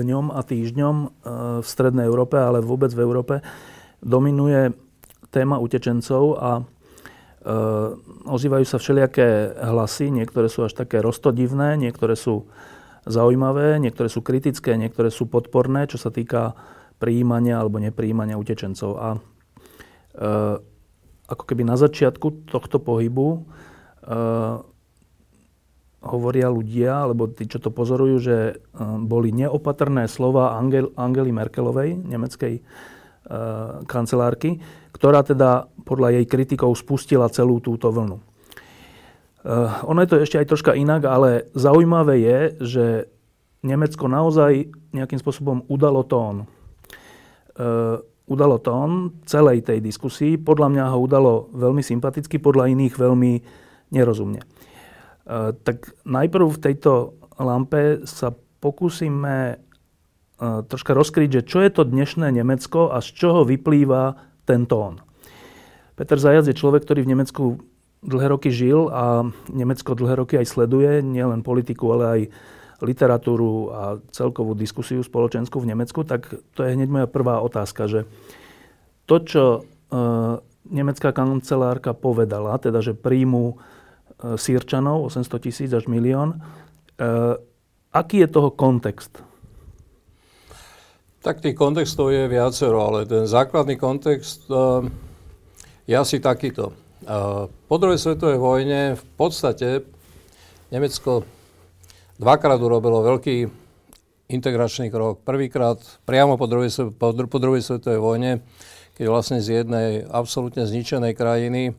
[0.00, 1.06] dňom a týždňom e,
[1.62, 3.34] v Strednej Európe, ale vôbec v Európe,
[4.02, 4.74] dominuje
[5.30, 6.62] téma utečencov a e,
[8.26, 12.50] ozývajú sa všelijaké hlasy, niektoré sú až také rostodivné, niektoré sú
[13.04, 16.56] zaujímavé, niektoré sú kritické, niektoré sú podporné, čo sa týka
[16.98, 18.90] prijímania alebo neprijímania utečencov.
[18.98, 19.18] A e,
[21.24, 23.48] ako keby na začiatku tohto pohybu
[26.04, 28.54] hovoria ľudia, alebo tí, čo to pozorujú, že e,
[29.04, 34.60] boli neopatrné slova Angel, Angely Merkelovej, nemeckej uh, kancelárky,
[34.92, 38.20] ktorá teda podľa jej kritikov spustila celú túto vlnu.
[39.44, 42.84] Uh, ono je to ešte aj troška inak, ale zaujímavé je, že
[43.64, 46.44] Nemecko naozaj nejakým spôsobom udalo tón.
[47.56, 50.40] Uh, udalo tón celej tej diskusii.
[50.40, 53.32] Podľa mňa ho udalo veľmi sympaticky, podľa iných veľmi
[53.92, 54.40] nerozumne.
[55.24, 61.88] Eh, tak najprv v tejto lampe sa pokúsime eh, troška rozkryť, že čo je to
[61.88, 65.00] dnešné Nemecko a z čoho vyplýva ten tón.
[65.96, 67.44] Peter Zajac je človek, ktorý v Nemecku
[68.04, 72.20] dlhé roky žil a Nemecko dlhé roky aj sleduje, nielen politiku, ale aj
[72.84, 78.04] literatúru a celkovú diskusiu spoločenskú v Nemecku, tak to je hneď moja prvá otázka, že
[79.08, 79.60] to, čo e,
[80.68, 83.56] nemecká kancelárka povedala, teda, že príjmu
[84.36, 86.36] sírčanov, 800 tisíc až milión.
[86.36, 86.38] E,
[87.92, 89.20] aký je toho kontext?
[91.24, 94.88] Tak tých kontextov je viacero, ale ten základný kontext e,
[95.84, 96.72] je asi takýto.
[97.68, 99.84] Po druhej svetovej vojne v podstate
[100.72, 101.20] Nemecko
[102.16, 103.44] dvakrát urobilo veľký
[104.32, 105.20] integračný krok.
[105.20, 105.76] Prvýkrát
[106.08, 108.40] priamo po druhej, po druhej svetovej vojne,
[108.96, 111.76] keď vlastne z jednej absolútne zničenej krajiny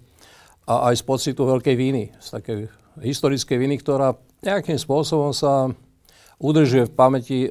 [0.65, 2.57] a aj z pocitu veľkej viny, z takej
[3.01, 5.69] historickej viny, ktorá nejakým spôsobom sa
[6.41, 7.49] udržuje v pamäti e,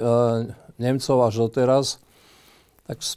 [0.79, 2.03] Nemcov až doteraz,
[2.85, 3.17] tak z,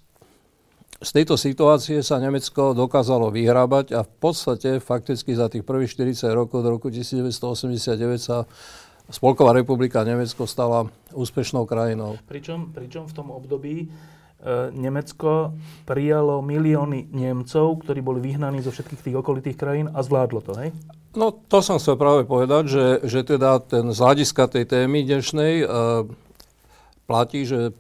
[1.02, 6.30] z tejto situácie sa Nemecko dokázalo vyhrábať a v podstate fakticky za tých prvých 40
[6.34, 8.46] rokov do roku 1989 sa
[9.08, 12.20] Spolková republika Nemecko stala úspešnou krajinou.
[12.28, 13.88] Pričom, pričom v tom období
[14.70, 15.58] Nemecko
[15.90, 20.70] prijalo milióny Nemcov, ktorí boli vyhnaní zo všetkých tých okolitých krajín a zvládlo to, hej?
[21.18, 25.66] No to som chcel práve povedať, že, že teda ten z hľadiska tej témy dnešnej
[25.66, 26.06] uh,
[27.10, 27.74] platí, že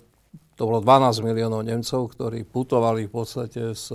[0.57, 3.93] to bolo 12 miliónov Nemcov, ktorí putovali v podstate z,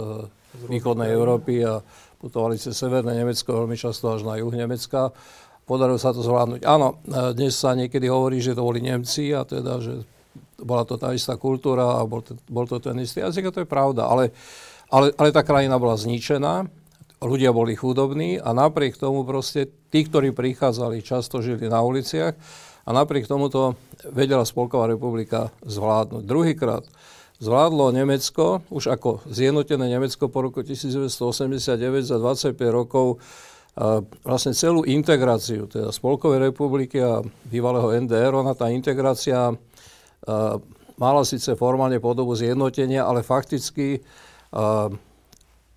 [0.54, 1.82] z východnej Európy a
[2.22, 5.10] putovali cez severné Nemecko, veľmi často až na juh Nemecka.
[5.66, 6.62] Podarilo sa to zvládnuť.
[6.62, 10.06] Áno, e, dnes sa niekedy hovorí, že to boli Nemci a teda, že
[10.62, 13.62] bola to tá istá kultúra a bol to, bol to ten istý jazyk a to
[13.62, 14.08] je pravda.
[14.08, 14.32] Ale,
[14.88, 16.66] ale, ale tá krajina bola zničená,
[17.22, 22.34] ľudia boli chudobní a napriek tomu proste tí, ktorí prichádzali, často žili na uliciach
[22.82, 23.78] a napriek tomu to
[24.10, 26.22] vedela Spolková republika zvládnuť.
[26.26, 26.82] Druhýkrát
[27.38, 33.22] zvládlo Nemecko, už ako zjednotené Nemecko po roku 1989 za 25 rokov
[34.22, 39.48] vlastne celú integráciu teda Spolkovej republiky a bývalého NDR, ona tá integrácia
[40.96, 44.02] mala síce formálne podobu zjednotenia, ale fakticky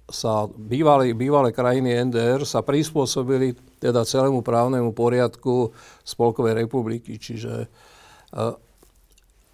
[0.05, 5.73] sa bývalé, bývalé krajiny NDR sa prispôsobili teda celému právnemu poriadku
[6.05, 7.17] Spolkovej republiky.
[7.17, 7.65] Čiže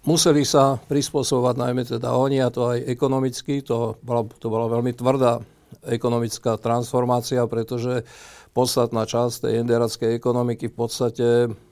[0.04, 3.64] museli sa prispôsobovať najmä teda oni a to aj ekonomicky.
[3.64, 5.40] To bola, to bola veľmi tvrdá
[5.88, 8.04] ekonomická transformácia, pretože
[8.52, 11.26] podstatná časť tej NDR ekonomiky v podstate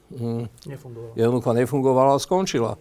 [0.08, 1.52] hm, nefungovala.
[1.52, 2.81] nefungovala a skončila.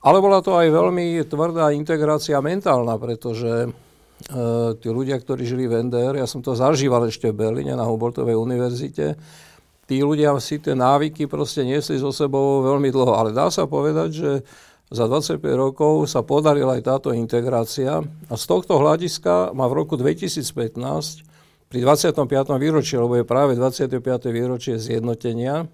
[0.00, 3.70] Ale bola to aj veľmi tvrdá integrácia mentálna, pretože e,
[4.80, 8.32] tí ľudia, ktorí žili v NDR, ja som to zažíval ešte v Berlíne na Humboldtovej
[8.32, 9.20] univerzite,
[9.84, 13.12] tí ľudia si tie návyky proste niesli so sebou veľmi dlho.
[13.12, 14.30] Ale dá sa povedať, že
[14.90, 19.94] za 25 rokov sa podarila aj táto integrácia a z tohto hľadiska má v roku
[19.94, 21.30] 2015
[21.70, 22.26] pri 25.
[22.58, 24.00] výročí, lebo je práve 25.
[24.32, 25.70] výročie zjednotenia,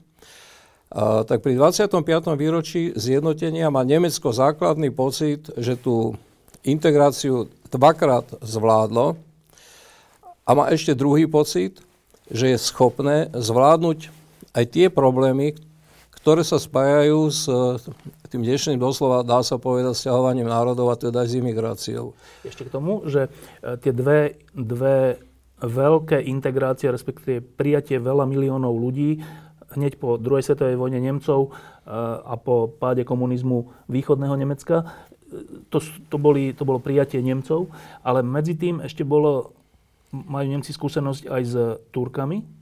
[1.27, 1.91] tak pri 25.
[2.39, 6.15] výročí zjednotenia má Nemecko základný pocit, že tú
[6.63, 9.19] integráciu dvakrát zvládlo
[10.47, 11.83] a má ešte druhý pocit,
[12.31, 14.11] že je schopné zvládnuť
[14.55, 15.59] aj tie problémy,
[16.23, 17.47] ktoré sa spájajú s
[18.27, 22.07] tým dnešným doslova, dá sa povedať, stiahovaním národov a teda aj s imigráciou.
[22.43, 23.31] Ešte k tomu, že
[23.63, 25.23] e, tie dve, dve
[25.63, 29.23] veľké integrácie, respektíve prijatie veľa miliónov ľudí
[29.77, 31.93] hneď po druhej svetovej vojne Nemcov eh,
[32.25, 34.89] a po páde komunizmu východného Nemecka.
[35.75, 37.69] To, to, boli, to bolo prijatie Nemcov,
[38.07, 39.53] ale medzi tým ešte bolo,
[40.15, 41.55] majú Nemci skúsenosť aj s
[41.91, 42.57] Turkami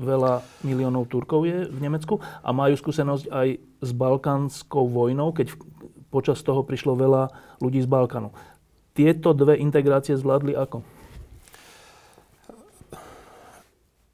[0.00, 3.48] veľa miliónov Turkov je v Nemecku a majú skúsenosť aj
[3.84, 5.52] s balkánskou vojnou, keď
[6.08, 7.28] počas toho prišlo veľa
[7.60, 8.32] ľudí z Balkánu.
[8.96, 10.82] Tieto dve integrácie zvládli ako?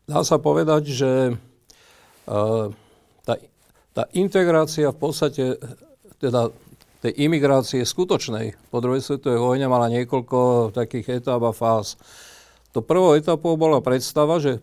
[0.07, 1.11] Dá sa povedať, že
[2.27, 3.35] tá,
[3.95, 5.57] tá integrácia v podstate,
[6.19, 6.51] teda
[7.07, 11.95] tej imigrácie skutočnej po druhej svetovej vojne mala niekoľko takých etáp a fáz.
[12.75, 14.59] To prvou etapou bola predstava, že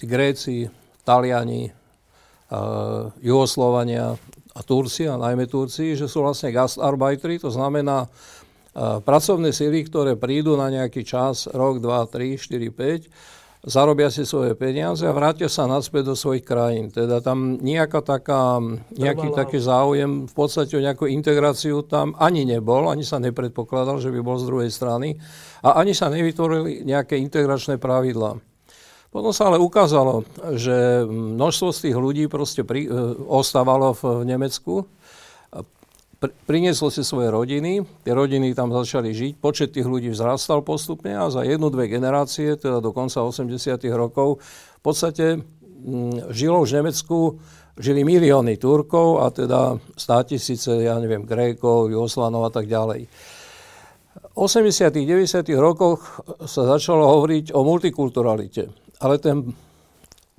[0.00, 0.66] tí Gréci,
[1.04, 4.16] Taliani, uh, Jugoslovania
[4.50, 10.16] a Turci, a najmä Turci, že sú vlastne gastarbeiteri, to znamená uh, pracovné síly, ktoré
[10.16, 13.12] prídu na nejaký čas, rok, dva, tri, štyri, päť,
[13.60, 16.88] zarobia si svoje peniaze a vrátia sa naspäť do svojich krajín.
[16.88, 18.56] Teda tam nejaká taká,
[18.96, 19.40] nejaký Trvala.
[19.44, 24.20] taký záujem, v podstate o nejakú integráciu tam ani nebol, ani sa nepredpokladal, že by
[24.24, 25.20] bol z druhej strany
[25.60, 28.40] a ani sa nevytvorili nejaké integračné pravidlá.
[29.10, 30.22] Potom sa ale ukázalo,
[30.54, 32.88] že množstvo z tých ľudí proste pri, e,
[33.26, 34.86] ostávalo v, v Nemecku
[36.20, 41.32] prinieslo si svoje rodiny, tie rodiny tam začali žiť, počet tých ľudí vzrastal postupne a
[41.32, 43.80] za jednu, dve generácie, teda do konca 80.
[43.96, 44.44] rokov,
[44.78, 45.40] v podstate
[46.28, 47.18] žilo už v Nemecku,
[47.80, 53.08] žili milióny Turkov a teda státisíce, ja neviem, Grékov, Jugoslanov a tak ďalej.
[53.08, 54.92] V 80.
[54.92, 55.48] 90.
[55.56, 58.68] rokoch sa začalo hovoriť o multikulturalite,
[59.00, 59.56] ale ten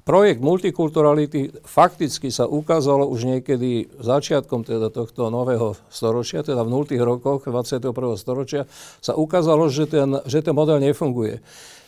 [0.01, 6.97] projekt multikulturality fakticky sa ukázalo už niekedy začiatkom teda tohto nového storočia, teda v 0.
[7.05, 7.93] rokoch 21.
[8.17, 8.61] storočia,
[8.99, 11.39] sa ukázalo, že ten, že ten model nefunguje.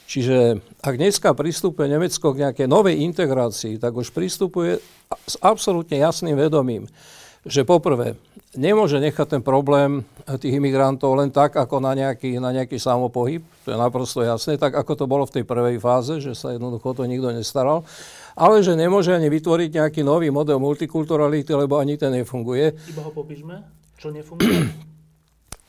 [0.03, 4.77] Čiže ak dneska pristupuje Nemecko k nejakej novej integrácii, tak už pristupuje
[5.25, 6.85] s absolútne jasným vedomím,
[7.43, 8.15] že poprvé,
[8.55, 10.07] nemôže nechať ten problém
[10.39, 14.71] tých imigrantov len tak, ako na nejaký, na nejaký samopohyb, to je naprosto jasné, tak
[14.71, 17.83] ako to bolo v tej prvej fáze, že sa jednoducho to nikto nestaral,
[18.33, 22.79] ale že nemôže ani vytvoriť nejaký nový model multikulturality, lebo ani ten nefunguje.
[22.95, 23.55] Iba ho popíšme,
[23.99, 24.63] čo nefunguje?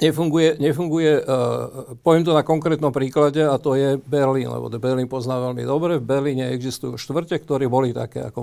[0.05, 5.43] nefunguje, nefunguje uh, poviem to na konkrétnom príklade, a to je Berlín, lebo Berlín pozná
[5.43, 5.99] veľmi dobre.
[5.99, 8.43] V Berlíne existujú štvrte, ktoré boli také ako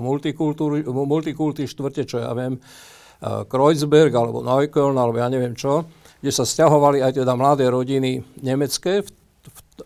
[1.08, 2.60] multikulty štvrte, čo ja viem,
[3.22, 5.86] Kreuzberg alebo Neukölln alebo ja neviem čo,
[6.18, 9.06] kde sa stiahovali aj teda mladé rodiny nemecké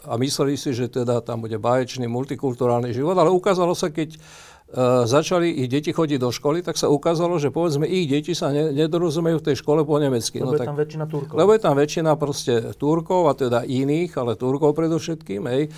[0.04, 4.16] a mysleli si, že teda tam bude baječný multikulturálny život, ale ukázalo sa, keď
[4.66, 8.50] Uh, začali ich deti chodiť do školy, tak sa ukázalo, že povedzme ich deti sa
[8.50, 10.42] ne, nedorozumejú v tej škole po nemecky.
[10.42, 11.34] Lebo no, je tak, tam väčšina Turkov.
[11.38, 15.46] Lebo je tam väčšina proste Turkov a teda iných, ale Turkov predovšetkým.
[15.46, 15.70] Hej.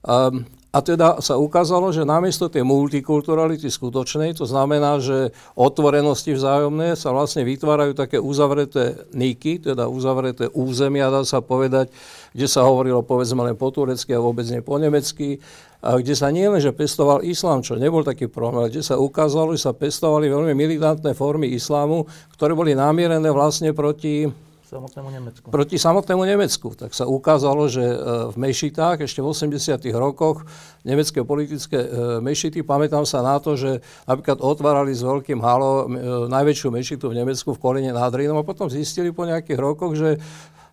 [0.00, 6.94] Um, a teda sa ukázalo, že namiesto tej multikulturality skutočnej, to znamená, že otvorenosti vzájomné
[6.94, 11.90] sa vlastne vytvárajú také uzavreté niky, teda uzavreté územia, dá sa povedať,
[12.30, 15.42] kde sa hovorilo povedzme len po turecky a vôbec nie po nemecky,
[15.82, 19.00] a kde sa nie len, že pestoval islám, čo nebol taký problém, ale kde sa
[19.00, 22.06] ukázalo, že sa pestovali veľmi militantné formy islámu,
[22.36, 24.28] ktoré boli namierené vlastne proti
[24.70, 25.46] samotnému Nemecku.
[25.50, 26.68] Proti samotnému Nemecku.
[26.78, 27.96] Tak sa ukázalo, že e,
[28.30, 29.82] v mešitách ešte v 80.
[29.98, 30.46] rokoch
[30.86, 31.88] nemecké politické e,
[32.22, 35.98] mešity, pamätám sa na to, že napríklad otvárali s veľkým halo e,
[36.30, 40.22] najväčšiu mešitu v Nemecku v Kolene nad Rínom a potom zistili po nejakých rokoch, že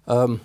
[0.05, 0.37] um,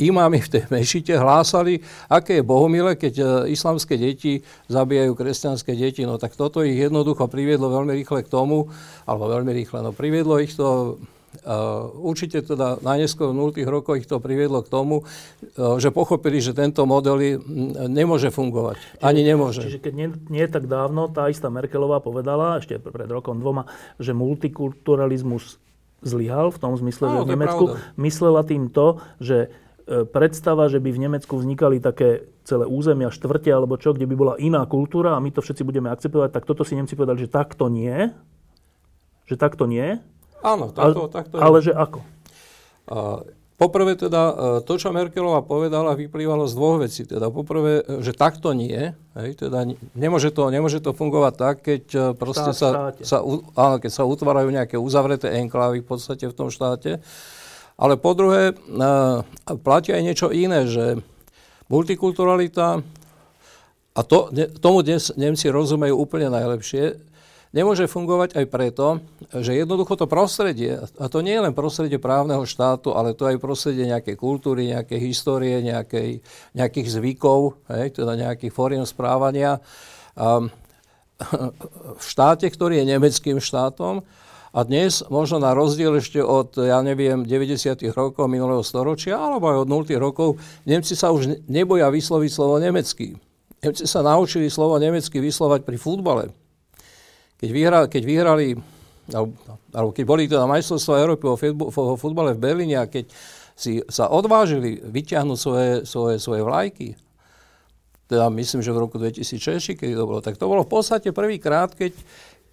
[0.00, 4.40] imámy v tej mešite hlásali, aké je bohumile, keď islamské deti
[4.72, 6.08] zabíjajú kresťanské deti.
[6.08, 8.72] No tak toto ich jednoducho priviedlo veľmi rýchle k tomu,
[9.04, 10.96] alebo veľmi rýchle, no priviedlo ich to
[11.98, 13.66] určite teda najneskôr v 0.
[13.66, 17.40] rokoch ich to priviedlo k tomu, uh, že pochopili, že tento model
[17.90, 18.76] nemôže fungovať.
[18.78, 19.60] Čiže, Ani nemôže.
[19.66, 24.14] Čiže keď nie, nie tak dávno tá istá Merkelová povedala, ešte pred rokom dvoma, že
[24.14, 25.62] multikulturalizmus
[26.04, 27.64] zlyhal v tom zmysle, že v Nemecku
[27.96, 29.48] myslela tým to, že
[29.88, 34.14] e, predstava, že by v Nemecku vznikali také celé územia, štvrte alebo čo, kde by
[34.14, 37.32] bola iná kultúra a my to všetci budeme akceptovať, tak toto si Nemci povedali, že
[37.32, 38.12] takto nie.
[39.24, 40.04] Že takto nie.
[40.44, 41.42] Áno, takto, ale, takto je.
[41.42, 41.98] Ale že ako?
[42.84, 43.24] A,
[43.56, 44.34] poprvé teda, e,
[44.68, 47.08] to, čo Merkelová povedala, vyplývalo z dvoch vecí.
[47.08, 49.64] Teda poprvé, že takto nie, hej, teda
[49.96, 53.18] nemôže to, nemôže to fungovať tak, keď e, proste sa, sa,
[53.56, 57.00] áno, keď sa utvárajú nejaké uzavreté enklávy v podstate v tom štáte.
[57.80, 58.54] Ale po druhé, e,
[59.64, 61.00] platí aj niečo iné, že
[61.72, 62.84] multikulturalita,
[63.94, 64.28] a to,
[64.60, 67.13] tomu dnes Nemci rozumejú úplne najlepšie,
[67.54, 68.98] nemôže fungovať aj preto,
[69.30, 73.38] že jednoducho to prostredie, a to nie je len prostredie právneho štátu, ale to aj
[73.38, 76.18] prostredie nejakej kultúry, nejakej histórie, nejakej,
[76.58, 79.62] nejakých zvykov, hej, teda nejakých fóriem správania.
[80.18, 80.50] Um,
[82.02, 84.02] v štáte, ktorý je nemeckým štátom,
[84.54, 87.74] a dnes, možno na rozdiel ešte od, ja neviem, 90.
[87.90, 89.98] rokov minulého storočia, alebo aj od 0.
[89.98, 93.18] rokov, Nemci sa už neboja vysloviť slovo nemecký.
[93.66, 96.43] Nemci sa naučili slovo nemecky vyslovať pri futbale.
[97.44, 98.56] Keď, vyhra, keď vyhrali,
[99.12, 103.12] alebo, keď boli teda majstrovstvá Európy vo futbale v Berlíne a keď
[103.52, 106.88] si sa odvážili vyťahnuť svoje, svoje, svoje vlajky,
[108.08, 111.68] teda myslím, že v roku 2006, keď to bolo, tak to bolo v podstate prvýkrát,
[111.76, 111.92] keď,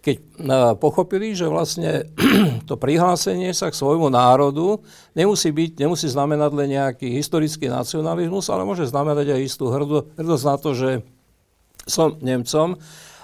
[0.04, 2.12] keď uh, pochopili, že vlastne
[2.68, 4.84] to prihlásenie sa k svojmu národu
[5.16, 10.56] nemusí, byť, nemusí znamenať len nejaký historický nacionalizmus, ale môže znamenať aj istú hrdosť na
[10.60, 10.90] to, že
[11.88, 12.76] som Nemcom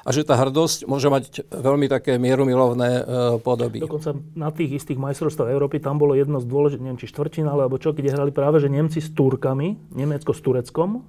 [0.07, 3.03] a že tá hrdosť môže mať veľmi také mierumilovné uh,
[3.43, 3.83] podoby.
[3.83, 7.75] Dokonca na tých istých majstrovstvách Európy tam bolo jedno z dôležitých, neviem či štvrtina, alebo
[7.75, 11.03] čo, kde hrali práve, že Nemci s Turkami, Nemecko s Tureckom,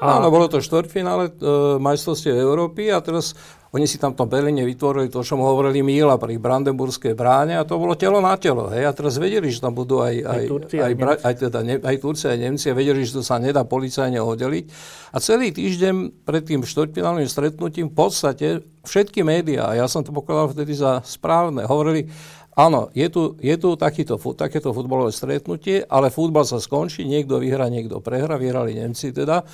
[0.00, 0.16] a...
[0.16, 1.32] Áno, bolo to štvrtfinále e,
[1.76, 3.36] majstrovstiev Európy a teraz
[3.70, 7.54] oni si tam v tom Berlíne vytvorili to, čo mu hovorili Míla pri Brandenburskej bráne
[7.54, 8.66] a to bolo telo na telo.
[8.72, 8.82] Hej.
[8.88, 11.74] A teraz vedeli, že tam budú aj, aj, aj, Turci, aj, aj, aj, teda, ne,
[11.78, 14.64] aj Turci, aj Nemci a vedeli, že to sa nedá policajne oddeliť.
[15.14, 18.46] A celý týždeň pred tým štvrtfinálnym stretnutím v podstate
[18.82, 22.10] všetky médiá, a ja som to pokladal vtedy za správne, hovorili,
[22.58, 27.70] Áno, je tu, je tu takýto, takéto futbalové stretnutie, ale futbal sa skončí, niekto vyhrá,
[27.70, 29.46] niekto prehra, vyhrali Nemci teda.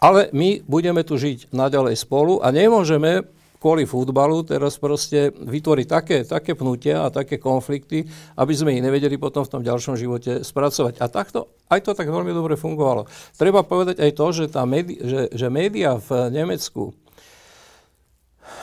[0.00, 3.28] Ale my budeme tu žiť naďalej spolu a nemôžeme
[3.60, 8.08] kvôli futbalu teraz proste vytvoriť také, také pnutia a také konflikty,
[8.40, 11.04] aby sme ich nevedeli potom v tom ďalšom živote spracovať.
[11.04, 13.04] A takto, aj to tak veľmi dobre fungovalo.
[13.36, 16.96] Treba povedať aj to, že, tá médi- že, že médiá v Nemecku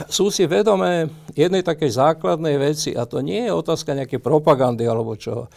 [0.10, 5.14] sú si vedomé jednej takej základnej veci a to nie je otázka nejakej propagandy alebo
[5.14, 5.48] čo.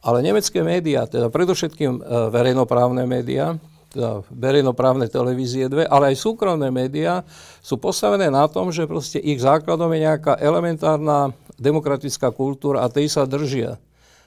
[0.00, 2.00] Ale nemecké médiá, teda predovšetkým e,
[2.32, 3.56] verejnoprávne médiá,
[3.96, 7.24] teda verejnoprávne televízie dve, ale aj súkromné médiá
[7.64, 13.08] sú postavené na tom, že proste ich základom je nejaká elementárna demokratická kultúra a tej
[13.08, 13.80] sa držia.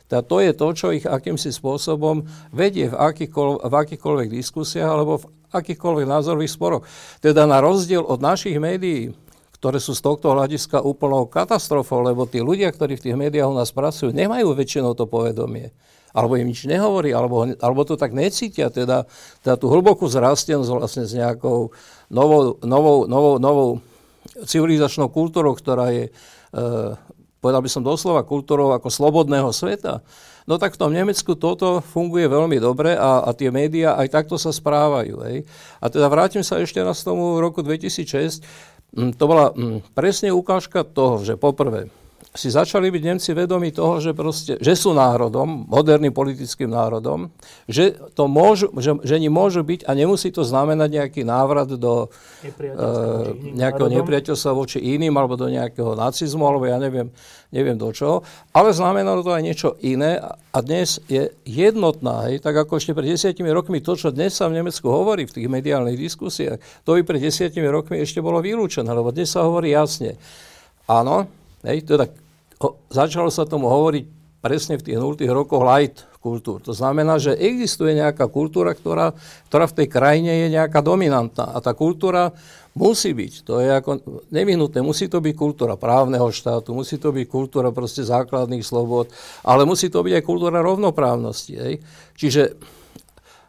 [0.10, 5.22] Teda to je to, čo ich akýmsi spôsobom vedie v, akýkoľ, v akýchkoľvek diskusiách alebo
[5.22, 6.84] v akýchkoľvek názorových sporoch.
[7.22, 9.14] Teda na rozdiel od našich médií,
[9.62, 13.56] ktoré sú z tohto hľadiska úplnou katastrofou, lebo tí ľudia, ktorí v tých médiách u
[13.62, 15.70] nás pracujú, nemajú väčšinou to povedomie
[16.20, 19.08] alebo im nič nehovorí, alebo, alebo to tak necítia, teda,
[19.40, 21.72] teda tú hlbokú zrastenosť vlastne s nejakou
[22.12, 23.70] novou, novou, novou, novou
[24.44, 26.12] civilizačnou kultúrou, ktorá je,
[26.52, 26.62] e,
[27.40, 30.04] povedal by som doslova, kultúrou ako slobodného sveta.
[30.44, 34.36] No tak v tom Nemecku toto funguje veľmi dobre a, a tie médiá aj takto
[34.36, 35.24] sa správajú.
[35.30, 35.48] Hej.
[35.80, 38.44] A teda vrátim sa ešte raz tomu roku 2006.
[38.98, 41.94] Mm, to bola mm, presne ukážka toho, že poprvé,
[42.30, 47.34] si začali byť Nemci vedomi toho, že, proste, že sú národom, moderným politickým národom,
[47.66, 52.06] že, to môžu, že, že oni môžu byť a nemusí to znamenať nejaký návrat do
[52.06, 57.10] uh, nejakého nepriateľstva voči iným alebo do nejakého nacizmu alebo ja neviem,
[57.50, 58.22] neviem do čoho,
[58.54, 60.22] ale znamenalo to aj niečo iné
[60.54, 64.46] a dnes je jednotná, hej, tak ako ešte pred desiatimi rokmi to, čo dnes sa
[64.46, 68.90] v Nemecku hovorí v tých mediálnych diskusiách, to by pred desiatimi rokmi ešte bolo vylúčené,
[68.94, 70.14] lebo dnes sa hovorí jasne.
[70.90, 72.08] Áno, Hej, teda
[72.60, 74.06] ho, začalo sa tomu hovoriť
[74.40, 75.20] presne v tých 0.
[75.36, 76.60] rokoch light kultúr.
[76.64, 79.16] To znamená, že existuje nejaká kultúra, ktorá,
[79.48, 81.56] ktorá v tej krajine je nejaká dominantná.
[81.56, 82.36] A tá kultúra
[82.76, 87.26] musí byť, to je ako nevyhnutné, musí to byť kultúra právneho štátu, musí to byť
[87.28, 89.12] kultúra proste základných slobod,
[89.44, 91.54] ale musí to byť aj kultúra rovnoprávnosti.
[91.56, 91.74] Hej.
[92.20, 92.60] Čiže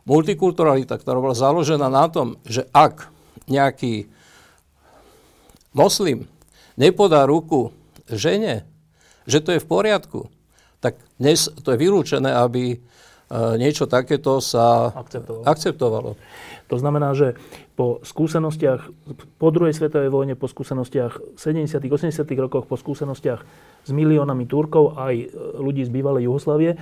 [0.07, 3.11] multikulturalita, ktorá bola založená na tom, že ak
[3.51, 4.07] nejaký
[5.75, 6.27] moslim
[6.79, 7.75] nepodá ruku
[8.15, 8.67] žene,
[9.29, 10.21] že to je v poriadku,
[10.81, 12.79] tak dnes to je vylúčené, aby e,
[13.61, 15.45] niečo takéto sa akceptovalo.
[15.45, 16.11] akceptovalo.
[16.71, 17.35] To znamená, že
[17.75, 18.81] po skúsenostiach
[19.37, 21.83] po druhej svetovej vojne, po skúsenostiach 70.
[21.83, 22.23] 80.
[22.39, 23.41] rokoch, po skúsenostiach
[23.85, 25.27] s miliónami Turkov aj e,
[25.61, 26.79] ľudí z bývalej Juhoslavie, e,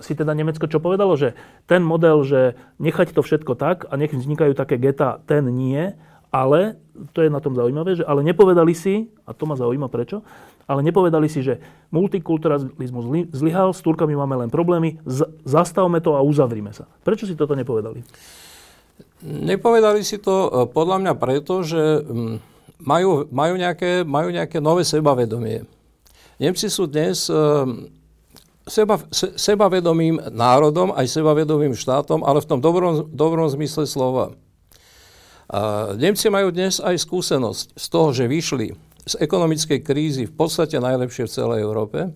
[0.00, 1.36] si teda Nemecko čo povedalo, že
[1.70, 5.94] ten model, že nechať to všetko tak a nech vznikajú také geta, ten nie,
[6.28, 6.76] ale,
[7.16, 10.20] to je na tom zaujímavé, že ale nepovedali si, a to ma zaujíma prečo,
[10.68, 11.56] ale nepovedali si, že
[11.88, 16.84] multikulturalizmus zlyhal, s Turkami máme len problémy, z- zastavme to a uzavrime sa.
[17.00, 18.04] Prečo si toto nepovedali?
[19.24, 22.36] Nepovedali si to e, podľa mňa preto, že mm,
[22.84, 25.64] majú, majú, nejaké, majú nejaké nové sebavedomie.
[26.38, 27.34] Nemci sú dnes e,
[28.68, 34.36] seba, se, sebavedomým národom, aj sebavedomým štátom, ale v tom dobrom, dobrom zmysle slova.
[35.48, 38.76] A Nemci majú dnes aj skúsenosť z toho, že vyšli
[39.08, 42.12] z ekonomickej krízy v podstate najlepšie v celej Európe.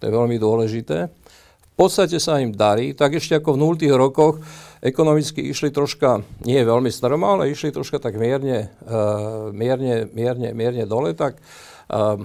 [0.00, 1.12] To je veľmi dôležité.
[1.12, 4.00] V podstate sa im darí, tak ešte ako v 0.
[4.00, 4.40] rokoch
[4.80, 10.88] ekonomicky išli troška, nie veľmi stromo, ale išli troška tak mierne, uh, mierne, mierne, mierne
[10.88, 11.36] dole, tak
[11.92, 12.16] uh,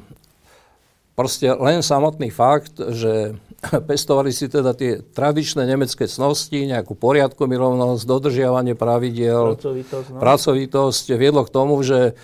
[1.19, 3.36] proste len samotný fakt, že
[3.89, 10.19] pestovali si teda tie tradičné nemecké cnosti, nejakú poriadku milovnosť, dodržiavanie pravidiel, pracovitosť, no.
[10.19, 12.17] pracovitosť viedlo k tomu, že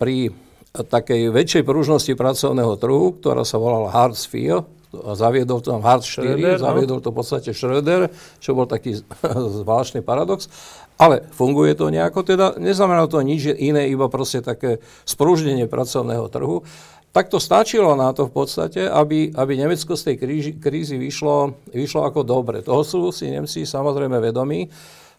[0.00, 0.32] pri
[0.76, 6.36] takej väčšej pružnosti pracovného trhu, ktorá sa volala Hartz IV, zaviedol to tam Hartz 4,
[6.36, 9.00] Schröder, zaviedol to v podstate Schröder, čo bol taký
[9.60, 10.48] zvláštny paradox.
[10.96, 16.64] Ale funguje to nejako, teda neznamená to nič iné, iba proste také sprúžnenie pracovného trhu.
[17.12, 21.56] Tak to stačilo na to v podstate, aby, aby Nemecko z tej kríži, krízy vyšlo,
[21.72, 22.60] vyšlo ako dobre.
[22.60, 24.68] Toho sú si Nemci samozrejme vedomí.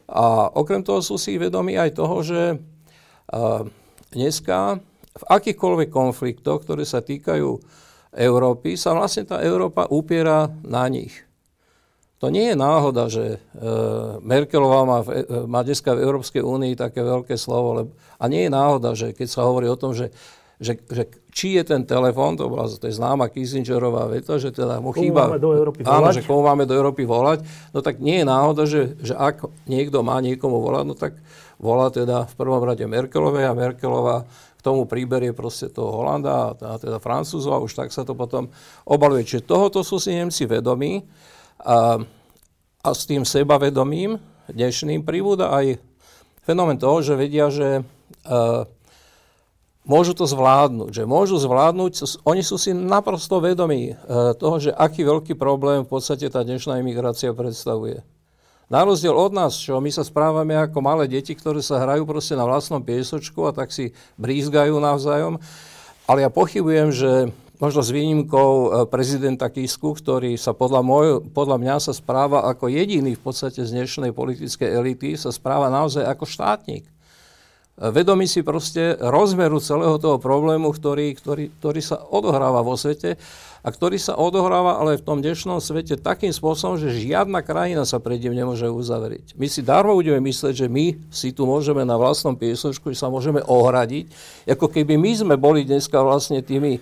[0.08, 3.66] A okrem toho sú si vedomí aj toho, že uh,
[4.14, 4.80] dneska
[5.18, 7.50] v akýchkoľvek konfliktoch, ktoré sa týkajú
[8.14, 11.28] Európy, sa vlastne tá Európa upiera na nich.
[12.18, 13.40] To nie je náhoda, že e,
[14.26, 18.50] Merkelová má, v, e, má dneska v Európskej únii také veľké slovo, lebo, a nie
[18.50, 20.10] je náhoda, že keď sa hovorí o tom, že,
[20.58, 24.82] že, že či je ten telefón, to bola to je známa Kissingerová veta, že teda
[24.82, 25.30] mu chýba...
[25.30, 25.94] Máme do Európy volať.
[25.94, 27.46] Áno, že komu máme do Európy volať.
[27.78, 31.14] No tak nie je náhoda, že, že ak niekto má niekomu volať, no tak
[31.62, 34.26] volá teda v prvom rade Merkelovej a Merkelová
[34.58, 38.50] k tomu príberie proste toho Holanda a teda Francúzov a už tak sa to potom
[38.90, 39.30] obaluje.
[39.30, 41.06] Čiže tohoto sú si Nemci vedomí.
[41.62, 42.02] A,
[42.82, 44.18] a s tým sebavedomím
[44.50, 45.78] dnešným pribúda aj
[46.42, 47.86] fenomén toho, že vedia, že
[48.26, 48.66] uh,
[49.88, 50.92] môžu to zvládnuť.
[50.92, 55.90] Že môžu zvládnuť, oni sú si naprosto vedomí uh, toho, že aký veľký problém v
[55.90, 58.04] podstate tá dnešná imigrácia predstavuje.
[58.68, 62.36] Na rozdiel od nás, čo my sa správame ako malé deti, ktoré sa hrajú proste
[62.36, 65.40] na vlastnom piesočku a tak si brízgajú navzájom.
[66.04, 67.32] Ale ja pochybujem, že
[67.64, 72.68] možno s výnimkou e, prezidenta Kisku, ktorý sa podľa, môj, podľa mňa sa správa ako
[72.68, 76.84] jediný v podstate z dnešnej politickej elity, sa správa naozaj ako štátnik.
[77.78, 83.22] Vedomí si proste rozmeru celého toho problému, ktorý, ktorý, ktorý sa odohráva vo svete
[83.62, 88.02] a ktorý sa odohráva ale v tom dnešnom svete takým spôsobom, že žiadna krajina sa
[88.02, 89.38] pred ním nemôže uzavrieť.
[89.38, 93.46] My si darmo budeme myslieť, že my si tu môžeme na vlastnom piesočku, sa môžeme
[93.46, 94.10] ohradiť,
[94.50, 96.82] ako keby my sme boli dneska vlastne tými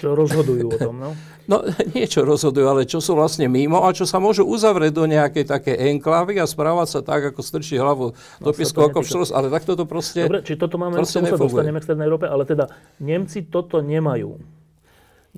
[0.00, 1.10] čo rozhodujú o tom, no?
[1.46, 1.62] No,
[1.94, 5.78] niečo rozhodujú, ale čo sú vlastne mimo a čo sa môžu uzavrieť do nejakej také
[5.94, 9.78] enklávy a správať sa tak, ako strčí hlavu do no, piesku ako včelos, ale takto
[9.78, 12.66] to proste Dobre, či toto máme, proste sa dostaneme k Strednej Európe, ale teda
[12.98, 14.42] Nemci toto nemajú.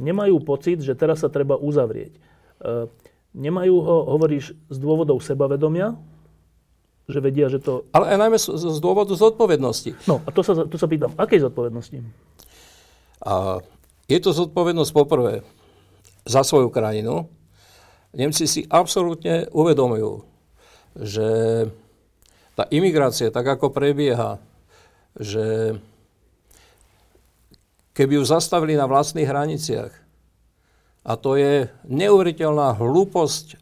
[0.01, 2.17] Nemajú pocit, že teraz sa treba uzavrieť.
[2.17, 2.89] E,
[3.37, 5.93] nemajú ho, hovoríš, z dôvodov sebavedomia,
[7.05, 7.85] že vedia, že to...
[7.93, 9.93] Ale aj najmä z, z dôvodu zodpovednosti.
[10.09, 12.01] No, a to sa, to sa pýtam, akej zodpovednosti?
[13.25, 13.63] A
[14.07, 15.43] je to zodpovednosť poprvé
[16.25, 17.29] za svoju krajinu.
[18.15, 20.25] Nemci si absolútne uvedomujú,
[20.97, 21.29] že
[22.57, 24.43] tá imigrácia, tak ako prebieha,
[25.15, 25.79] že
[27.95, 29.93] keby ju zastavili na vlastných hraniciach,
[31.09, 33.57] a to je neuveriteľná hlúposť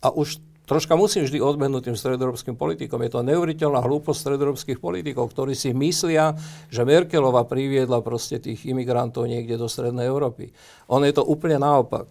[0.00, 0.40] a už
[0.72, 3.04] troška musím vždy odbehnúť tým stredoeurópskym politikom.
[3.04, 6.32] Je to neuveriteľná hlúposť stredoeurópskych politikov, ktorí si myslia,
[6.72, 10.48] že Merkelova priviedla proste tých imigrantov niekde do Strednej Európy.
[10.88, 12.08] On je to úplne naopak.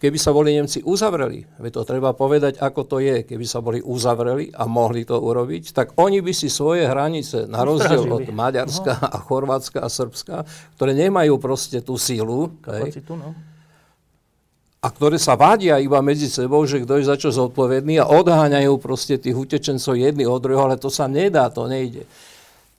[0.00, 3.78] Keby sa boli Nemci uzavreli, veď to treba povedať, ako to je, keby sa boli
[3.78, 8.98] uzavreli a mohli to urobiť, tak oni by si svoje hranice, na rozdiel od Maďarska
[8.98, 9.06] no.
[9.14, 10.42] a Chorvátska a Srbska,
[10.74, 13.51] ktoré nemajú proste tú sílu, Kapacitu, no
[14.82, 18.82] a ktoré sa vadia iba medzi sebou, že kto je za čo zodpovedný a odháňajú
[18.82, 22.02] proste tých utečencov jedný od druhého, ale to sa nedá, to nejde.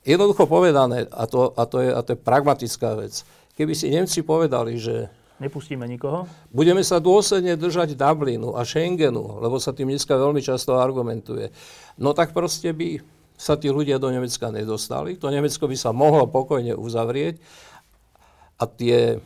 [0.03, 3.23] Jednoducho povedané, a to, a to, je, a to je pragmatická vec,
[3.55, 5.07] keby si Nemci povedali, že
[5.41, 6.29] Nepustíme nikoho?
[6.53, 11.49] Budeme sa dôsledne držať Dublinu a Schengenu, lebo sa tým dneska veľmi často argumentuje.
[11.99, 13.01] No tak proste by
[13.33, 15.17] sa tí ľudia do Nemecka nedostali.
[15.19, 17.41] To Nemecko by sa mohlo pokojne uzavrieť
[18.61, 19.19] a tie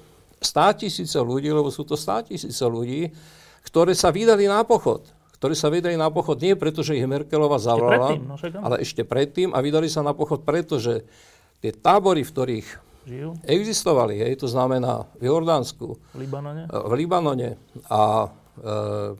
[0.77, 3.09] tisíce ľudí, lebo sú to tisíce ľudí,
[3.65, 5.03] ktoré sa vydali na pochod.
[5.37, 9.53] Ktorí sa vydali na pochod nie preto, že ich Merkelova zavolala, no ale ešte predtým
[9.53, 11.05] a vydali sa na pochod pretože
[11.61, 12.67] tie tábory, v ktorých
[13.05, 13.29] Žijú?
[13.45, 17.49] existovali, hej, to znamená v Jordánsku, v Libanone, v Libanone
[17.85, 19.13] a e,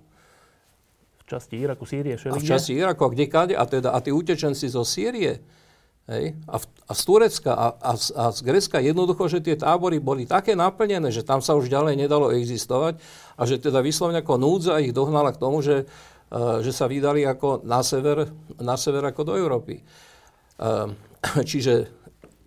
[1.22, 4.68] v časti Iraku, Sýrie, a v časti Iraku a kdekade, a, teda, a tí utečenci
[4.74, 5.38] zo Sýrie,
[6.08, 6.40] Hej?
[6.48, 10.00] A, v, a z Turecka a, a, z, a z Grecka jednoducho, že tie tábory
[10.00, 12.96] boli také naplnené, že tam sa už ďalej nedalo existovať
[13.36, 15.84] a že teda vyslovne ako núdza ich dohnala k tomu, že,
[16.32, 19.84] uh, že sa vydali ako na sever, na sever ako do Európy.
[20.56, 20.96] Uh,
[21.50, 21.92] čiže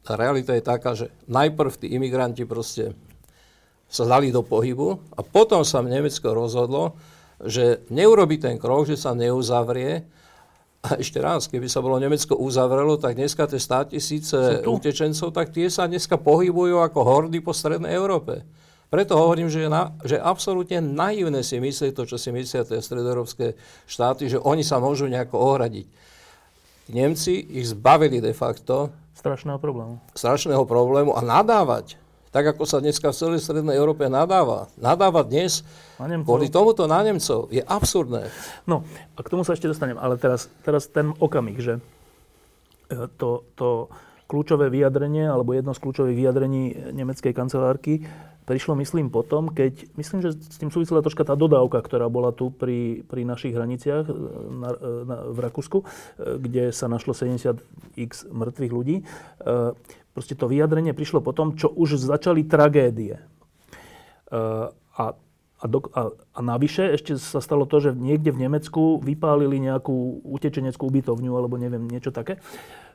[0.08, 2.96] realita je taká, že najprv tí imigranti proste
[3.90, 6.96] sa dali do pohybu a potom sa Nemecko rozhodlo,
[7.42, 10.06] že neurobi ten krok, že sa neuzavrie,
[10.80, 15.52] a ešte raz, keby sa bolo Nemecko uzavrelo, tak dneska tie 100 tisíce utečencov, tak
[15.52, 18.48] tie sa dneska pohybujú ako hordy po strednej Európe.
[18.90, 22.80] Preto hovorím, že je, na, že absolútne naivné si myslieť to, čo si myslia tie
[22.80, 23.54] stredoeurópske
[23.86, 25.86] štáty, že oni sa môžu nejako ohradiť.
[26.90, 30.00] Nemci ich zbavili de facto strašného problému.
[30.16, 35.52] Strašného problému a nadávať, tak ako sa dneska v celej Strednej Európe nadáva, nadávať dnes
[35.98, 38.30] kvôli tomuto na Nemcov je absurdné.
[38.70, 41.74] No a k tomu sa ešte dostanem, ale teraz, teraz ten okamih, že
[42.88, 43.90] e, to, to
[44.30, 46.62] kľúčové vyjadrenie, alebo jedno z kľúčových vyjadrení
[46.94, 48.06] nemeckej kancelárky
[48.50, 52.50] prišlo, myslím, potom, keď, myslím, že s tým súvisela troška tá dodávka, ktorá bola tu
[52.50, 54.14] pri, pri našich hraniciach e,
[54.50, 55.84] na, e, na, v Rakúsku, e,
[56.42, 59.06] kde sa našlo 70x mŕtvych ľudí.
[60.10, 63.22] Proste to vyjadrenie prišlo potom, čo už začali tragédie.
[64.34, 65.14] A
[65.60, 70.24] a, do, a, a navyše ešte sa stalo to, že niekde v Nemecku vypálili nejakú
[70.24, 72.40] utečeneckú ubytovňu alebo neviem, niečo také.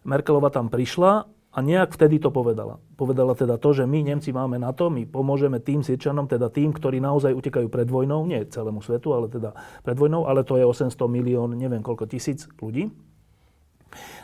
[0.02, 2.84] Merkelova tam prišla a nejak vtedy to povedala.
[3.00, 6.76] Povedala teda to, že my Nemci máme na to, my pomôžeme tým Sirčanom, teda tým,
[6.76, 10.68] ktorí naozaj utekajú pred vojnou, nie celému svetu, ale teda pred vojnou, ale to je
[10.68, 12.92] 800 milión, neviem koľko tisíc ľudí.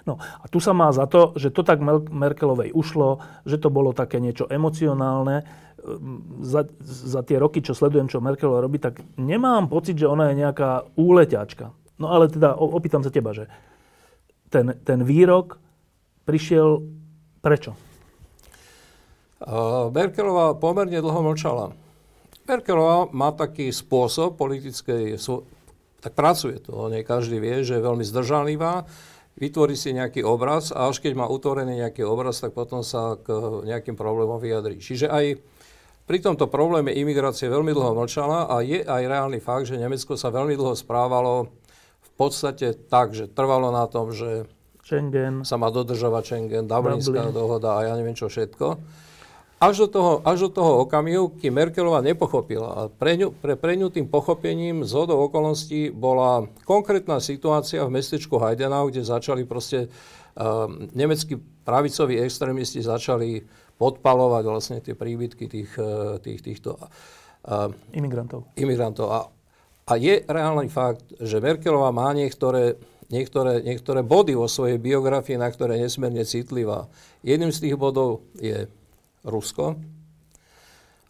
[0.04, 1.80] No a tu sa má za to, že to tak
[2.12, 5.48] Merkelovej ušlo, že to bolo také niečo emocionálne.
[5.80, 10.36] Ehm, za, za tie roky, čo sledujem, čo Merkelová robí, tak nemám pocit, že ona
[10.36, 11.72] je nejaká úleťačka.
[11.96, 13.48] No ale teda opýtam sa teba, že
[14.52, 15.62] ten, ten výrok
[16.28, 16.84] prišiel
[17.42, 17.74] Prečo?
[19.90, 21.74] Merkelová pomerne dlho mlčala.
[22.46, 25.18] Merkelová má taký spôsob politickej,
[26.02, 28.86] tak pracuje to, nie každý vie, že je veľmi zdržanlivá,
[29.38, 33.34] vytvorí si nejaký obraz a až keď má utvorený nejaký obraz, tak potom sa k
[33.66, 34.78] nejakým problémom vyjadrí.
[34.78, 35.42] Čiže aj
[36.06, 40.34] pri tomto probléme imigrácie veľmi dlho mlčala a je aj reálny fakt, že Nemecko sa
[40.34, 41.50] veľmi dlho správalo
[42.02, 44.46] v podstate tak, že trvalo na tom, že
[44.92, 45.48] Schengen.
[45.48, 47.32] Sa má dodržovať Schengen, Dublinská Dublin.
[47.32, 48.76] dohoda a ja neviem čo všetko.
[49.62, 52.70] Až do toho, až do toho okamihu, kým Merkelová nepochopila.
[52.76, 57.94] A pre ňu, pre, pre ňu tým pochopením z hodou okolností bola konkrétna situácia v
[57.94, 60.66] mestečku Heidenau, kde začali proste uh,
[60.98, 63.46] nemeckí pravicoví extrémisti začali
[63.78, 68.50] podpalovať vlastne tie príbytky tých, uh, tých, týchto uh, imigrantov.
[68.58, 69.08] imigrantov.
[69.14, 69.20] A,
[69.88, 75.52] a je reálny fakt, že Merkelová má niektoré niektoré, niektoré body vo svojej biografii, na
[75.52, 76.88] ktoré je nesmierne citlivá.
[77.22, 78.66] Jedným z tých bodov je
[79.22, 79.78] Rusko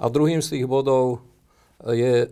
[0.02, 1.22] a druhým z tých bodov
[1.90, 2.28] je e,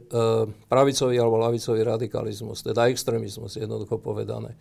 [0.70, 4.54] pravicový alebo lavicový radikalizmus, teda extrémizmus, jednoducho povedané.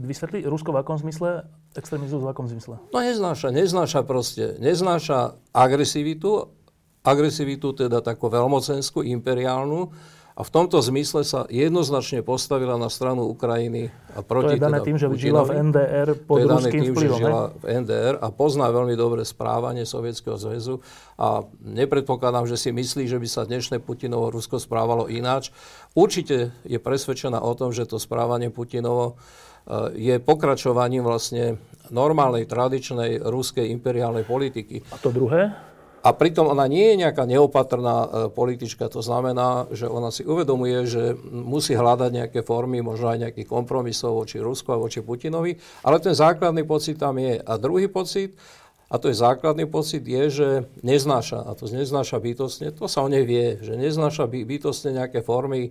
[0.00, 1.44] Vysvetli, Rusko v akom zmysle,
[1.76, 2.80] extrémizmus v akom zmysle?
[2.88, 6.48] No neznáša, neznáša proste, neznáša agresivitu,
[7.04, 9.92] agresivitu teda takú veľmocenskú, imperiálnu,
[10.32, 14.80] a v tomto zmysle sa jednoznačne postavila na stranu Ukrajiny a proti To je dané
[14.80, 15.24] teda tým, že Putinovi.
[15.28, 18.66] žila v NDR pod to je dané tým, vplyvom, že žila v NDR a pozná
[18.72, 20.80] veľmi dobre správanie Sovietskeho zväzu
[21.20, 25.52] a nepredpokladám, že si myslí, že by sa dnešné Putinovo Rusko správalo ináč.
[25.92, 29.20] Určite je presvedčená o tom, že to správanie Putinovo
[29.68, 31.60] e, je pokračovaním vlastne
[31.92, 34.80] normálnej, tradičnej ruskej imperiálnej politiky.
[34.88, 35.71] A to druhé?
[36.02, 40.82] A pritom ona nie je nejaká neopatrná e, politička, to znamená, že ona si uvedomuje,
[40.82, 45.54] že musí hľadať nejaké formy, možno aj nejakých kompromisov voči Rusku a voči Putinovi,
[45.86, 47.38] ale ten základný pocit tam je.
[47.38, 48.34] A druhý pocit,
[48.90, 50.48] a to je základný pocit, je, že
[50.82, 55.22] neznáša, a to neznáša bytostne, to sa o nej vie, že neznáša by, bytostne nejaké
[55.22, 55.70] formy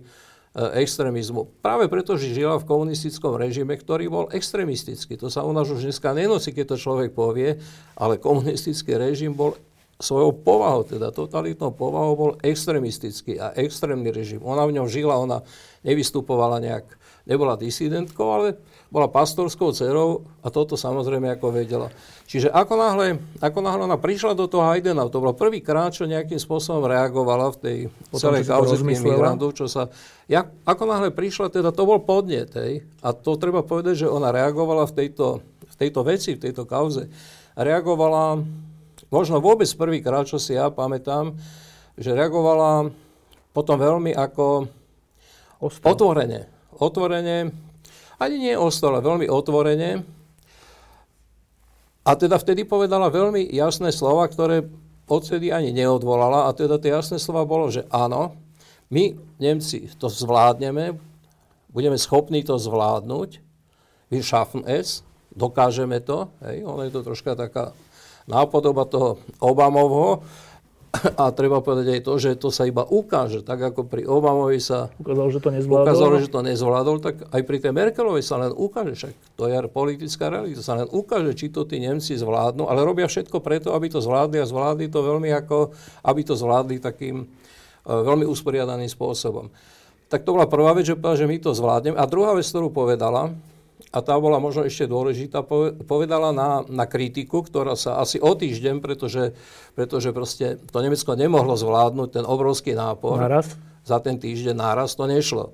[0.80, 1.60] extrémizmu.
[1.60, 5.20] Práve preto, že žila v komunistickom režime, ktorý bol extrémistický.
[5.20, 7.60] To sa u nás už dneska nenosí, keď to človek povie,
[8.00, 9.60] ale komunistický režim bol
[10.00, 14.42] svojou povahou, teda totalitnou povahou bol extremistický a extrémny režim.
[14.42, 15.46] Ona v ňom žila, ona
[15.86, 16.86] nevystupovala nejak,
[17.22, 18.58] nebola disidentkou, ale
[18.92, 21.88] bola pastorskou dcerou a toto samozrejme ako vedela.
[22.28, 23.06] Čiže ako náhle,
[23.40, 27.58] ako náhle ona prišla do toho Haydena, to bolo prvýkrát, čo nejakým spôsobom reagovala v
[27.62, 27.78] tej
[28.12, 29.88] Potom, celej kauze migrantov, čo sa...
[30.28, 34.28] Ja, ako náhle prišla, teda to bol podnet, hej, a to treba povedať, že ona
[34.28, 35.40] reagovala v tejto,
[35.72, 37.08] v tejto veci, v tejto kauze.
[37.56, 38.44] Reagovala
[39.12, 41.36] možno vôbec prvýkrát, čo si ja pamätám,
[42.00, 42.88] že reagovala
[43.52, 44.66] potom veľmi ako
[45.60, 45.92] Ostro.
[45.92, 46.48] otvorene.
[46.80, 47.52] Otvorene,
[48.16, 50.02] ani nie ostro, ale veľmi otvorene.
[52.02, 54.66] A teda vtedy povedala veľmi jasné slova, ktoré
[55.06, 56.48] odtedy ani neodvolala.
[56.48, 58.34] A teda tie jasné slova bolo, že áno,
[58.90, 60.98] my, Nemci, to zvládneme,
[61.70, 63.40] budeme schopní to zvládnuť,
[64.12, 65.00] wir schaffen es,
[65.32, 67.72] dokážeme to, hej, ono je to troška taká
[68.32, 70.24] nápodoba toho Obamovho.
[71.22, 74.92] a treba povedať aj to, že to sa iba ukáže, tak ako pri Obamovi sa
[75.00, 78.52] ukázalo, že to nezvládol, ukázalo, že to nezvládol tak aj pri tej Merkelovej sa len
[78.52, 82.84] ukáže, však to je politická realita, sa len ukáže, či to tí Nemci zvládnu, ale
[82.84, 85.72] robia všetko preto, aby to zvládli a zvládli to veľmi ako,
[86.04, 89.48] aby to zvládli takým uh, veľmi usporiadaným spôsobom.
[90.12, 91.96] Tak to bola prvá vec, že že my to zvládneme.
[91.96, 93.32] A druhá vec, ktorú povedala,
[93.92, 95.44] a tá bola možno ešte dôležitá,
[95.84, 99.36] povedala na, na kritiku, ktorá sa asi o týždeň, pretože,
[99.76, 103.20] pretože proste to Nemecko nemohlo zvládnuť ten obrovský nápor.
[103.20, 103.52] Naraz?
[103.84, 105.52] Za ten týždeň náraz to nešlo.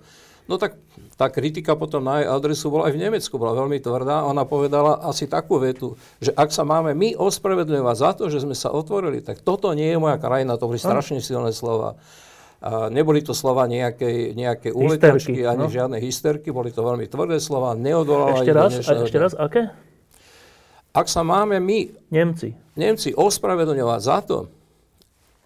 [0.48, 0.81] No tak
[1.18, 4.24] tá kritika potom na jej adresu bola aj v Nemecku, bola veľmi tvrdá.
[4.24, 8.57] Ona povedala asi takú vetu, že ak sa máme my ospravedlňovať za to, že sme
[8.57, 12.01] sa otvorili, tak toto nie je moja krajina, to boli strašne silné slova.
[12.59, 15.71] A neboli to slova nejakej, nejakej uletačky, ani no.
[15.71, 19.71] žiadne hysterky, boli to veľmi tvrdé slova, neodolala ešte raz, a ešte raz, aké?
[20.90, 24.38] Ak sa máme my, Nemci, Nemci ospravedlňovať za to,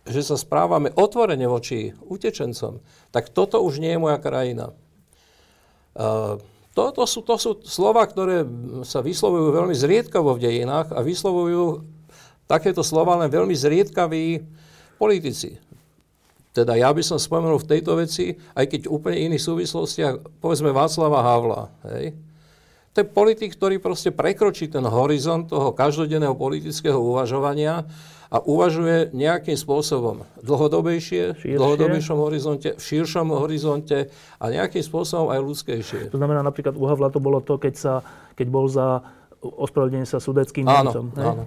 [0.09, 2.81] že sa správame otvorene voči utečencom,
[3.13, 4.73] tak toto už nie je moja krajina.
[5.93, 6.41] Uh,
[6.73, 8.49] to, to, sú, to sú slova, ktoré
[8.89, 11.85] sa vyslovujú veľmi zriedkavo v dejinách a vyslovujú
[12.49, 14.41] takéto slova len veľmi zriedkaví
[14.97, 15.61] politici.
[16.53, 21.25] Teda ja by som spomenul v tejto veci, aj keď úplne iných súvislostiach, povedzme Václava
[21.25, 21.63] Havla.
[21.89, 22.13] Hej?
[22.93, 27.89] To je politik, ktorý proste prekročí ten horizont toho každodenného politického uvažovania
[28.29, 35.41] a uvažuje nejakým spôsobom dlhodobejšie, v dlhodobejšom horizonte, v širšom horizonte a nejakým spôsobom aj
[35.41, 36.13] ľudskejšie.
[36.13, 37.95] To znamená napríklad u Havla to bolo to, keď, sa,
[38.37, 39.01] keď bol za
[39.41, 41.17] ospravedlnenie sa sudeckým Nemcom.
[41.17, 41.45] Áno, áno.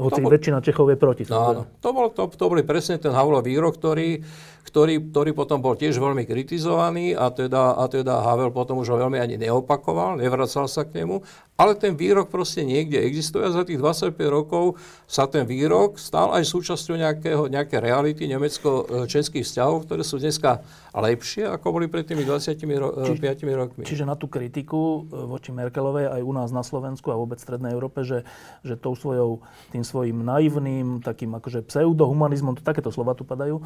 [0.00, 1.22] Hoci bol, väčšina Čechov je proti.
[1.28, 4.24] Áno, to, bol, to, to boli presne ten Havlov výrok, ktorý,
[4.64, 8.96] ktorý, ktorý potom bol tiež veľmi kritizovaný a teda, a teda Havel potom už ho
[8.96, 11.20] veľmi ani neopakoval, nevracal sa k nemu,
[11.60, 16.32] ale ten výrok proste niekde existuje a za tých 25 rokov sa ten výrok stal
[16.32, 20.64] aj súčasťou nejakého, nejaké reality nemecko-českých vzťahov, ktoré sú dneska
[20.96, 23.82] lepšie, ako boli pred tými 25 ro- Či, rokmi.
[23.84, 27.46] Čiže na tú kritiku e, voči Merkelovej aj u nás na Slovensku a vôbec v
[27.46, 28.24] Strednej Európe, že,
[28.64, 33.64] že tou svojou, tým svojim naivným, takým akože pseudohumanizmom, to takéto slova tu padajú, e,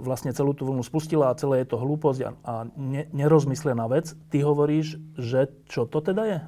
[0.00, 4.16] vlastne celú tú vlnu spustila a celé je to hlúposť a, a ne, nerozmyslená vec.
[4.32, 6.38] Ty hovoríš, že čo to teda je?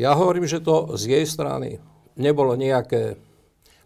[0.00, 1.76] Ja hovorím, že to z jej strany
[2.16, 3.20] nebolo nejaké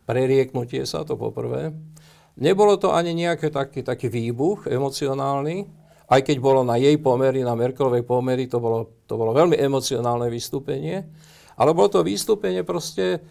[0.07, 1.75] prerieknutie sa, to poprvé.
[2.39, 5.67] Nebolo to ani nejaký taký, taký výbuch emocionálny,
[6.11, 10.27] aj keď bolo na jej pomery, na Merkelovej pomery, to bolo, to bolo veľmi emocionálne
[10.27, 11.07] vystúpenie.
[11.55, 13.23] Ale bolo to vystúpenie proste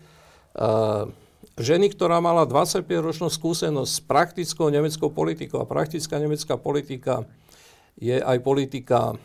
[1.60, 5.60] ženy, ktorá mala 25-ročnú skúsenosť s praktickou nemeckou politikou.
[5.64, 7.28] A praktická nemecká politika
[8.00, 9.20] je aj politika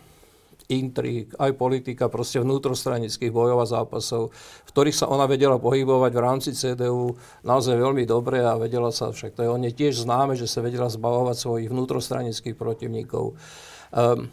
[0.69, 4.33] intrík, aj politika proste vnútrostranických bojov a zápasov,
[4.65, 9.13] v ktorých sa ona vedela pohybovať v rámci CDU naozaj veľmi dobre a vedela sa,
[9.13, 13.37] však to je o nej tiež známe, že sa vedela zbavovať svojich vnútrostranických protivníkov.
[13.93, 14.33] Um,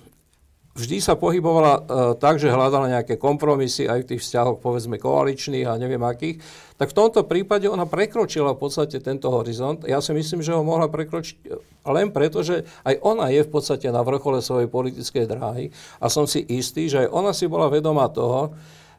[0.72, 1.82] vždy sa pohybovala uh,
[2.16, 6.40] tak, že hľadala nejaké kompromisy aj v tých vzťahoch, povedzme, koaličných a neviem akých,
[6.80, 9.84] tak v tomto prípade ona prekročila v podstate tento horizont.
[9.84, 11.60] Ja si myslím, že ho mohla prekročiť e,
[11.92, 15.66] len preto, že aj ona je v podstate na vrchole svojej politickej dráhy
[16.00, 18.56] a som si istý, že aj ona si bola vedomá toho,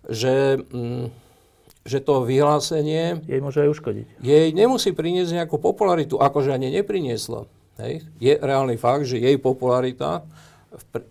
[0.07, 0.61] že...
[0.71, 1.11] Mm,
[1.83, 3.27] že to vyhlásenie...
[3.27, 4.07] Jej môže aj uškodiť.
[4.23, 7.51] Jej nemusí priniesť nejakú popularitu, akože ani neprinieslo.
[7.83, 8.07] Hej.
[8.23, 10.23] Je reálny fakt, že jej popularita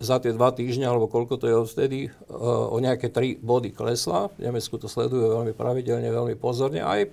[0.01, 2.11] za tie dva týždne, alebo koľko to je vtedy, eh,
[2.45, 4.33] o nejaké tri body klesla.
[4.37, 6.81] V Nemecku to sleduje veľmi pravidelne, veľmi pozorne.
[6.81, 7.05] Aj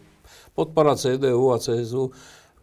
[0.56, 2.12] podpora CDU a CSU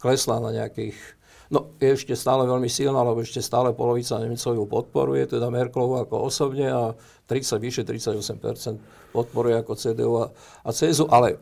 [0.01, 0.97] klesla na nejakých
[1.45, 6.01] No, je ešte stále veľmi silná, lebo ešte stále polovica Nemcov ju podporuje, teda Merkelovu
[6.01, 6.97] ako osobne a
[7.29, 10.33] 30, vyše 38% podporuje ako CDU a,
[10.65, 11.37] a CSU, ale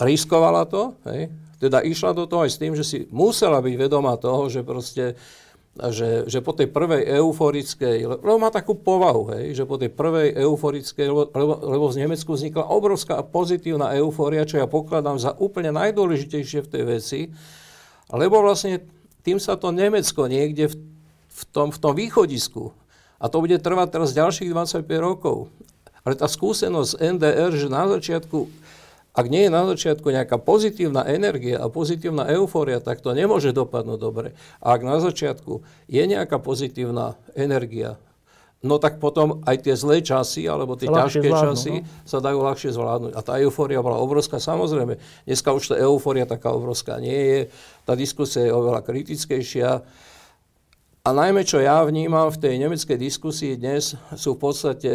[0.00, 1.28] riskovala to, hej?
[1.60, 5.20] teda išla do toho aj s tým, že si musela byť vedomá toho, že proste
[5.72, 10.36] že, že po tej prvej euforickej, lebo má takú povahu, hej, že po tej prvej
[10.44, 16.68] euforickej, lebo, lebo, z Nemecku vznikla obrovská pozitívna eufória, čo ja pokladám za úplne najdôležitejšie
[16.68, 17.20] v tej veci,
[18.12, 18.84] lebo vlastne
[19.24, 20.76] tým sa to Nemecko niekde v,
[21.32, 22.76] v, tom, v tom východisku,
[23.16, 25.48] a to bude trvať teraz ďalších 25 rokov,
[26.04, 28.44] ale tá skúsenosť NDR, že na začiatku
[29.12, 33.98] ak nie je na začiatku nejaká pozitívna energia a pozitívna eufória, tak to nemôže dopadnúť
[34.00, 34.32] dobre.
[34.64, 38.00] A ak na začiatku je nejaká pozitívna energia,
[38.64, 41.86] no tak potom aj tie zlé časy, alebo tie ťažké časy no?
[42.08, 43.12] sa dajú ľahšie zvládnuť.
[43.12, 44.96] A tá eufória bola obrovská, samozrejme.
[45.28, 47.40] Dneska už tá eufória taká obrovská nie je.
[47.84, 49.84] Tá diskusia je oveľa kritickejšia.
[51.02, 54.90] A najmä, čo ja vnímam v tej nemeckej diskusii dnes, sú v podstate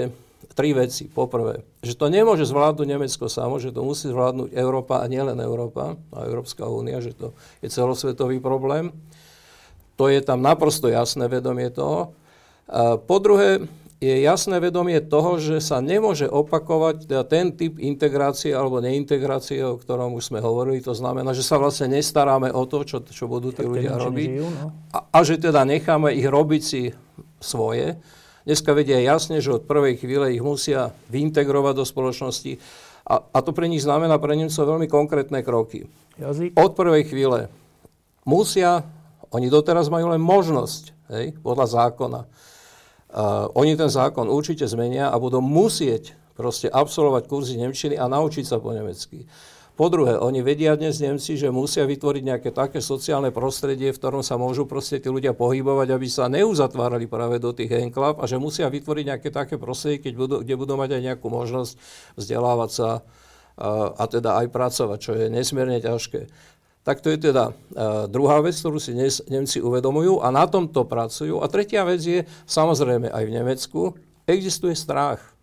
[0.58, 1.06] tri veci.
[1.06, 5.94] Poprvé, že to nemôže zvládnuť Nemecko samo, že to musí zvládnuť Európa a nielen Európa
[6.10, 8.90] a Európska únia, že to je celosvetový problém.
[10.02, 12.18] To je tam naprosto jasné vedomie toho.
[12.66, 18.54] A po druhé, je jasné vedomie toho, že sa nemôže opakovať teda ten typ integrácie
[18.54, 20.86] alebo neintegrácie, o ktorom už sme hovorili.
[20.86, 24.30] To znamená, že sa vlastne nestaráme o to, čo, čo budú tí ľudia robiť.
[24.38, 24.68] Žijú, no?
[24.94, 26.82] a, a že teda necháme ich robiť si
[27.42, 27.98] svoje.
[28.48, 32.56] Dneska vedia jasne, že od prvej chvíle ich musia vyintegrovať do spoločnosti.
[33.04, 35.92] A, a to pre nich znamená pre Nemcov veľmi konkrétne kroky.
[36.16, 36.56] Jazyk.
[36.56, 37.52] Od prvej chvíle
[38.24, 38.88] musia,
[39.36, 42.22] oni doteraz majú len možnosť, hej, podľa zákona,
[43.08, 48.44] Uh, oni ten zákon určite zmenia a budú musieť proste absolvovať kurzy Nemčiny a naučiť
[48.44, 49.24] sa po nemecky.
[49.78, 54.26] Po druhé, oni vedia dnes Nemci, že musia vytvoriť nejaké také sociálne prostredie, v ktorom
[54.26, 58.42] sa môžu proste tí ľudia pohybovať, aby sa neuzatvárali práve do tých enklav a že
[58.42, 61.78] musia vytvoriť nejaké také prostredie, keď budú, kde budú mať aj nejakú možnosť
[62.18, 66.26] vzdelávať sa a, a teda aj pracovať, čo je nesmierne ťažké.
[66.82, 70.90] Tak to je teda uh, druhá vec, ktorú si dnes Nemci uvedomujú a na tomto
[70.90, 71.38] pracujú.
[71.38, 73.82] A tretia vec je, samozrejme aj v Nemecku,
[74.26, 75.37] existuje strach.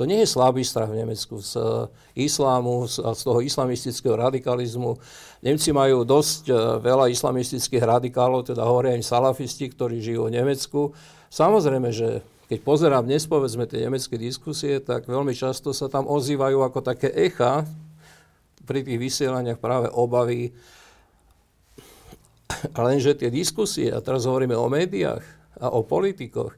[0.00, 1.84] To nie je slabý strach v Nemecku z uh,
[2.16, 4.96] islámu, z, z toho islamistického radikalizmu.
[5.44, 10.96] Nemci majú dosť uh, veľa islamistických radikálov, teda hovoria im salafisti, ktorí žijú v Nemecku.
[11.28, 16.64] Samozrejme, že keď pozerám dnes povedzme tie nemecké diskusie, tak veľmi často sa tam ozývajú
[16.64, 17.68] ako také echa
[18.64, 20.56] pri tých vysielaniach práve obavy.
[22.72, 25.22] Lenže tie diskusie, a teraz hovoríme o médiách
[25.60, 26.56] a o politikoch,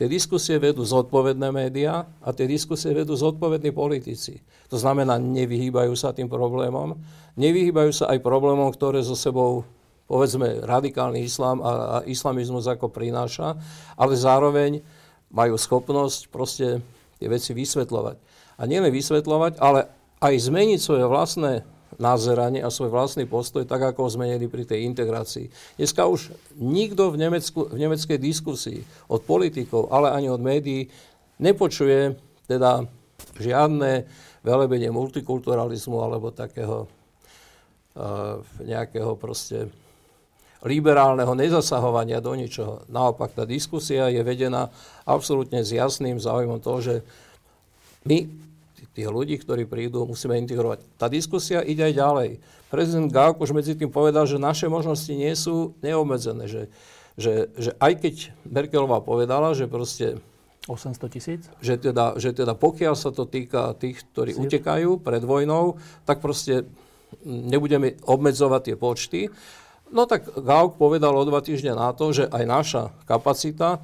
[0.00, 4.40] tie diskusie vedú zodpovedné médiá a tie diskusie vedú zodpovední politici.
[4.72, 6.96] To znamená, nevyhýbajú sa tým problémom,
[7.36, 9.68] nevyhýbajú sa aj problémom, ktoré so sebou
[10.08, 13.60] povedzme radikálny islám a, a islamizmus ako prináša,
[13.92, 14.80] ale zároveň
[15.28, 16.80] majú schopnosť proste
[17.20, 18.16] tie veci vysvetľovať.
[18.56, 19.84] A nielen vysvetľovať, ale
[20.24, 21.52] aj zmeniť svoje vlastné
[22.00, 25.52] názeranie a svoj vlastný postoj, tak ako ho zmenili pri tej integrácii.
[25.76, 28.80] Dneska už nikto v, Nemecku, v nemeckej diskusii
[29.12, 30.88] od politikov, ale ani od médií
[31.36, 32.16] nepočuje
[32.48, 32.88] teda
[33.36, 34.08] žiadne
[34.40, 39.68] velebenie multikulturalizmu alebo takého uh, nejakého proste
[40.64, 42.84] liberálneho nezasahovania do ničoho.
[42.88, 44.68] Naopak, tá diskusia je vedená
[45.08, 46.94] absolútne s jasným záujmom toho, že
[48.04, 48.49] my
[49.00, 50.84] tých ľudí, ktorí prídu, musíme integrovať.
[51.00, 52.28] Tá diskusia ide aj ďalej.
[52.68, 56.44] Prezident Gauk už medzi tým povedal, že naše možnosti nie sú neobmedzené.
[56.44, 56.62] Že,
[57.16, 60.20] že, že aj keď Merkelová povedala, že proste
[60.68, 61.40] 800 tisíc?
[61.64, 64.44] Že teda, že teda pokiaľ sa to týka tých, ktorí Sír.
[64.44, 66.68] utekajú pred vojnou, tak proste
[67.24, 69.20] nebudeme obmedzovať tie počty.
[69.90, 73.82] No tak Gauk povedal o dva týždne na to, že aj naša kapacita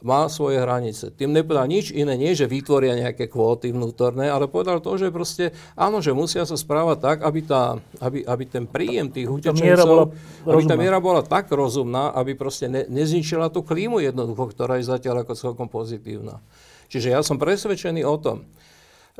[0.00, 1.12] má svoje hranice.
[1.12, 5.52] Tým nepovedal nič iné, nie že vytvoria nejaké kvóty vnútorné, ale povedal to, že proste
[5.76, 10.16] áno, že musia sa správať tak, aby, tá, aby, aby ten príjem tých utečencov,
[10.48, 14.88] aby tá miera bola tak rozumná, aby proste ne, nezničila tú klímu jednoducho, ktorá je
[14.88, 16.40] zatiaľ ako celkom pozitívna.
[16.88, 18.48] Čiže ja som presvedčený o tom,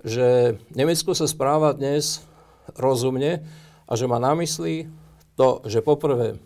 [0.00, 2.24] že Nemecko sa správa dnes
[2.72, 3.44] rozumne
[3.84, 4.88] a že má na mysli
[5.36, 6.40] to, že poprvé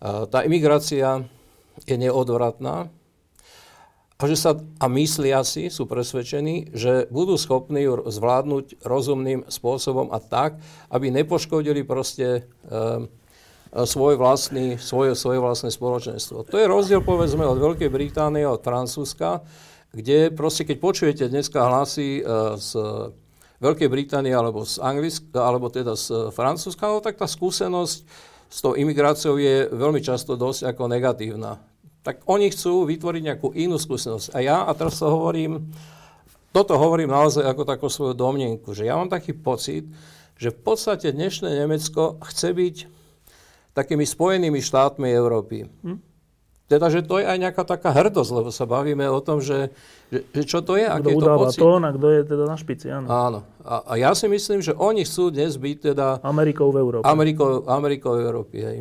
[0.00, 1.24] tá imigrácia
[1.84, 2.88] je neodvratná,
[4.20, 10.12] a, že sa, a myslia si, sú presvedčení, že budú schopní ju zvládnuť rozumným spôsobom
[10.12, 10.60] a tak,
[10.92, 12.68] aby nepoškodili proste e,
[13.72, 16.44] svoj vlastný, svoje, svoje vlastné spoločenstvo.
[16.52, 19.40] To je rozdiel, povedzme, od Veľkej Británie a od Francúzska,
[19.96, 22.22] kde proste, keď počujete dneska hlasy e,
[22.60, 22.70] z
[23.64, 28.76] Veľkej Británie alebo z Anglicka, alebo teda z Francúzska, no, tak tá skúsenosť s tou
[28.76, 31.69] imigráciou je veľmi často dosť ako negatívna
[32.00, 34.32] tak oni chcú vytvoriť nejakú inú skúsenosť.
[34.32, 35.68] A ja, a teraz to hovorím,
[36.50, 39.84] toto hovorím naozaj ako takú svoju domnenku, že ja mám taký pocit,
[40.40, 42.76] že v podstate dnešné Nemecko chce byť
[43.76, 45.68] takými spojenými štátmi Európy.
[45.84, 46.00] Hm?
[46.70, 49.74] Teda, že to je aj nejaká taká hrdosť, lebo sa bavíme o tom, že,
[50.06, 51.58] že, že čo to je, kto aký je to pocit.
[51.58, 53.06] tón a kto je teda na špici, áno.
[53.10, 53.38] Áno.
[53.66, 56.22] A, a ja si myslím, že oni chcú dnes byť teda...
[56.22, 57.02] Amerikou v Európe.
[57.02, 58.78] Amerikou, Amerikou v Európe, hej.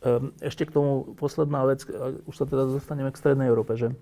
[0.00, 1.84] Ehm, ešte k tomu posledná vec,
[2.24, 3.92] už sa teda dostaneme k Strednej Európe, že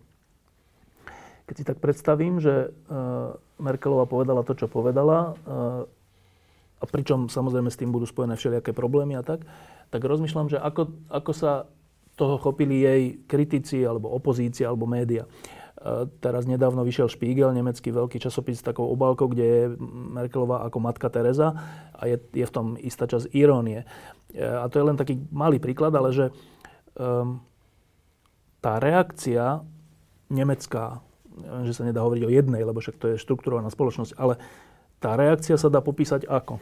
[1.51, 5.91] keď si tak predstavím, že ehm, Merkelová povedala to, čo povedala, ehm,
[6.79, 9.43] a pričom samozrejme s tým budú spojené všelijaké problémy a tak,
[9.91, 11.67] tak rozmýšľam, že ako, ako sa
[12.19, 15.27] toho chopili jej kritici, alebo opozícia, alebo média.
[16.19, 19.63] Teraz nedávno vyšiel Spiegel, nemecký veľký časopis s takou obálkou, kde je
[20.11, 21.55] Merkelová ako matka Teresa
[21.95, 23.87] a je, je v tom istá časť irónie.
[24.37, 26.27] A to je len taký malý príklad, ale že
[26.99, 27.41] um,
[28.61, 29.65] tá reakcia
[30.29, 31.01] nemecká
[31.65, 34.39] že sa nedá hovoriť o jednej, lebo však to je štruktúrovaná spoločnosť, ale
[34.99, 36.59] tá reakcia sa dá popísať ako?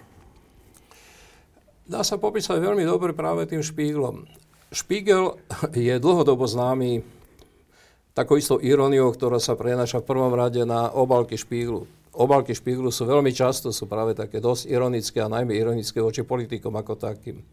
[1.86, 4.26] Dá sa popísať veľmi dobre práve tým Špíglom.
[4.74, 5.38] Špígel
[5.72, 7.06] je dlhodobo známy
[8.12, 11.86] takou istou iróniou, ktorá sa prenaša v prvom rade na obalky Špíglu.
[12.16, 16.72] Obalky Špíglu sú veľmi často, sú práve také dosť ironické a najmä ironické voči politikom
[16.72, 17.44] ako takým.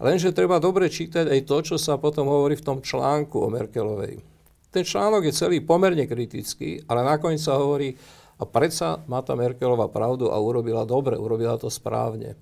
[0.00, 4.20] Lenže treba dobre čítať aj to, čo sa potom hovorí v tom článku o Merkelovej.
[4.68, 7.96] Ten článok je celý pomerne kritický, ale nakoniec sa hovorí,
[8.40, 12.36] a predsa má tá Merkelová pravdu a urobila dobre, urobila to správne.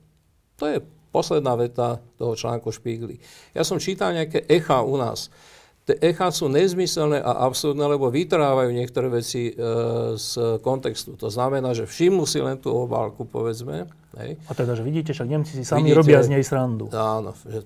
[0.59, 0.79] To je
[1.11, 3.19] posledná veta toho článku Špígly.
[3.55, 5.27] Ja som čítal nejaké echa u nás.
[5.89, 9.53] Tie echa sú nezmyselné a absurdné, lebo vytrávajú niektoré veci e,
[10.21, 11.17] z kontextu.
[11.17, 13.89] To znamená, že všimnú si len tú obálku, povedzme.
[14.21, 14.37] Hej.
[14.45, 16.93] A teda, že vidíte, však Nemci si sami vidíte, robia z nej srandu.
[16.93, 17.65] Áno, že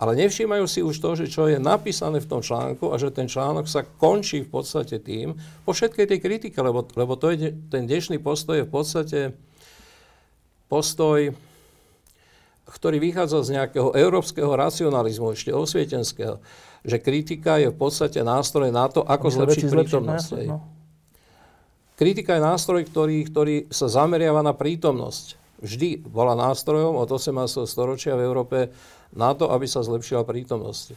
[0.00, 3.28] ale nevšímajú si už to, že čo je napísané v tom článku a že ten
[3.28, 5.36] článok sa končí v podstate tým,
[5.68, 9.18] po všetkej tej kritike, lebo, lebo to je, ten dnešný postoj je v podstate
[10.72, 11.36] postoj,
[12.70, 16.38] ktorý vychádza z nejakého európskeho racionalizmu, ešte osvietenského,
[16.86, 20.30] že kritika je v podstate nástroj na to, ako zlepšiť prítomnosť.
[20.46, 20.62] No.
[21.98, 25.36] Kritika je nástroj, ktorý, ktorý sa zameriava na prítomnosť.
[25.60, 27.68] Vždy bola nástrojom od 18.
[27.68, 28.58] storočia v Európe
[29.12, 30.96] na to, aby sa zlepšila prítomnosť.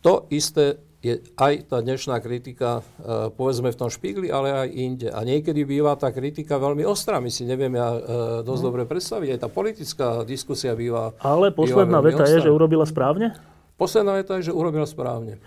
[0.00, 5.08] To isté je aj tá dnešná kritika, e, povedzme v tom špígli, ale aj inde.
[5.08, 7.24] A niekedy býva tá kritika veľmi ostrá.
[7.24, 8.00] My si neviem ja e,
[8.44, 8.66] dosť no.
[8.68, 9.28] dobre predstaviť.
[9.32, 12.36] Aj tá politická diskusia býva Ale posledná býva veta ostrá.
[12.36, 13.32] je, že urobila správne?
[13.80, 15.40] Posledná veta je, že urobila správne.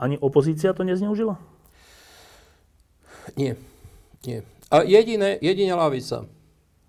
[0.00, 1.36] Ani opozícia to nezneužila?
[3.36, 3.60] Nie.
[4.24, 4.40] Nie.
[4.72, 6.24] A jedine lavica.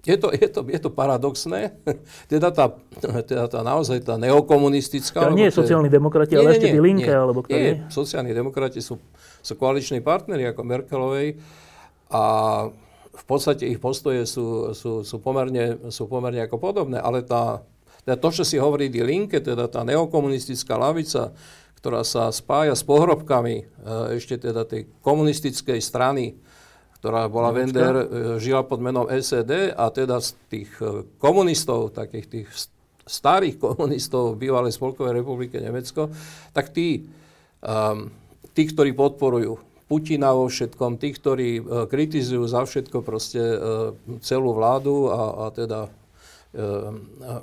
[0.05, 1.73] Je to, je to, je to paradoxné.
[2.31, 5.27] teda, tá, teda tá naozaj tá neokomunistická...
[5.27, 7.81] Ja nie je sociálni demokrati, ale nie, ešte tí linke, nie, alebo kto nie?
[7.89, 9.01] Sociálni demokrati sú,
[9.41, 11.41] sú koaliční partneri ako Merkelovej
[12.13, 12.23] a
[13.15, 17.65] v podstate ich postoje sú, sú, sú, pomerne, sú pomerne ako podobné, ale tá,
[18.05, 21.33] teda to, čo si hovorí Die Linke, teda tá neokomunistická lavica,
[21.81, 23.63] ktorá sa spája s pohrobkami e,
[24.17, 26.37] ešte teda tej komunistickej strany,
[27.05, 28.05] ktorá bola Vender, e,
[28.41, 32.49] žila pod menom SED a teda z tých e, komunistov, takých tých
[33.05, 36.09] starých komunistov v bývalej Spolkovej republike Nemecko,
[36.49, 37.05] tak tí,
[37.61, 38.09] um,
[38.57, 43.93] tí, ktorí podporujú Putina vo všetkom, tí, ktorí uh, kritizujú za všetko proste uh,
[44.25, 45.93] celú vládu a, a teda
[46.57, 46.89] uh,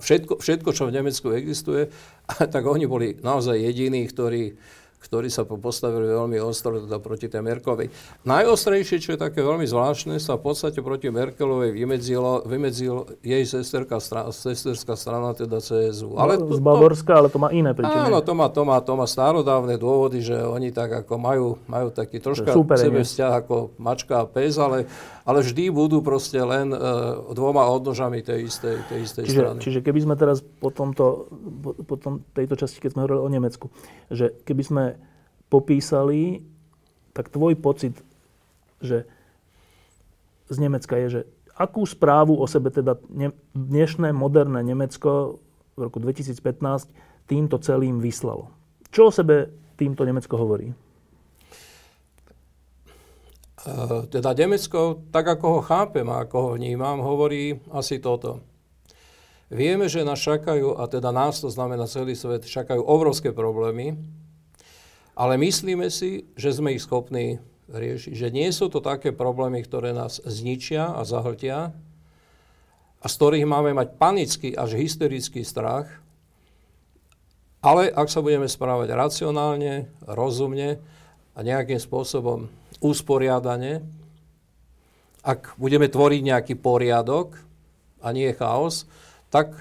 [0.03, 1.87] všetko, všetko, čo v Nemecku existuje,
[2.55, 4.59] tak oni boli naozaj jediní, ktorí
[5.03, 7.91] ktorí sa postavili veľmi ostro teda proti tej Merkelovej.
[8.23, 13.99] Najostrejšie, čo je také veľmi zvláštne, sa v podstate proti Merkelovej vymedzila, vymedzil jej sesterská
[13.99, 16.15] strana, sesterská strana teda CSU.
[16.15, 18.09] Ale to, z Bavorska, ale to má iné príčiny.
[18.09, 21.91] Áno, to má, to, má, to má starodávne dôvody, že oni tak ako majú, majú
[21.91, 24.87] taký troška sebe vzťah ako mačka a pes, ale
[25.23, 29.59] ale vždy budú proste len uh, dvoma odnožami tej istej, tej istej čiže, strany.
[29.63, 31.31] Čiže keby sme teraz po, tomto,
[31.63, 33.67] po, po tom, tejto časti, keď sme hovorili o Nemecku,
[34.11, 34.85] že keby sme
[35.47, 36.43] popísali,
[37.15, 37.95] tak tvoj pocit,
[38.83, 39.07] že
[40.51, 41.21] z Nemecka je, že
[41.55, 45.39] akú správu o sebe teda ne, dnešné moderné Nemecko
[45.77, 46.91] v roku 2015
[47.31, 48.51] týmto celým vyslalo?
[48.91, 50.73] Čo o sebe týmto Nemecko hovorí?
[53.63, 58.43] Eh, teda Nemecko, tak ako ho chápem a ako ho vnímam, hovorí asi toto.
[59.55, 63.95] Vieme, že nás čakajú, a teda nás to znamená celý svet, čakajú obrovské problémy,
[65.15, 67.39] ale myslíme si, že sme ich schopní
[67.71, 68.11] riešiť.
[68.11, 71.71] Že nie sú to také problémy, ktoré nás zničia a zahltia
[72.99, 75.87] a z ktorých máme mať panický až hysterický strach,
[77.63, 80.83] ale ak sa budeme správať racionálne, rozumne
[81.37, 82.51] a nejakým spôsobom
[82.83, 83.81] usporiadane,
[85.23, 87.39] ak budeme tvoriť nejaký poriadok
[88.03, 88.91] a nie chaos,
[89.31, 89.55] tak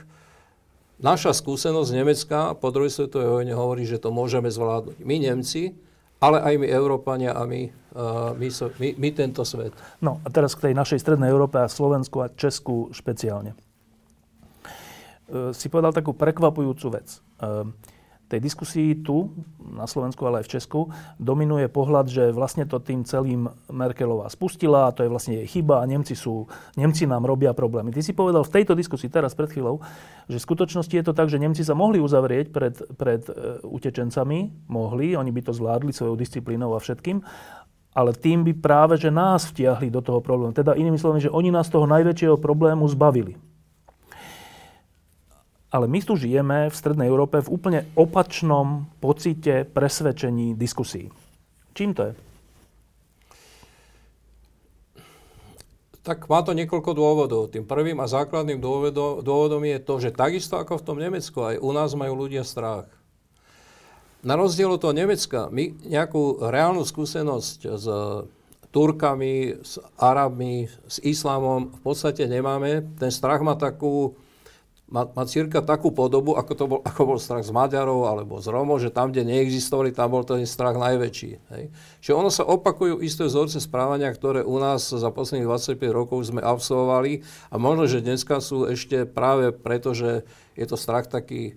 [0.98, 4.98] naša skúsenosť z Nemecka po druhej svetovej vojne hovorí, že to môžeme zvládnuť.
[5.06, 5.78] My Nemci,
[6.18, 8.48] ale aj my Európania a my, uh, my,
[8.78, 9.74] my, my tento svet.
[10.02, 13.54] No a teraz k tej našej strednej Európe a Slovensku a Česku špeciálne.
[15.30, 17.22] Uh, si povedal takú prekvapujúcu vec.
[17.38, 17.70] Uh,
[18.32, 19.28] tej diskusii tu,
[19.60, 20.80] na Slovensku, ale aj v Česku,
[21.20, 25.84] dominuje pohľad, že vlastne to tým celým Merkelová spustila a to je vlastne jej chyba
[25.84, 26.48] a Nemci, sú,
[26.80, 27.92] Nemci nám robia problémy.
[27.92, 29.84] Ty si povedal v tejto diskusii teraz pred chvíľou,
[30.32, 34.72] že v skutočnosti je to tak, že Nemci sa mohli uzavrieť pred, pred e, utečencami,
[34.72, 37.20] mohli, oni by to zvládli svojou disciplínou a všetkým,
[37.92, 40.56] ale tým by práve, že nás vtiahli do toho problému.
[40.56, 43.36] Teda inými slovami, že oni nás toho najväčšieho problému zbavili.
[45.72, 51.08] Ale my tu žijeme v Strednej Európe v úplne opačnom pocite, presvedčení, diskusí.
[51.72, 52.14] Čím to je?
[56.02, 57.54] tak má to niekoľko dôvodov.
[57.54, 61.62] Tým prvým a základným dôvodom, dôvodom je to, že takisto ako v tom Nemecku, aj
[61.62, 62.90] u nás majú ľudia strach.
[64.26, 67.86] Na rozdiel od toho Nemecka, my nejakú reálnu skúsenosť s
[68.70, 72.86] Turkami, s Arabmi, s islámom v podstate nemáme.
[72.98, 74.14] Ten strach má takú,
[74.92, 78.52] má, má cirka takú podobu, ako, to bol, ako bol strach z Maďarov alebo z
[78.52, 81.32] Romov, že tam, kde neexistovali, tam bol ten strach najväčší.
[81.56, 81.64] Hej.
[82.04, 86.44] Čiže ono sa opakujú isté vzorce správania, ktoré u nás za posledných 25 rokov sme
[86.44, 90.28] absolvovali a možno, že dneska sú ešte práve preto, že
[90.60, 91.56] je to strach taký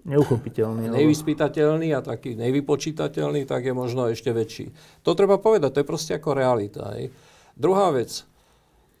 [0.00, 0.96] Neuchopiteľný.
[0.96, 4.72] Nevyspytateľný a taký nevypočítateľný, tak je možno ešte väčší.
[5.04, 6.96] To treba povedať, to je proste ako realita.
[6.96, 7.12] Hej.
[7.52, 8.24] Druhá vec,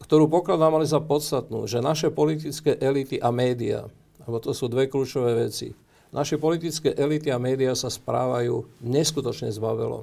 [0.00, 3.86] ktorú pokladám ale za podstatnú, že naše politické elity a médiá,
[4.24, 5.76] lebo to sú dve kľúčové veci,
[6.10, 10.02] naše politické elity a médiá sa správajú neskutočne zbavelo.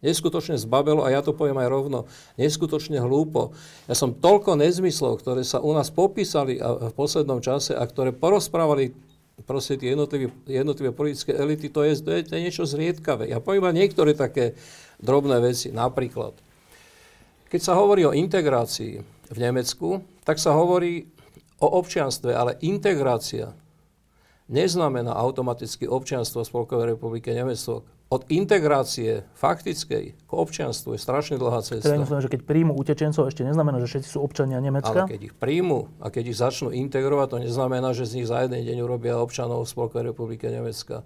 [0.00, 1.98] Neskutočne zbavelo, a ja to poviem aj rovno,
[2.36, 3.52] neskutočne hlúpo.
[3.88, 8.92] Ja som toľko nezmyslov, ktoré sa u nás popísali v poslednom čase a ktoré porozprávali
[9.44, 13.28] proste tie jednotlivé, jednotlivé politické elity, to je, to, je, to je niečo zriedkavé.
[13.28, 14.56] Ja poviem aj niektoré také
[15.00, 15.68] drobné veci.
[15.68, 16.32] Napríklad,
[17.52, 21.10] keď sa hovorí o integrácii, v Nemecku, tak sa hovorí
[21.58, 23.56] o občianstve, ale integrácia
[24.46, 27.82] neznamená automaticky občianstvo Spolkovej republiky Nemecko.
[28.06, 31.90] Od integrácie faktickej k občianstvu je strašne dlhá cesta.
[31.90, 34.94] Teda myslím, že keď príjmu utečencov, ešte neznamená, že všetci sú občania Nemecka?
[34.94, 38.46] Ale keď ich príjmu a keď ich začnú integrovať, to neznamená, že z nich za
[38.46, 41.02] jeden deň urobia občanov Spolkovej republiky Nemecka.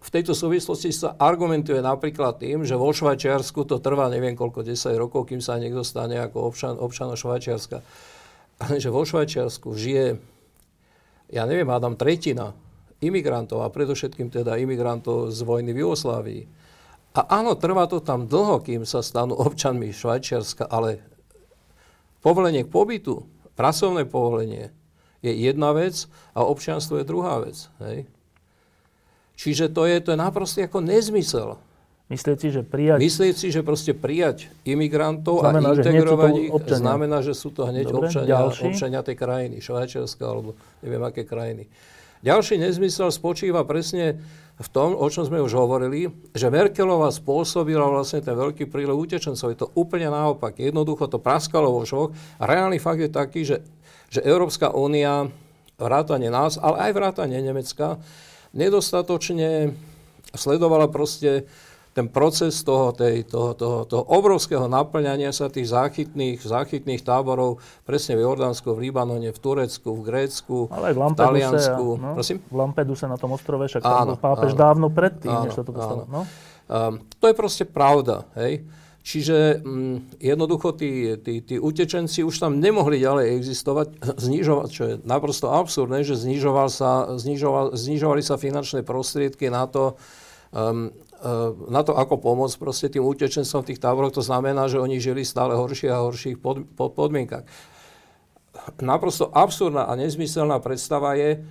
[0.00, 4.96] V tejto súvislosti sa argumentuje napríklad tým, že vo Švajčiarsku to trvá neviem koľko, 10
[4.96, 7.84] rokov, kým sa niekto stane ako občan, občana Švajčiarska.
[8.64, 10.16] Ale že vo Švajčiarsku žije,
[11.28, 12.56] ja neviem, hádam tretina
[13.04, 16.42] imigrantov a predovšetkým teda imigrantov z vojny v Jugoslávii.
[17.16, 21.04] A áno, trvá to tam dlho, kým sa stanú občanmi Švajčiarska, ale
[22.24, 24.72] povolenie k pobytu, pracovné povolenie
[25.20, 27.68] je jedna vec a občianstvo je druhá vec.
[27.84, 28.08] Hej?
[29.40, 31.56] Čiže to je, to je naprosto ako nezmysel.
[32.12, 32.98] Myslieť si, že prijať...
[33.00, 37.88] Myslieť si, že proste prijať imigrantov znamená, a integrovať ich, znamená, že sú to hneď
[37.88, 41.70] Dobre, občania, občania tej krajiny, Švajčiarska alebo neviem aké krajiny.
[42.20, 44.20] Ďalší nezmysel spočíva presne
[44.60, 49.48] v tom, o čom sme už hovorili, že Merkelová spôsobila vlastne ten veľký prílev utečencov.
[49.48, 50.60] Je to úplne naopak.
[50.60, 52.12] Jednoducho to praskalo vo švoch.
[52.36, 53.64] A reálny fakt je taký, že,
[54.12, 55.32] že Európska únia,
[55.80, 57.96] vrátane nás, ale aj vrátane Nemecka,
[58.54, 59.74] nedostatočne
[60.34, 61.46] sledovala proste
[61.90, 68.14] ten proces toho, tej, toho, toho, toho obrovského naplňania sa tých záchytných, záchytných táborov presne
[68.14, 71.86] v Jordánsku, v Libanone, v Turecku, v Grécku, Ale aj v, v Taliansku.
[71.90, 72.38] A, no, Prosím?
[72.46, 75.58] V Lampeduse na tom ostrove, však áno, tam bol pápež áno, dávno predtým, áno, než
[75.58, 76.02] sa to stalo.
[76.06, 76.20] No?
[76.70, 78.22] Um, to je proste pravda.
[78.38, 78.62] Hej?
[79.10, 83.98] Čiže mm, jednoducho tí, tí, tí utečenci už tam nemohli ďalej existovať,
[84.30, 89.98] znižovať, čo je naprosto absurdné, že znižoval sa, znižoval, znižovali sa finančné prostriedky na to,
[90.54, 90.94] um,
[91.66, 94.14] na to, ako pomôcť proste tým utečencom v tých táboroch.
[94.14, 97.42] To znamená, že oni žili stále horšie a horších pod, pod, podmienkach.
[98.78, 101.42] Naprosto absurdná a nezmyselná predstava je,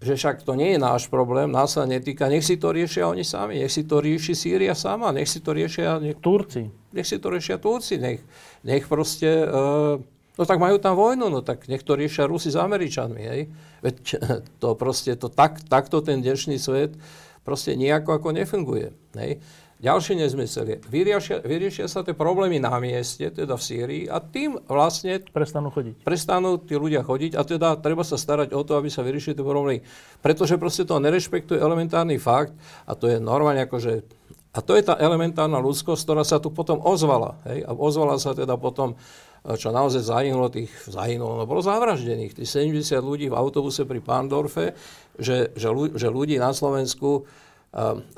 [0.00, 3.20] že však to nie je náš problém, nás sa netýka, nech si to riešia oni
[3.20, 6.00] sami, nech si to rieši Sýria sama, nech si to riešia...
[6.00, 6.72] Nech, Turci.
[6.96, 8.24] Nech si to riešia Turci, nech,
[8.64, 9.44] nech proste...
[9.44, 10.00] Uh,
[10.40, 13.52] no tak majú tam vojnu, no tak nech to riešia Rusi s Američanmi, hej.
[13.84, 13.96] Veď
[14.64, 16.96] to proste, to tak, takto ten dnešný svet
[17.44, 19.36] proste nejako ako nefunguje, hej.
[19.80, 24.60] Ďalší nezmysel je, vyriešia, vyriešia sa tie problémy na mieste, teda v Sýrii, a tým
[24.68, 25.24] vlastne...
[25.24, 26.04] Prestanú chodiť.
[26.04, 29.40] Prestanú tí ľudia chodiť a teda treba sa starať o to, aby sa vyriešili tie
[29.40, 29.80] problémy.
[30.20, 32.52] Pretože proste to nerešpektuje elementárny fakt
[32.84, 34.04] a to je normálne akože...
[34.52, 37.40] A to je tá elementárna ľudskosť, ktorá sa tu potom ozvala.
[37.48, 37.64] Hej?
[37.64, 39.00] A ozvala sa teda potom
[39.40, 44.76] čo naozaj zahynulo tých, zahynulo, no bolo zavraždených, tých 70 ľudí v autobuse pri Pandorfe,
[45.16, 47.24] že, že, že ľudí na Slovensku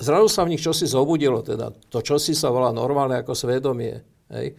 [0.00, 4.00] zrazu sa v nich čosi zobudilo, teda to čosi sa volá normálne ako svedomie.
[4.32, 4.56] Hej.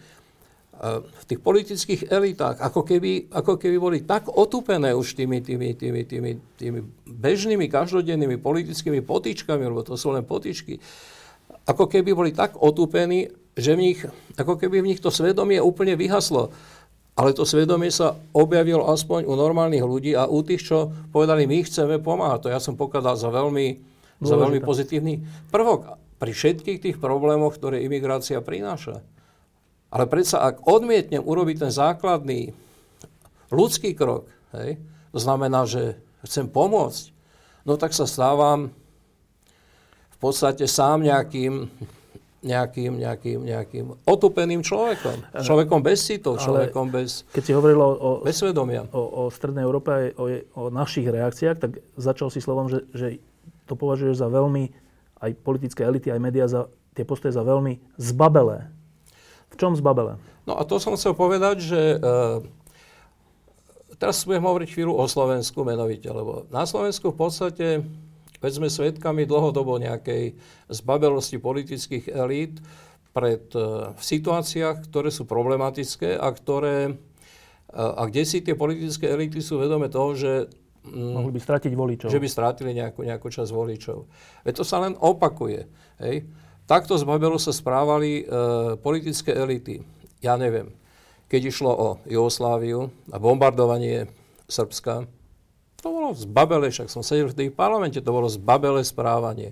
[0.84, 6.02] V tých politických elitách, ako keby, ako keby boli tak otupené už tými, tými, tými,
[6.04, 10.82] tými, tými bežnými, každodennými politickými potičkami, lebo to sú len potičky,
[11.70, 14.00] ako keby boli tak otupení, že v nich,
[14.36, 16.52] ako keby v nich to svedomie úplne vyhaslo.
[17.14, 21.62] Ale to svedomie sa objavilo aspoň u normálnych ľudí a u tých, čo povedali, my
[21.62, 22.50] chceme pomáhať.
[22.50, 23.93] To ja som pokladal za veľmi,
[24.24, 29.04] za veľmi pozitívny prvok pri všetkých tých problémoch, ktoré imigrácia prináša.
[29.94, 32.56] Ale predsa, ak odmietnem urobiť ten základný
[33.54, 34.26] ľudský krok,
[34.58, 34.82] hej,
[35.14, 37.14] to znamená, že chcem pomôcť,
[37.68, 38.74] no tak sa stávam
[40.10, 41.70] v podstate sám nejakým
[42.44, 45.32] nejakým, nejakým, nejakým otupeným človekom.
[45.32, 48.84] Človekom bez citov, človekom bez, keď si hovoril o, o, bez svedomia.
[48.92, 50.28] O, o Strednej Európe, o,
[50.60, 53.24] o našich reakciách, tak začal si slovom, že, že
[53.70, 54.72] to považuješ za veľmi,
[55.24, 58.70] aj politické elity, aj médiá, za tie postoje za veľmi zbabelé.
[59.52, 60.18] V čom zbabelé?
[60.46, 61.98] No a to som chcel povedať, že e,
[63.98, 67.68] teraz budem hovoriť chvíľu o Slovensku menovite, lebo na Slovensku v podstate
[68.44, 70.36] Veď sme svedkami dlhodobo nejakej
[70.68, 72.60] zbabelosti politických elít
[73.16, 76.94] pred, e, v situáciách, ktoré sú problematické a ktoré e,
[77.72, 80.52] a kde si tie politické elity sú vedome toho, že
[80.92, 82.10] Mohli by stratiť voličov.
[82.12, 84.04] Že by strátili nejakú, nejakú časť voličov.
[84.44, 85.64] Veď to sa len opakuje.
[86.04, 86.28] Hej?
[86.68, 88.24] Takto z Babelu sa správali e,
[88.80, 89.84] politické elity.
[90.20, 90.72] Ja neviem,
[91.32, 94.12] keď išlo o Jugosláviu a bombardovanie
[94.48, 95.08] Srbska,
[95.84, 99.52] to bolo zbabele, však som sedel v tej parlamente, to bolo zbabele správanie.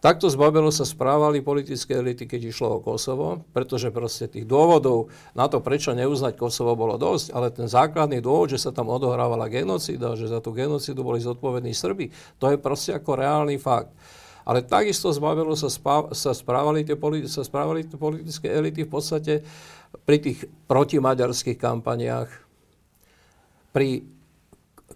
[0.00, 5.44] Takto zbabelo sa správali politické elity, keď išlo o Kosovo, pretože proste tých dôvodov na
[5.44, 10.16] to, prečo neuznať Kosovo, bolo dosť, ale ten základný dôvod, že sa tam odohrávala genocída,
[10.16, 12.08] že za tú genocídu boli zodpovední Srby,
[12.40, 13.92] to je proste ako reálny fakt.
[14.48, 16.96] Ale takisto zbavilo sa, spá, sa, správali tie,
[17.28, 19.44] sa správali tie politické elity v podstate
[20.08, 22.32] pri tých protimaďarských kampaniách,
[23.76, 24.08] pri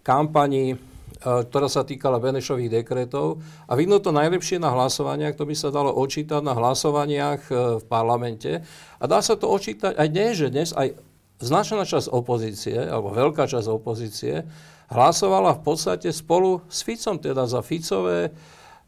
[0.01, 0.77] kampani, e,
[1.25, 3.41] ktorá sa týkala Benešových dekretov.
[3.65, 7.85] A vidno to najlepšie na hlasovaniach, to by sa dalo očítať na hlasovaniach e, v
[7.89, 8.61] parlamente.
[9.01, 10.93] A dá sa to očítať aj dnes, že dnes aj
[11.41, 14.45] značná časť opozície, alebo veľká časť opozície,
[14.93, 18.31] hlasovala v podstate spolu s Ficom, teda za Ficové,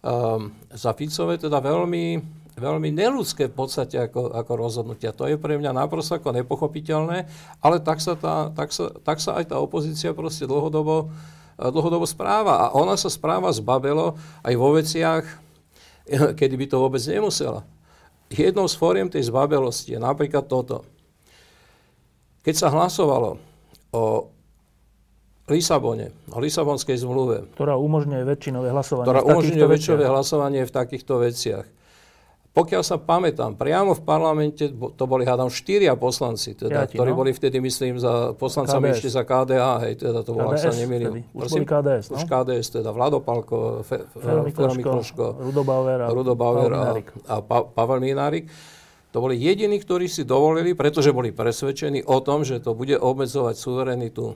[0.05, 2.21] um, za Ficové teda veľmi,
[2.57, 5.17] veľmi neludské v podstate ako, ako rozhodnutia.
[5.17, 7.27] To je pre mňa naprosto ako nepochopiteľné,
[7.65, 12.05] ale tak sa, tá, tak sa, tak sa aj tá opozícia proste dlhodobo, eh, dlhodobo
[12.05, 12.69] správa.
[12.69, 15.25] A ona sa správa zbabelo aj vo veciach,
[16.39, 17.65] kedy by to vôbec nemusela.
[18.27, 20.83] Jednou z fóriem tej zbabelosti je napríklad toto.
[22.43, 23.39] Keď sa hlasovalo
[23.95, 24.05] o
[25.47, 27.47] Lisabone, o Lisabonskej zmluve.
[27.55, 31.67] Ktorá umožňuje väčšinové hlasovanie ktorá umožňuje väčšinové hlasovanie v takýchto veciach.
[32.57, 37.19] Pokiaľ sa pamätám, priamo v parlamente to boli, hádam, štyria poslanci, teda, Piati, ktorí no?
[37.21, 38.95] boli vtedy, myslím, za poslancami KDS.
[38.97, 41.21] ešte za KDA, hej, teda to bolo, ak sa nemýlim.
[41.37, 42.17] Už boli KDS, no?
[42.17, 44.41] Už KDS, teda Vlado Palko, Fe, Fero
[44.73, 46.97] Mikloško, Rudo Bauer a, Rudo Bauer a,
[47.29, 48.49] a pa, Pavel Minárik.
[49.13, 53.53] To boli jediní, ktorí si dovolili, pretože boli presvedčení o tom, že to bude obmedzovať
[53.53, 54.33] suverenitu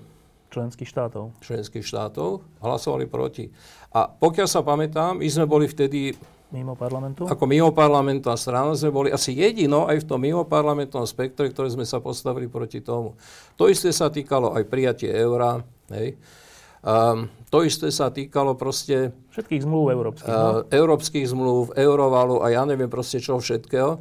[0.53, 1.41] členských štátov.
[1.41, 3.49] Členských štátov, hlasovali proti.
[3.97, 6.13] A pokiaľ sa pamätám, my sme boli vtedy
[6.51, 7.31] Mimo parlamentu?
[7.31, 11.71] Ako mimo parlamentná strana sme boli asi jedino aj v tom mimo parlamentnom spektre, ktoré
[11.71, 13.15] sme sa postavili proti tomu.
[13.55, 15.63] To isté sa týkalo aj prijatie eura.
[15.95, 16.19] Hej.
[16.81, 19.15] Um, to isté sa týkalo proste...
[19.31, 20.27] Všetkých zmluv európskych.
[20.27, 24.01] Uh, európskych zmluv, eurovalu a ja neviem proste čo všetkého.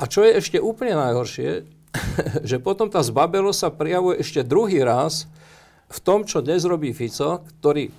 [0.00, 1.66] A čo je ešte úplne najhoršie,
[2.48, 5.28] že potom tá zbabelo sa prijavuje ešte druhý raz
[5.90, 7.90] v tom, čo dnes robí Fico, ktorý,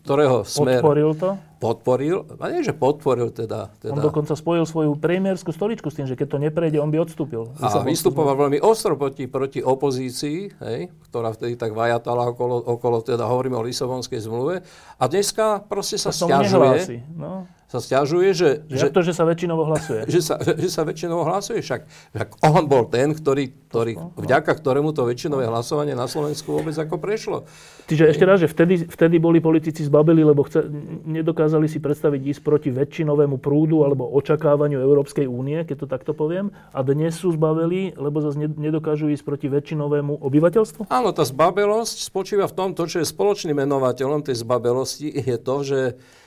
[0.00, 0.80] ktorého smer...
[0.80, 1.30] Podporil to?
[1.62, 3.94] podporil, a nie, že podporil teda, teda.
[3.94, 7.54] On dokonca spojil svoju premiérskú stoličku s tým, že keď to neprejde, on by odstúpil.
[7.62, 13.30] A vystupoval veľmi ostro proti, proti opozícii, hej, ktorá vtedy tak vajatala okolo, okolo, teda
[13.30, 14.66] hovoríme o Lisabonskej zmluve.
[14.98, 17.06] A dneska proste sa stiažuje.
[17.14, 18.48] No sa stiažuje, že...
[18.68, 20.04] Že, to, že sa väčšinovo hlasuje.
[20.12, 21.64] Že sa, že sa väčšinovo hlasuje.
[21.64, 21.80] Však,
[22.12, 24.20] však on bol ten, ktorý, ktorý, no, no.
[24.20, 27.48] vďaka ktorému to väčšinové hlasovanie na Slovensku vôbec ako prešlo.
[27.88, 30.68] Čiže ešte raz, že vtedy, vtedy boli politici zbabili, lebo chce,
[31.08, 36.52] nedokázali si predstaviť ísť proti väčšinovému prúdu alebo očakávaniu Európskej únie, keď to takto poviem.
[36.76, 40.92] A dnes sú zbavili, lebo zase nedokážu ísť proti väčšinovému obyvateľstvu?
[40.92, 45.56] Áno, tá zbabelosť spočíva v tom, to, čo je spoločným menovateľom tej zbabelosti, je to,
[45.64, 45.80] že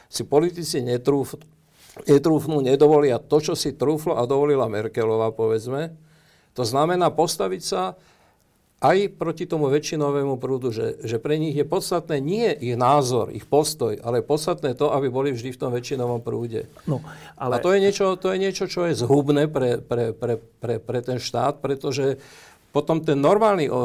[0.10, 1.38] si politici netrúf,
[2.04, 5.96] netrúfnú, nedovolia to, čo si trúflo a dovolila Merkelová, povedzme.
[6.56, 8.00] To znamená postaviť sa
[8.84, 13.48] aj proti tomu väčšinovému prúdu, že, že pre nich je podstatné nie ich názor, ich
[13.48, 16.68] postoj, ale podstatné to, aby boli vždy v tom väčšinovom prúde.
[16.84, 17.00] No,
[17.40, 17.58] ale...
[17.58, 21.00] A to je, niečo, to je niečo, čo je zhubné pre, pre, pre, pre, pre
[21.02, 22.20] ten štát, pretože
[22.76, 23.84] potom ten normálny o, o,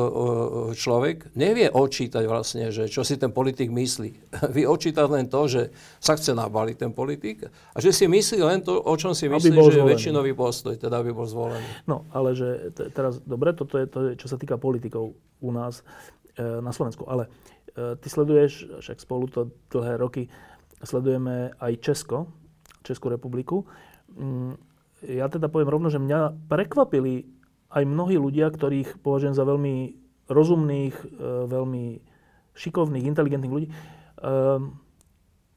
[0.74, 4.10] človek nevie očítať vlastne, že čo si ten politik myslí.
[4.58, 5.70] Vie očítať len to, že
[6.02, 9.54] sa chce nabaliť ten politik a že si myslí len to, o čom si myslí,
[9.54, 11.62] že je väčšinový postoj, teda aby bol zvolený.
[11.86, 15.86] No, ale že t- teraz, dobre, toto je to, čo sa týka politikov u nás
[16.34, 17.30] e, na Slovensku, ale
[17.70, 20.26] e, ty sleduješ, však spolu to dlhé roky,
[20.82, 22.26] sledujeme aj Česko,
[22.82, 23.62] Českú republiku.
[24.18, 24.58] Mm,
[25.06, 27.39] ja teda poviem rovno, že mňa prekvapili
[27.70, 29.94] aj mnohí ľudia, ktorých považujem za veľmi
[30.26, 31.06] rozumných, e,
[31.46, 31.84] veľmi
[32.54, 33.74] šikovných, inteligentných ľudí, e,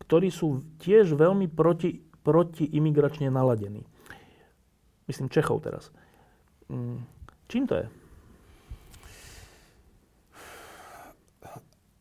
[0.05, 3.86] ktorí sú tiež veľmi proti, proti imigračne naladení.
[5.09, 5.89] myslím Čechov teraz.
[6.70, 7.03] Mm,
[7.49, 7.86] čím to je?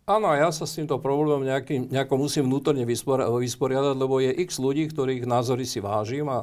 [0.03, 4.91] Áno, ja sa s týmto problémom nejaký, nejako musím vnútorne vysporiadať, lebo je x ľudí,
[4.91, 6.43] ktorých názory si vážim a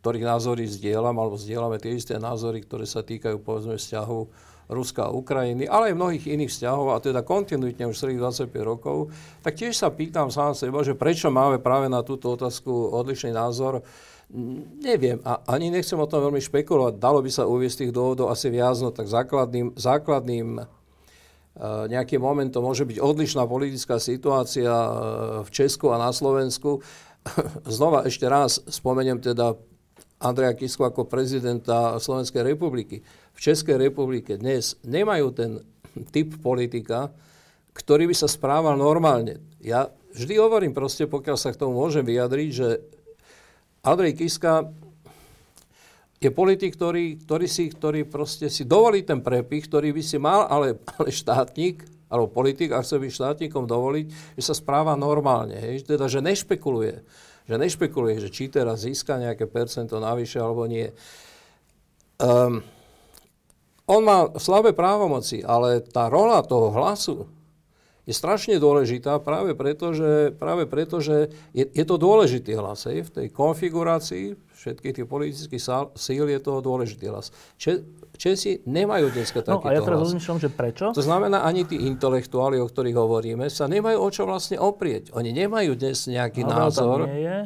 [0.00, 4.32] ktorých názory zdieľam, alebo zdieľame tie isté názory, ktoré sa týkajú povedzme vzťahov
[4.70, 9.10] Ruska a Ukrajiny, ale aj mnohých iných vzťahov, a teda kontinuitne už celých 25 rokov,
[9.42, 13.82] tak tiež sa pýtam sám seba, že prečo máme práve na túto otázku odlišný názor.
[14.78, 17.02] Neviem a ani nechcem o tom veľmi špekulovať.
[17.02, 22.62] Dalo by sa uviesť tých dôvodov asi viac, no tak základným, základným uh, nejakým momentom
[22.62, 24.94] môže byť odlišná politická situácia uh,
[25.42, 26.78] v Česku a na Slovensku.
[27.66, 29.58] Znova ešte raz spomeniem teda
[30.20, 33.00] Andreja Kisku ako prezidenta Slovenskej republiky.
[33.32, 35.50] V Českej republike dnes nemajú ten
[36.12, 37.08] typ politika,
[37.72, 39.40] ktorý by sa správal normálne.
[39.64, 42.68] Ja vždy hovorím proste, pokiaľ sa k tomu môžem vyjadriť, že
[43.80, 44.68] Andrej Kiska
[46.20, 50.44] je politik, ktorý, ktorý, si, ktorý proste si dovolí ten prepich, ktorý by si mal,
[50.52, 51.80] ale, ale štátnik,
[52.12, 55.56] alebo politik, ak chce byť štátnikom dovoliť, že sa správa normálne.
[55.56, 55.88] Hej?
[55.88, 57.00] Teda, že nešpekuluje.
[57.48, 60.90] Že nešpekuluje, že či teraz získa nejaké percento navyše alebo nie.
[62.20, 62.60] Um,
[63.90, 67.26] on má slabé právomoci, ale tá rola toho hlasu,
[68.08, 72.88] je strašne dôležitá práve preto, že, práve preto, že je, je to dôležitý hlas.
[72.90, 73.06] Hej?
[73.06, 75.62] V tej konfigurácii všetkých tých politických
[75.94, 77.30] síl je to dôležitý hlas.
[77.54, 77.86] Če,
[78.20, 80.92] Česi nemajú dneska takýto No a ja teraz rozmýšľam, že prečo?
[80.92, 85.08] To znamená, ani tí intelektuáli, o ktorých hovoríme, sa nemajú o čo vlastne oprieť.
[85.16, 87.08] Oni nemajú dnes nejaký Havel názor.
[87.08, 87.38] Nie je.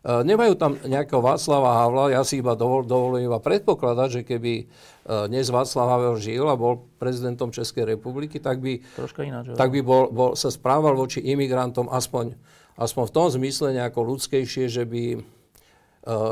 [0.00, 4.64] Uh, nemajú tam nejakého Václava Havla, ja si iba dovol, dovolujem iba predpokladať, že keby
[4.64, 8.80] uh, dnes Václav Havel žil a bol prezidentom Českej republiky, tak by,
[9.20, 9.52] ináč.
[9.58, 12.32] tak by bol, bol, sa správal voči imigrantom aspoň,
[12.80, 15.20] aspoň v tom zmysle nejako ľudskejšie, že by,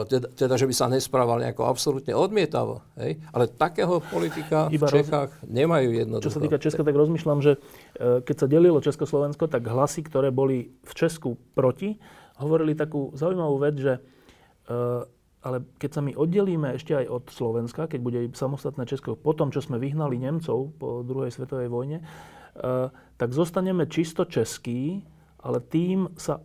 [0.09, 2.81] teda, teda, že by sa nesprával nejako absolútne odmietavo.
[2.97, 3.21] Hej?
[3.33, 5.49] Ale takého politika Iba v Čechách roz...
[5.49, 6.27] nemajú jednoducho.
[6.29, 10.33] Čo sa týka Česka, tak rozmýšľam, že uh, keď sa delilo Československo, tak hlasy, ktoré
[10.33, 12.01] boli v Česku proti,
[12.41, 13.95] hovorili takú zaujímavú vec, že
[14.73, 15.05] uh,
[15.39, 19.55] ale keď sa my oddelíme ešte aj od Slovenska, keď bude samostatné Česko, po tom,
[19.55, 22.03] čo sme vyhnali Nemcov po druhej svetovej vojne,
[23.15, 25.07] tak zostaneme čisto český,
[25.39, 26.43] ale tým sa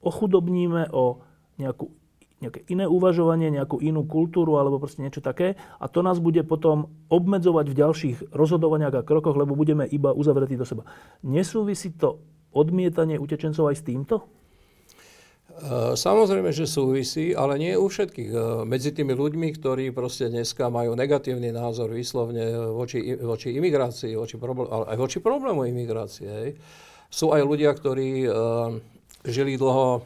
[0.00, 1.20] ochudobníme o
[1.60, 1.92] nejakú,
[2.40, 6.88] nejaké iné uvažovanie, nejakú inú kultúru alebo proste niečo také a to nás bude potom
[7.12, 10.88] obmedzovať v ďalších rozhodovaniach a krokoch, lebo budeme iba uzavretí do seba.
[11.20, 12.20] Nesúvisí to
[12.50, 14.16] odmietanie utečencov aj s týmto?
[15.60, 18.30] Eh, samozrejme, že súvisí, ale nie u všetkých.
[18.32, 24.40] Eh, medzi tými ľuďmi, ktorí proste dneska majú negatívny názor výslovne voči, voči imigrácii, voči
[24.40, 26.50] problém, ale aj voči problému imigrácie, hej.
[27.12, 28.72] sú aj ľudia, ktorí uh,
[29.26, 30.00] žili dlho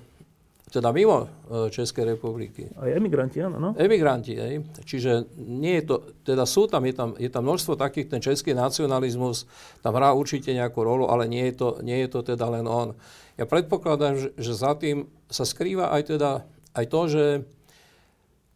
[0.75, 1.31] teda mimo
[1.71, 2.67] Českej republiky.
[2.75, 3.63] Aj emigranti, áno.
[3.63, 3.71] No?
[3.79, 4.67] Emigranti, hej.
[4.83, 5.97] Čiže nie je to,
[6.27, 9.47] teda sú tam, je tam, je tam množstvo takých, ten český nacionalizmus
[9.87, 12.99] tam hrá určite nejakú rolu, ale nie je to, nie je to teda len on.
[13.39, 16.43] Ja predpokladám, že, že za tým sa skrýva aj, teda,
[16.75, 17.27] aj to, že,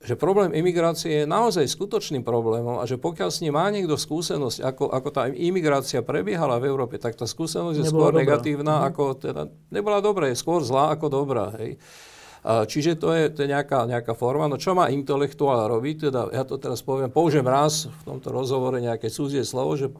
[0.02, 4.58] že problém imigrácie je naozaj skutočným problémom a že pokiaľ s ním má niekto skúsenosť,
[4.62, 8.22] ako, ako tá imigrácia prebiehala v Európe, tak tá skúsenosť je skôr dobrá.
[8.26, 8.84] negatívna, mhm.
[8.90, 11.54] ako teda, nebola dobrá, je skôr zlá ako dobrá.
[11.62, 11.78] Hej.
[12.44, 14.46] Čiže to je, to je nejaká, nejaká forma.
[14.46, 16.10] No čo má intelektuál robiť?
[16.10, 19.90] Teda, ja to teraz poviem, použijem raz v tomto rozhovore nejaké cudzie slovo, že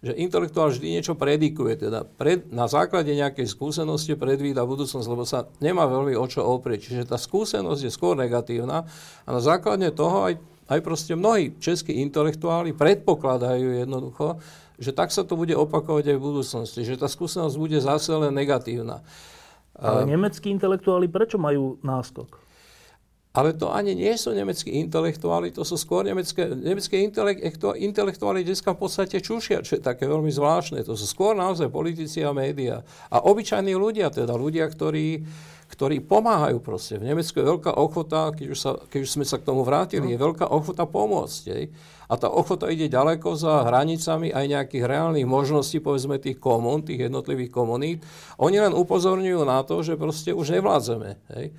[0.00, 5.44] že intelektuál vždy niečo predikuje, teda pred, na základe nejakej skúsenosti predvída budúcnosť, lebo sa
[5.60, 6.88] nemá veľmi o čo oprieť.
[6.88, 8.88] Čiže tá skúsenosť je skôr negatívna
[9.24, 10.40] a na základe toho aj,
[10.72, 14.40] aj proste mnohí českí intelektuáli predpokladajú jednoducho,
[14.80, 18.32] že tak sa to bude opakovať aj v budúcnosti, že tá skúsenosť bude zase len
[18.32, 19.04] negatívna.
[19.78, 22.50] Ale nemeckí intelektuáli prečo majú náskok?
[23.30, 26.98] Ale to ani nie sú nemeckí intelektuáli, to sú skôr nemecké, nemecké
[27.78, 30.82] intelektuáli dneska v podstate čušia, čo je také veľmi zvláštne.
[30.82, 32.82] To sú skôr naozaj politici a média.
[33.06, 35.22] A obyčajní ľudia, teda ľudia, ktorí,
[35.70, 36.98] ktorí pomáhajú proste.
[36.98, 40.10] V Nemecku je veľká ochota, keď už, sa, keď už sme sa k tomu vrátili,
[40.10, 41.40] je veľká ochota pomôcť.
[41.54, 41.70] Jej.
[42.10, 47.06] A tá ochota ide ďaleko za hranicami aj nejakých reálnych možností, povedzme, tých komún, tých
[47.06, 48.02] jednotlivých komunít.
[48.42, 51.14] Oni len upozorňujú na to, že proste už nevládzeme.
[51.30, 51.54] Hej.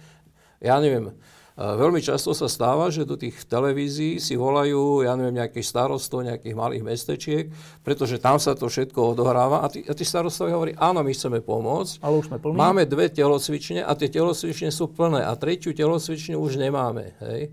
[0.59, 1.15] Ja neviem,
[1.61, 6.55] Veľmi často sa stáva, že do tých televízií si volajú, ja neviem, nejakých starostov, nejakých
[6.55, 7.45] malých mestečiek,
[7.83, 11.43] pretože tam sa to všetko odohráva a tí, a tí starostovi hovorí, áno, my chceme
[11.43, 12.01] pomôcť.
[12.01, 12.55] Ale už sme plní.
[12.55, 17.19] Máme dve telocvične a tie telocvične sú plné a tretiu telocvične už nemáme.
[17.19, 17.51] Hej?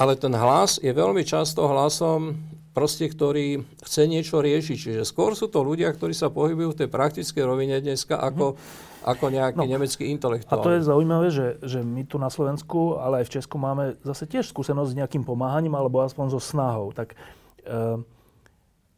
[0.00, 2.40] Ale ten hlas je veľmi často hlasom
[2.72, 4.76] proste, ktorý chce niečo riešiť.
[4.78, 8.58] Čiže skôr sú to ľudia, ktorí sa pohybujú v tej praktickej rovine dneska ako, mm.
[9.04, 10.62] ako nejaký no, nemecký intelektuál.
[10.62, 14.00] A to je zaujímavé, že, že my tu na Slovensku, ale aj v Česku máme
[14.06, 16.94] zase tiež skúsenosť s nejakým pomáhaním alebo aspoň so snahou.
[16.94, 18.00] Tak e,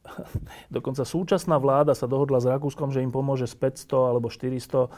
[0.77, 4.89] dokonca súčasná vláda sa dohodla s Rakúskom, že im pomôže s 500 alebo 400 e,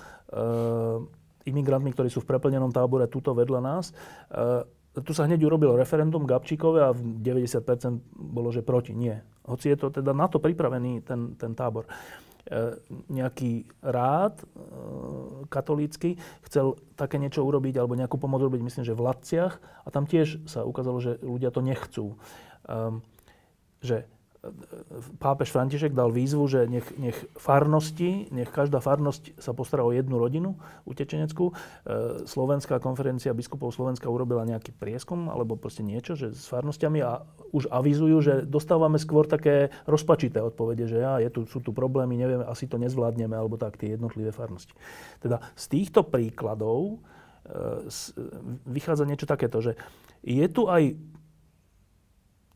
[1.47, 3.95] imigrantmi, ktorí sú v preplnenom tábore tuto vedľa nás.
[4.35, 8.95] E, tu sa hneď urobilo referendum Gabčíkové a 90% bolo, že proti.
[8.95, 9.27] Nie.
[9.43, 11.91] Hoci je to teda na to pripravený ten, ten tábor.
[12.45, 12.79] E,
[13.11, 14.47] nejaký rád e,
[15.51, 16.15] katolícky
[16.47, 19.55] chcel také niečo urobiť, alebo nejakú pomoc urobiť, myslím, že v Latciach.
[19.83, 22.15] A tam tiež sa ukázalo, že ľudia to nechcú.
[22.71, 23.03] E,
[23.83, 24.07] že
[25.19, 30.21] pápež František dal výzvu, že nech, nech farnosti, nech každá farnosť sa postará o jednu
[30.21, 31.51] rodinu utečeneckú.
[31.51, 31.55] E,
[32.29, 37.71] Slovenská konferencia biskupov Slovenska urobila nejaký prieskum alebo proste niečo, že s farnostiami a už
[37.73, 42.45] avizujú, že dostávame skôr také rozpačité odpovede, že ja, je tu, sú tu problémy, nevieme,
[42.45, 44.75] asi to nezvládneme, alebo tak, tie jednotlivé farnosti.
[45.21, 47.01] Teda z týchto príkladov
[47.45, 47.89] e,
[48.69, 49.79] vychádza niečo takéto, že
[50.25, 50.97] je tu aj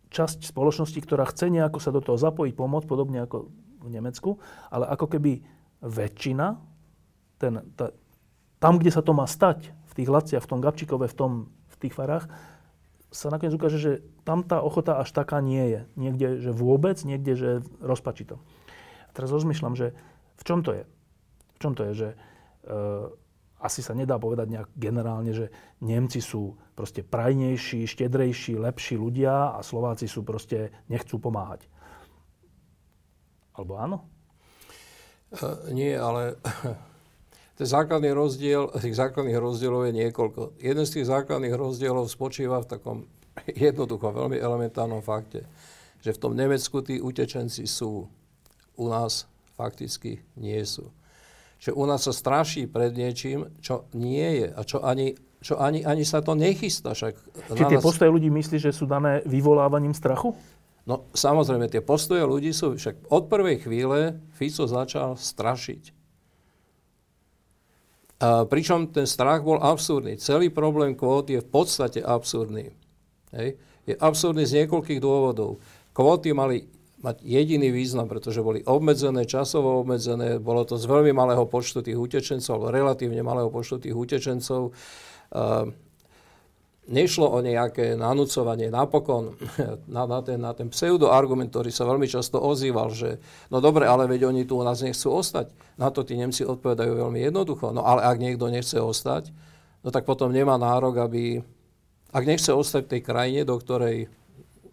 [0.09, 3.53] časť spoločnosti, ktorá chce nejako sa do toho zapojiť, pomôcť, podobne ako
[3.85, 4.41] v Nemecku,
[4.73, 5.45] ale ako keby
[5.85, 6.59] väčšina,
[7.39, 7.95] ten, ta,
[8.59, 11.33] tam, kde sa to má stať, v tých Laciach, v tom Gabčíkove, v, tom,
[11.71, 12.27] v tých farách,
[13.09, 13.93] sa nakoniec ukáže, že
[14.29, 15.81] tam tá ochota až taká nie je.
[15.97, 17.51] Niekde, že vôbec, niekde, že
[17.81, 18.37] rozpačito.
[19.09, 19.97] A teraz rozmýšľam, že
[20.37, 20.85] v čom to je?
[21.57, 22.17] V čom to je, že e,
[23.59, 25.51] asi sa nedá povedať nejak generálne, že
[25.83, 31.67] Nemci sú proste prajnejší, štedrejší, lepší ľudia a Slováci sú proste, nechcú pomáhať.
[33.59, 33.99] Alebo áno?
[35.35, 36.39] Uh, nie, ale
[37.59, 40.63] ten základný rozdiel, tých základných rozdielov je niekoľko.
[40.63, 42.99] Jeden z tých základných rozdielov spočíva v takom
[43.67, 45.43] jednoduchom, veľmi elementárnom fakte,
[45.99, 48.07] že v tom Nemecku tí utečenci sú,
[48.79, 49.27] u nás
[49.59, 50.95] fakticky nie sú
[51.59, 55.83] že u nás sa straší pred niečím, čo nie je a čo ani, čo ani,
[55.83, 56.95] ani sa to nechystá.
[56.95, 57.15] Však
[57.55, 57.85] Či tie nás...
[57.85, 60.39] postoje ľudí myslí, že sú dané vyvolávaním strachu?
[60.89, 65.99] No samozrejme, tie postoje ľudí sú, však od prvej chvíle Fico začal strašiť.
[68.19, 70.19] A pričom ten strach bol absurdný.
[70.19, 72.75] Celý problém kvót je v podstate absurdný.
[73.31, 73.55] Hej?
[73.87, 75.63] Je absurdný z niekoľkých dôvodov.
[75.95, 76.67] Kvóty mali
[76.99, 81.95] mať jediný význam, pretože boli obmedzené, časovo obmedzené, bolo to z veľmi malého počtu tých
[81.95, 84.75] utečencov, alebo relatívne malého počtu tých utečencov.
[85.31, 85.71] Uh,
[86.89, 89.37] nešlo o nejaké nanúcovanie napokon
[89.95, 93.21] na, na, ten, na ten pseudoargument, ktorý sa veľmi často ozýval, že
[93.53, 95.53] no dobre, ale veď oni tu u nás nechcú ostať.
[95.77, 97.71] Na to tí Nemci odpovedajú veľmi jednoducho.
[97.71, 99.31] No ale ak niekto nechce ostať,
[99.85, 101.45] no tak potom nemá nárok, aby...
[102.09, 104.09] Ak nechce ostať v tej krajine, do ktorej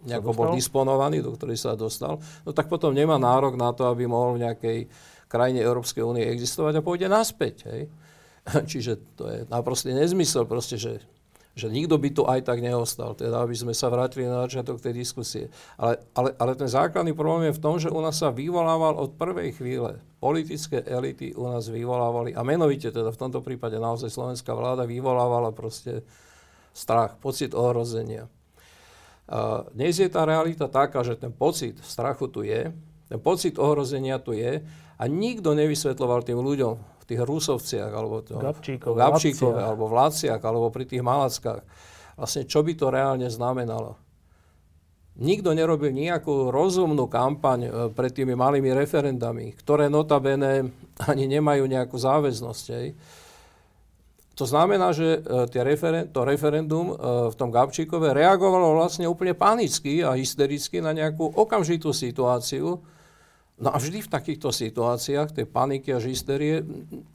[0.06, 4.06] nejako bol disponovaný, do ktorej sa dostal, no tak potom nemá nárok na to, aby
[4.06, 4.80] mohol v nejakej
[5.26, 7.66] krajine Európskej únie existovať a pôjde naspäť.
[7.68, 7.82] Hej.
[8.72, 11.02] Čiže to je naprostý nezmysel, proste, že,
[11.58, 14.94] že nikto by tu aj tak neostal, teda aby sme sa vrátili na začiatok tej
[14.94, 15.50] diskusie.
[15.82, 19.18] Ale, ale, ale ten základný problém je v tom, že u nás sa vyvolával od
[19.18, 19.98] prvej chvíle.
[20.22, 25.50] Politické elity u nás vyvolávali, a menovite teda v tomto prípade naozaj slovenská vláda vyvolávala
[25.52, 26.06] proste
[26.76, 28.30] strach, pocit ohrozenia.
[29.74, 32.70] Dnes je tá realita taká, že ten pocit strachu tu je,
[33.10, 34.62] ten pocit ohrozenia tu je
[34.96, 39.96] a nikto nevysvetloval tým ľuďom v tých Rusovciach, alebo to, Gabčíkove, Gabčíkove alebo v
[40.30, 41.62] alebo pri tých Malackách,
[42.18, 43.98] vlastne čo by to reálne znamenalo.
[45.16, 50.76] Nikto nerobil nejakú rozumnú kampaň e, pred tými malými referendami, ktoré notabene
[51.08, 52.66] ani nemajú nejakú záväznosť.
[52.76, 52.88] Hej.
[54.36, 56.96] To znamená, že e, tie referen- to referendum e,
[57.32, 62.84] v tom Gabčíkove reagovalo vlastne úplne panicky a hystericky na nejakú okamžitú situáciu.
[63.56, 66.68] No a vždy v takýchto situáciách, tej paniky a hysterie,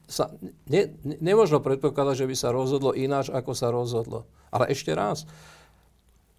[0.09, 0.33] sa
[0.65, 4.25] ne, ne, nemôžno predpokladať, že by sa rozhodlo ináč, ako sa rozhodlo.
[4.49, 5.29] Ale ešte raz,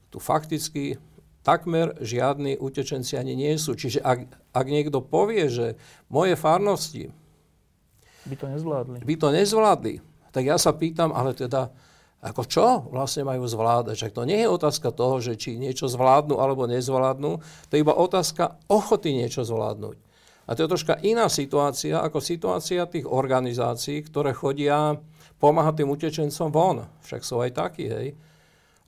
[0.09, 0.97] tu fakticky
[1.45, 3.77] takmer žiadni utečenci ani nie sú.
[3.77, 5.77] Čiže ak, ak niekto povie, že
[6.09, 7.13] moje farnosti
[8.25, 11.71] by to nezvládli, by to nezvládli tak ja sa pýtam, ale teda,
[12.23, 13.95] ako čo vlastne majú zvládať?
[13.99, 17.32] Však to nie je otázka toho, že či niečo zvládnu alebo nezvládnu,
[17.67, 19.97] to je iba otázka ochoty niečo zvládnuť.
[20.49, 24.99] A to je troška iná situácia ako situácia tých organizácií, ktoré chodia
[25.39, 26.77] pomáhať tým utečencom von.
[27.07, 28.13] Však sú aj takí, hej.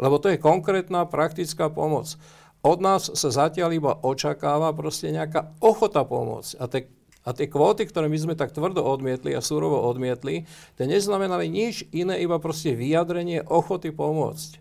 [0.02, 2.18] Lebo to je konkrétna praktická pomoc.
[2.64, 6.52] Od nás sa zatiaľ iba očakáva proste nejaká ochota pomôcť.
[6.60, 6.88] A tie
[7.24, 10.44] a tie kvóty, ktoré my sme tak tvrdo odmietli a súrovo odmietli,
[10.76, 14.60] tie neznamenali nič iné, iba proste vyjadrenie ochoty pomôcť.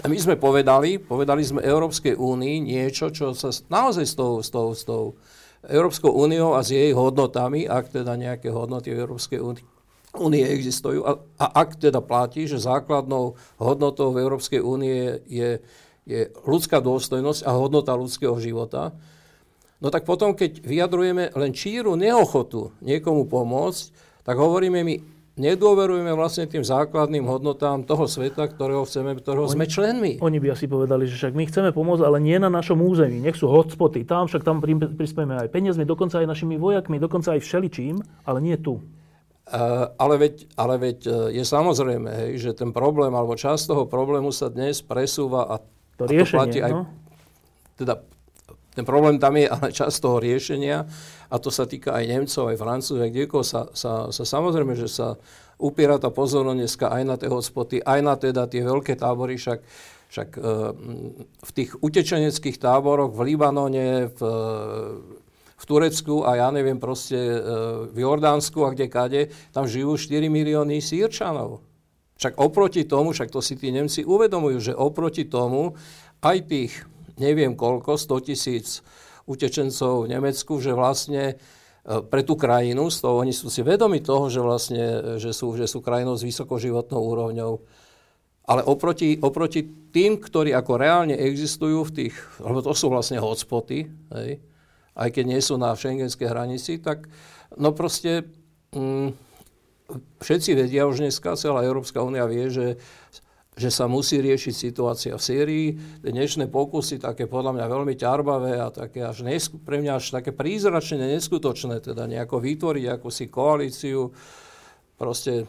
[0.00, 4.48] A my sme povedali, povedali sme Európskej únii niečo, čo sa naozaj s tou, s
[4.48, 5.20] tou, s tou
[5.68, 9.66] Európskou úniou a s jej hodnotami, ak teda nejaké hodnoty v Európskej únii
[10.18, 15.62] únie existujú a, a ak teda platí, že základnou hodnotou v Európskej únie je,
[16.02, 18.90] je ľudská dôstojnosť a hodnota ľudského života,
[19.80, 23.82] no tak potom, keď vyjadrujeme len číru neochotu niekomu pomôcť,
[24.22, 24.94] tak hovoríme my,
[25.40, 30.12] nedôverujeme vlastne tým základným hodnotám toho sveta, ktorého chceme, ktorého oni, sme členmi.
[30.20, 33.24] Oni by asi povedali, že však my chceme pomôcť, ale nie na našom území.
[33.24, 34.04] Nech sú hotspoty.
[34.04, 38.60] Tam však tam prispieme aj peniazmi, dokonca aj našimi vojakmi, dokonca aj všeličím, ale nie
[38.60, 38.84] tu.
[39.50, 43.82] Uh, ale veď, ale veď uh, je samozrejme, hej, že ten problém, alebo časť toho
[43.82, 45.58] problému sa dnes presúva a
[45.98, 46.82] to, a riešenie, to platí aj, no?
[47.74, 47.98] teda
[48.80, 50.88] ten problém tam je ale časť toho riešenia
[51.28, 54.88] a to sa týka aj Nemcov, aj Francúzov, aj kdekoho sa, sa, sa samozrejme, že
[54.88, 55.20] sa
[55.60, 59.60] upiera tá pozornosť dneska aj na tie hotspoty, aj na teda tie veľké tábory, však,
[60.08, 60.52] však e,
[61.28, 64.20] v tých utečeneckých táboroch v Libanone, v,
[65.60, 67.38] v Turecku a ja neviem proste e,
[67.92, 69.22] v Jordánsku a kde kade,
[69.52, 71.60] tam žijú 4 milióny sírčanov.
[72.16, 75.76] Však oproti tomu, však to si tí Nemci uvedomujú, že oproti tomu
[76.24, 76.89] aj tých
[77.20, 78.66] neviem koľko, 100 tisíc
[79.28, 81.34] utečencov v Nemecku, že vlastne e,
[82.00, 84.84] pre tú krajinu, z toho oni sú si vedomi toho, že vlastne,
[85.22, 87.62] že sú, že sú krajinou s vysokou životnou úrovňou.
[88.50, 89.62] Ale oproti, oproti
[89.94, 94.42] tým, ktorí ako reálne existujú v tých, lebo to sú vlastne hotspoty, hej,
[94.98, 97.06] aj keď nie sú na šengenskej hranici, tak
[97.54, 98.26] no proste
[98.74, 99.14] mm,
[100.18, 102.66] všetci vedia už dneska, celá Európska únia vie, že
[103.60, 105.66] že sa musí riešiť situácia v Sýrii.
[106.00, 110.32] Dnešné pokusy, také podľa mňa veľmi ťarbavé a také až nesku, pre mňa až také
[110.32, 114.16] prízračne neskutočné, teda nejako vytvoriť akúsi koalíciu
[114.96, 115.44] proste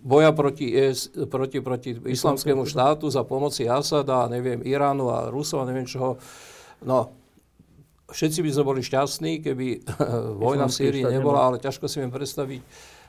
[0.00, 5.84] boja proti, ES, proti, proti islamskému štátu za pomoci Asada neviem Iránu a Rusov neviem
[5.84, 6.16] čoho.
[6.80, 7.12] No,
[8.08, 9.84] všetci by sme boli šťastní, keby
[10.42, 12.60] vojna v Sýrii nebola, ale ťažko si viem predstaviť,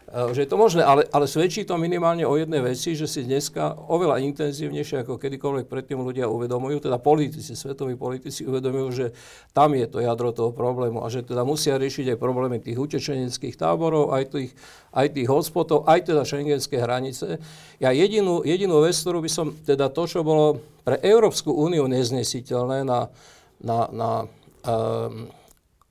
[0.08, 3.76] že je to možné, ale, ale svedčí to minimálne o jednej veci, že si dneska
[3.92, 9.06] oveľa intenzívnejšie ako kedykoľvek predtým ľudia uvedomujú, teda politici, svetoví politici uvedomujú, že
[9.52, 13.60] tam je to jadro toho problému a že teda musia riešiť aj problémy tých utečeneckých
[13.60, 14.56] táborov, aj tých,
[14.96, 17.44] aj tých hotspotov, aj teda šengenské hranice.
[17.84, 22.88] Ja jedinú, jedinú vec, ktorú by som, teda to, čo bolo pre Európsku úniu neznesiteľné
[22.88, 23.12] na,
[23.60, 25.28] na, na um,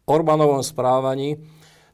[0.08, 1.36] Orbánovom správaní,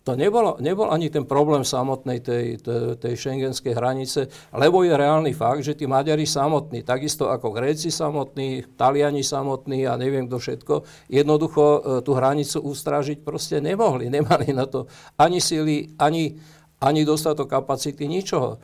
[0.03, 5.31] to nebol, nebol ani ten problém samotnej tej, tej, tej šengenskej hranice, lebo je reálny
[5.31, 10.75] fakt, že tí Maďari samotní, takisto ako Gréci samotní, Taliani samotní a neviem kto všetko,
[11.07, 14.11] jednoducho e, tú hranicu ustrážiť proste nemohli.
[14.11, 16.35] Nemali na to ani síly, ani,
[16.83, 18.59] ani dostatok kapacity, ničoho.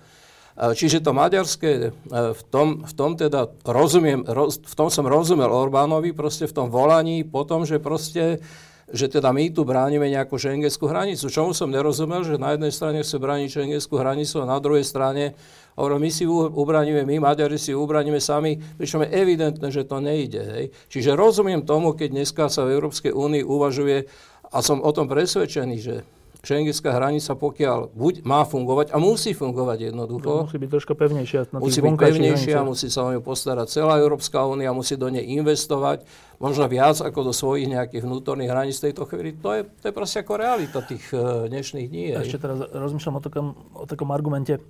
[0.58, 1.90] E, čiže to maďarské, e,
[2.34, 6.66] v tom, v tom teda rozumiem, roz, v tom som rozumel Orbánovi, proste v tom
[6.66, 8.42] volaní po tom, že proste
[8.88, 11.28] že teda my tu bránime nejakú šengenskú hranicu.
[11.28, 15.36] Čomu som nerozumel, že na jednej strane chce brániť šengenskú hranicu a na druhej strane
[15.78, 20.42] hovorím, my si ubraníme, my Maďari si ubraníme sami, pričom je evidentné, že to nejde.
[20.42, 20.64] Hej.
[20.90, 24.10] Čiže rozumiem tomu, keď dneska sa v Európskej únii uvažuje,
[24.48, 25.94] a som o tom presvedčený, že
[26.38, 30.46] Schengenská hranica, pokiaľ buď má fungovať a musí fungovať jednoducho.
[30.46, 31.50] To musí byť troška pevnejšia.
[31.50, 32.70] Na musí byť pevnejšia, hranicách.
[32.70, 36.06] musí sa o ňu postarať celá Európska únia, musí do nej investovať,
[36.38, 39.34] možno viac ako do svojich nejakých vnútorných hraníc tejto chvíli.
[39.42, 42.14] To je, to je proste ako realita tých uh, dnešných dní.
[42.14, 44.62] A ešte teraz rozmýšľam o takom, o takom argumente.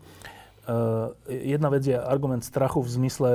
[0.65, 3.29] Uh, jedna vec je argument strachu v zmysle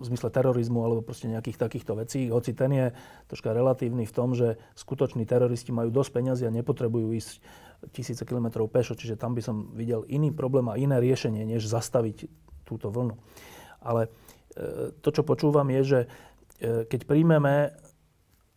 [0.00, 2.86] v zmysle terorizmu alebo proste nejakých takýchto vecí, hoci ten je
[3.26, 7.40] troška relatívny v tom, že skutoční teroristi majú dosť peniazy a nepotrebujú ísť
[7.92, 12.28] tisíce kilometrov pešo, čiže tam by som videl iný problém a iné riešenie, než zastaviť
[12.64, 13.14] túto vlnu.
[13.84, 14.10] Ale e,
[15.00, 16.08] to, čo počúvam, je, že e,
[16.88, 17.76] keď príjmeme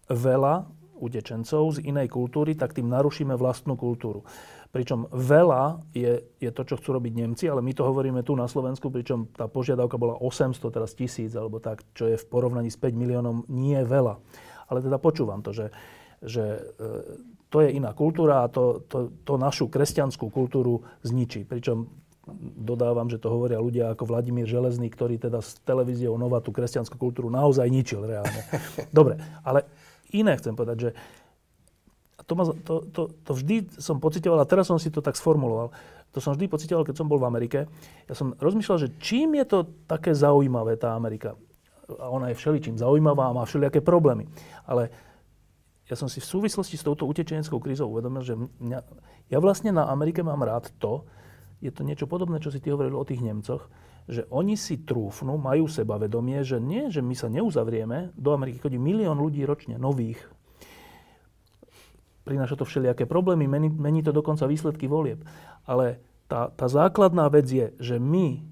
[0.09, 0.65] veľa
[0.99, 4.27] utečencov z inej kultúry, tak tým narušíme vlastnú kultúru.
[4.70, 8.45] Pričom veľa je, je to, čo chcú robiť Nemci, ale my to hovoríme tu na
[8.45, 12.78] Slovensku, pričom tá požiadavka bola 800, teraz tisíc, alebo tak, čo je v porovnaní s
[12.78, 14.22] 5 miliónom nie veľa.
[14.70, 15.74] Ale teda počúvam to, že,
[16.22, 16.61] že e,
[17.49, 21.49] to je iná kultúra a to, to, to našu kresťanskú kultúru zničí.
[21.49, 21.89] Pričom
[22.38, 26.93] dodávam, že to hovoria ľudia ako Vladimír Železný, ktorý teda s televíziou Nova tú kresťanskú
[26.93, 28.45] kultúru naozaj ničil reálne.
[28.93, 29.65] Dobre, ale
[30.13, 30.89] iné chcem povedať, že
[32.30, 35.73] to, ma, to, to, to vždy som pocitoval, a teraz som si to tak sformuloval,
[36.13, 37.65] to som vždy pocitoval, keď som bol v Amerike.
[38.05, 39.59] Ja som rozmýšľal, že čím je to
[39.89, 41.38] také zaujímavé, tá Amerika.
[41.89, 44.30] A ona je všeličím zaujímavá a má všelijaké problémy.
[44.65, 44.93] Ale
[45.89, 48.80] ja som si v súvislosti s touto utečeneckou krízou uvedomil, že mňa,
[49.30, 51.05] ja vlastne na Amerike mám rád to,
[51.61, 53.69] je to niečo podobné, čo si ty hovoril o tých Nemcoch,
[54.09, 58.82] že oni si trúfnú, majú sebavedomie, že nie, že my sa neuzavrieme, do Ameriky chodí
[58.82, 60.17] milión ľudí ročne, nových.
[62.30, 65.25] Prináša to všelijaké problémy, mení, mení to dokonca výsledky volieb.
[65.65, 65.97] Ale
[66.30, 68.45] tá, tá základná vec je, že my,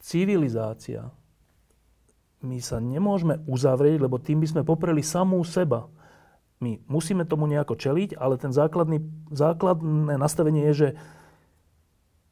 [0.00, 1.12] civilizácia,
[2.40, 5.92] my sa nemôžeme uzavrieť, lebo tým by sme popreli samú seba.
[6.56, 10.88] My musíme tomu nejako čeliť, ale ten základný, základné nastavenie je, že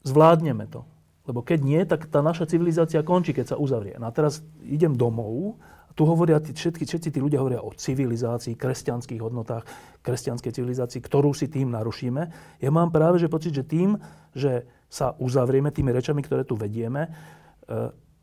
[0.01, 0.81] zvládneme to.
[1.29, 3.93] Lebo keď nie, tak tá naša civilizácia končí, keď sa uzavrie.
[4.01, 5.61] No a teraz idem domov
[5.97, 9.67] tu hovoria, všetky, všetci tí ľudia hovoria o civilizácii, kresťanských hodnotách,
[10.05, 12.21] kresťanskej civilizácii, ktorú si tým narušíme.
[12.63, 13.99] Ja mám práve že pocit, že tým,
[14.31, 17.09] že sa uzavrieme tými rečami, ktoré tu vedieme, e,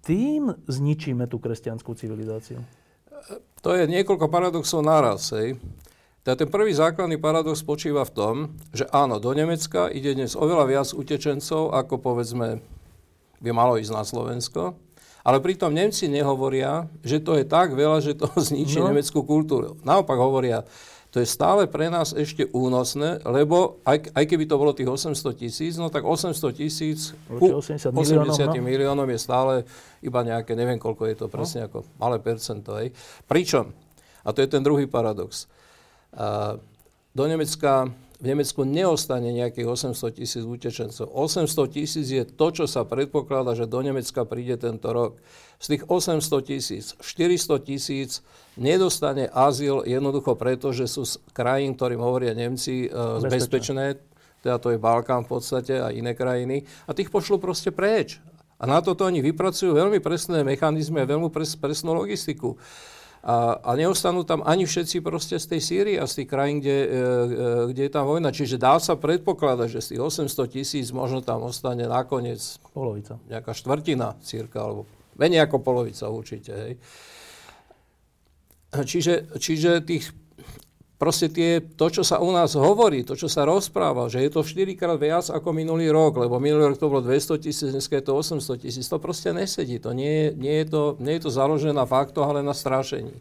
[0.02, 2.62] tým zničíme tú kresťanskú civilizáciu.
[3.62, 5.34] To je niekoľko paradoxov naraz.
[5.34, 5.58] Hej.
[6.22, 8.34] Ten prvý základný paradox spočíva v tom,
[8.74, 12.62] že áno, do Nemecka ide dnes oveľa viac utečencov, ako povedzme
[13.38, 14.74] by malo ísť na Slovensko.
[15.26, 18.94] Ale pritom Nemci nehovoria, že to je tak veľa, že to zničí no.
[18.94, 19.74] nemeckú kultúru.
[19.82, 20.62] Naopak hovoria,
[21.10, 25.32] to je stále pre nás ešte únosné, lebo aj, aj keby to bolo tých 800
[25.34, 28.62] tisíc, no tak 800 tisíc ku 80 miliónom, 80 no.
[28.62, 29.54] miliónom je stále
[30.04, 31.72] iba nejaké, neviem koľko je to presne, no.
[31.72, 32.76] ako malé percento.
[32.76, 32.92] Hej.
[33.24, 33.72] Pričom,
[34.22, 35.48] a to je ten druhý paradox,
[37.16, 41.12] do Nemecka, v Nemecku neostane nejakých 800 tisíc utečencov.
[41.12, 45.20] 800 tisíc je to, čo sa predpokladá, že do Nemecka príde tento rok.
[45.60, 48.24] Z tých 800 tisíc, 400 tisíc
[48.56, 54.00] nedostane azyl jednoducho preto, že sú z krajín, ktorým hovoria Nemci, uh, bezpečné.
[54.40, 56.64] Teda to je Balkán v podstate a iné krajiny.
[56.88, 58.16] A tých pošlú proste preč.
[58.56, 62.56] A na toto oni vypracujú veľmi presné mechanizmy a veľmi pres, presnú logistiku.
[63.26, 66.78] A, a neostanú tam ani všetci proste z tej Sýrie a z tých krajín, kde,
[66.78, 66.96] e, e,
[67.74, 68.30] kde je tam vojna.
[68.30, 72.38] Čiže dá sa predpokladať, že z tých 800 tisíc možno tam ostane nakoniec
[72.70, 73.18] polovica.
[73.26, 74.86] nejaká štvrtina círka, alebo
[75.18, 76.52] menej ako polovica určite.
[76.54, 76.72] Hej.
[78.86, 80.06] Čiže, čiže tých
[80.96, 84.40] proste tie, to, čo sa u nás hovorí, to, čo sa rozpráva, že je to
[84.40, 88.00] 4 krát viac ako minulý rok, lebo minulý rok to bolo 200 tisíc, dnes je
[88.00, 89.76] to 800 tisíc, to proste nesedí.
[89.84, 93.12] To nie, nie, je to, nie je to založené na faktoch, ale na strašení.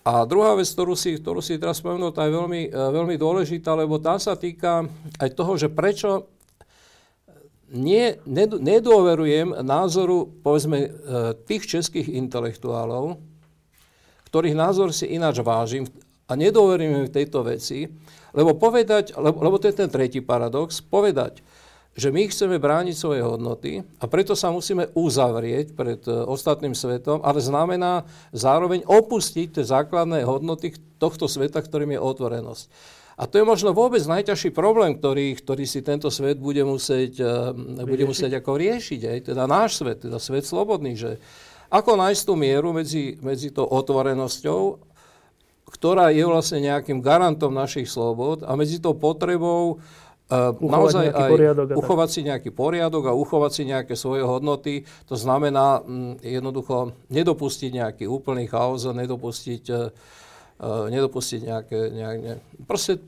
[0.00, 3.76] A druhá vec, ktorú si, ktorú si teraz spomenul, tá je veľmi, e, veľmi dôležitá,
[3.76, 4.88] lebo tá sa týka
[5.20, 6.28] aj toho, že prečo
[7.70, 8.18] nie,
[8.58, 10.88] nedôverujem názoru, povedzme, e,
[11.46, 13.20] tých českých intelektuálov,
[14.32, 15.86] ktorých názor si ináč vážim,
[16.30, 17.90] a nedôveríme v tejto veci,
[18.30, 21.42] lebo povedať, lebo, lebo to je ten tretí paradox, povedať,
[21.98, 27.18] že my chceme brániť svoje hodnoty a preto sa musíme uzavrieť pred uh, ostatným svetom,
[27.26, 32.66] ale znamená zároveň opustiť tie základné hodnoty tohto sveta, ktorým je otvorenosť.
[33.20, 37.52] A to je možno vôbec najťažší problém, ktorý, ktorý si tento svet bude musieť, uh,
[37.82, 39.00] bude musieť ako riešiť.
[39.10, 41.18] Aj, teda náš svet, teda svet slobodný, že
[41.70, 44.89] ako nájsť tú mieru medzi, medzi tou otvorenosťou
[45.70, 51.30] ktorá je vlastne nejakým garantom našich slobod a medzi tou potrebou uh, naozaj aj
[51.72, 54.82] uchovať si nejaký poriadok a uchovať si nejaké svoje hodnoty.
[55.06, 62.30] To znamená um, jednoducho nedopustiť nejaký úplný chaos a nedopustiť, uh, nedopustiť nejaké, nejaké...
[62.66, 62.98] Proste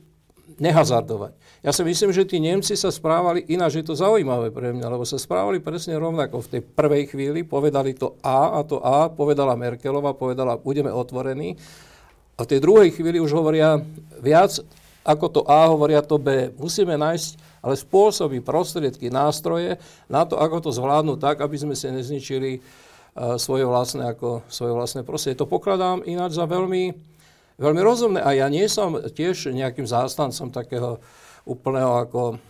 [0.59, 1.33] nehazardovať.
[1.65, 5.07] Ja si myslím, že tí Nemci sa správali ináč, je to zaujímavé pre mňa, lebo
[5.07, 6.45] sa správali presne rovnako.
[6.45, 11.57] V tej prvej chvíli povedali to A a to A povedala Merkelová, povedala, budeme otvorení.
[12.43, 13.79] A v tej druhej chvíli už hovoria
[14.19, 14.59] viac
[15.07, 16.51] ako to A, hovoria to B.
[16.59, 19.79] Musíme nájsť ale spôsoby, prostriedky, nástroje
[20.11, 24.75] na to, ako to zvládnuť tak, aby sme si nezničili uh, svoje vlastné, ako, svoje
[24.75, 25.39] vlastné prostredie.
[25.39, 26.91] To pokladám ináč za veľmi,
[27.63, 28.19] veľmi rozumné.
[28.19, 30.99] A ja nie som tiež nejakým zástancom takého
[31.47, 32.43] úplného ako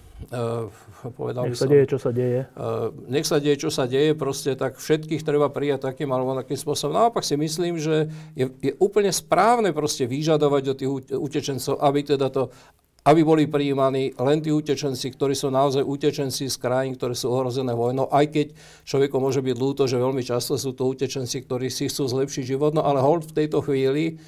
[1.18, 2.40] povedal nech sa som, deje, čo sa deje.
[2.54, 6.58] Uh, nech sa deje, čo sa deje, proste tak všetkých treba prijať takým alebo takým
[6.58, 6.94] spôsobom.
[6.94, 12.28] Naopak si myslím, že je, je úplne správne proste vyžadovať od tých utečencov, aby teda
[12.30, 12.54] to
[13.02, 17.74] aby boli prijímaní len tí utečenci, ktorí sú naozaj utečenci z krajín, ktoré sú ohrozené
[17.74, 18.46] vojnou, aj keď
[18.86, 22.78] človeku môže byť ľúto, že veľmi často sú to utečenci, ktorí si chcú zlepšiť život,
[22.78, 24.22] no ale hold v tejto chvíli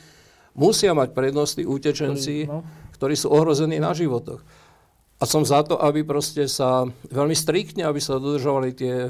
[0.59, 2.67] musia mať prednosti utečenci, no.
[2.99, 4.43] ktorí sú ohrození na životoch.
[5.25, 9.09] A som za to, aby proste sa veľmi striktne, aby sa dodržovali tie,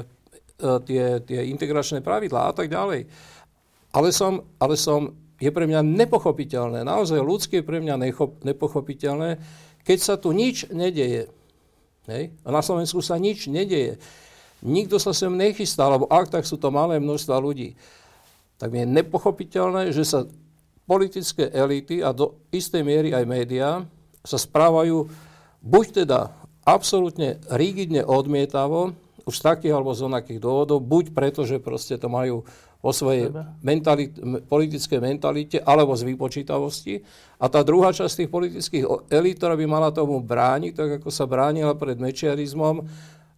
[0.55, 3.11] e, tie, tie integračné pravidlá a tak ďalej.
[3.91, 9.43] Ale som, ale som, je pre mňa nepochopiteľné, naozaj ľudské je pre mňa nechop, nepochopiteľné,
[9.83, 11.27] keď sa tu nič nedeje.
[12.07, 12.31] Hej?
[12.47, 13.99] A na Slovensku sa nič nedeje.
[14.63, 17.75] Nikto sa sem nechystá, lebo ak tak sú to malé množstva ľudí.
[18.55, 20.23] Tak mi je nepochopiteľné, že sa
[20.87, 23.83] politické elity a do istej miery aj médiá
[24.23, 25.11] sa správajú
[25.65, 26.31] buď teda
[26.61, 28.93] absolútne rigidne odmietavo
[29.25, 32.45] už z takých alebo z onakých dôvodov, buď preto, že proste to majú
[32.85, 33.33] vo svojej
[33.65, 34.13] mentalit,
[34.45, 37.01] politickej mentalite alebo z vypočítavosti.
[37.41, 41.25] A tá druhá časť tých politických elít, ktorá by mala tomu brániť, tak ako sa
[41.25, 42.83] bránila pred mečiarizmom e,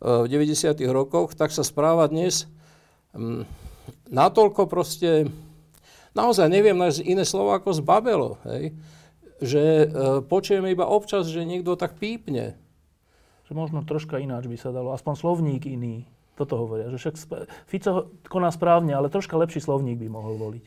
[0.04, 0.76] v 90.
[0.92, 2.44] rokoch, tak sa správa dnes
[3.16, 3.48] um,
[4.12, 5.32] natoľko proste,
[6.12, 8.76] naozaj neviem nájsť iné slovo ako zbabelo, hej?
[9.42, 12.58] Že uh, počujeme iba občas, že niekto tak pípne.
[13.48, 16.10] Že možno troška ináč by sa dalo, aspoň slovník iný.
[16.38, 17.16] Toto hovoria, že však
[17.66, 20.66] Fico koná správne, ale troška lepší slovník by mohol voliť.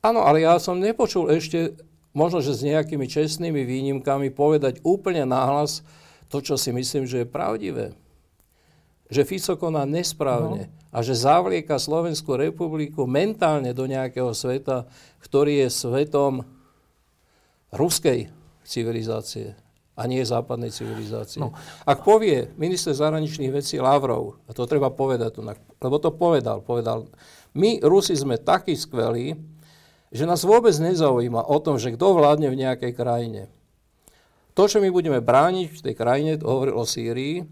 [0.00, 1.76] Áno, ale ja som nepočul ešte,
[2.16, 5.84] možno, že s nejakými čestnými výnimkami, povedať úplne nahlas
[6.32, 7.92] to, čo si myslím, že je pravdivé.
[9.08, 10.72] Že Fico koná nesprávne no.
[10.92, 14.88] a že zavlieka Slovenskú republiku mentálne do nejakého sveta,
[15.20, 16.44] ktorý je svetom
[17.72, 18.30] ruskej
[18.64, 19.56] civilizácie
[19.98, 21.42] a nie západnej civilizácie.
[21.42, 21.50] No.
[21.82, 25.42] Ak povie minister zahraničných vecí Lavrov, a to treba povedať,
[25.82, 27.10] lebo to povedal, povedal,
[27.58, 29.34] my Rusi sme takí skvelí,
[30.14, 33.42] že nás vôbec nezaujíma o tom, že kto vládne v nejakej krajine.
[34.54, 37.42] To, čo my budeme brániť v tej krajine, to hovoril o Sýrii,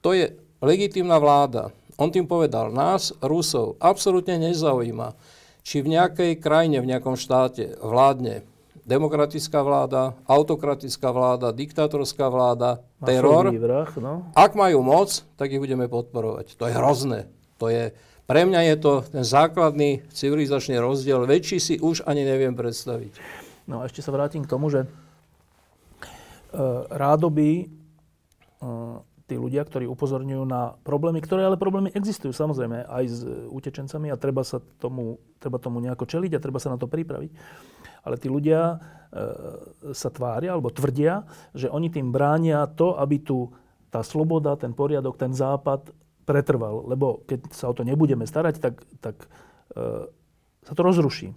[0.00, 0.32] to je
[0.64, 1.72] legitímna vláda.
[2.00, 5.12] On tým povedal, nás, Rusov, absolútne nezaujíma,
[5.60, 8.40] či v nejakej krajine, v nejakom štáte vládne
[8.84, 13.48] demokratická vláda, autokratická vláda, diktátorská vláda, teror.
[13.52, 14.28] Vrah, no.
[14.36, 16.56] Ak majú moc, tak ich budeme podporovať.
[16.56, 17.20] To je hrozné.
[17.60, 17.92] To je,
[18.24, 21.28] pre mňa je to ten základný civilizačný rozdiel.
[21.28, 23.12] Väčší si už ani neviem predstaviť.
[23.68, 24.88] No a ešte sa vrátim k tomu, že uh,
[26.90, 27.70] rádoby
[28.64, 34.10] uh, tí ľudia, ktorí upozorňujú na problémy, ktoré ale problémy existujú samozrejme aj s utečencami
[34.10, 37.30] a treba sa tomu, treba tomu nejako čeliť a treba sa na to pripraviť
[38.04, 38.76] ale tí ľudia e,
[39.92, 43.52] sa tvária alebo tvrdia, že oni tým bránia to, aby tu
[43.90, 45.90] tá sloboda, ten poriadok, ten západ
[46.24, 46.86] pretrval.
[46.86, 49.26] Lebo keď sa o to nebudeme starať, tak, tak
[49.74, 50.06] e,
[50.62, 51.34] sa to rozruší.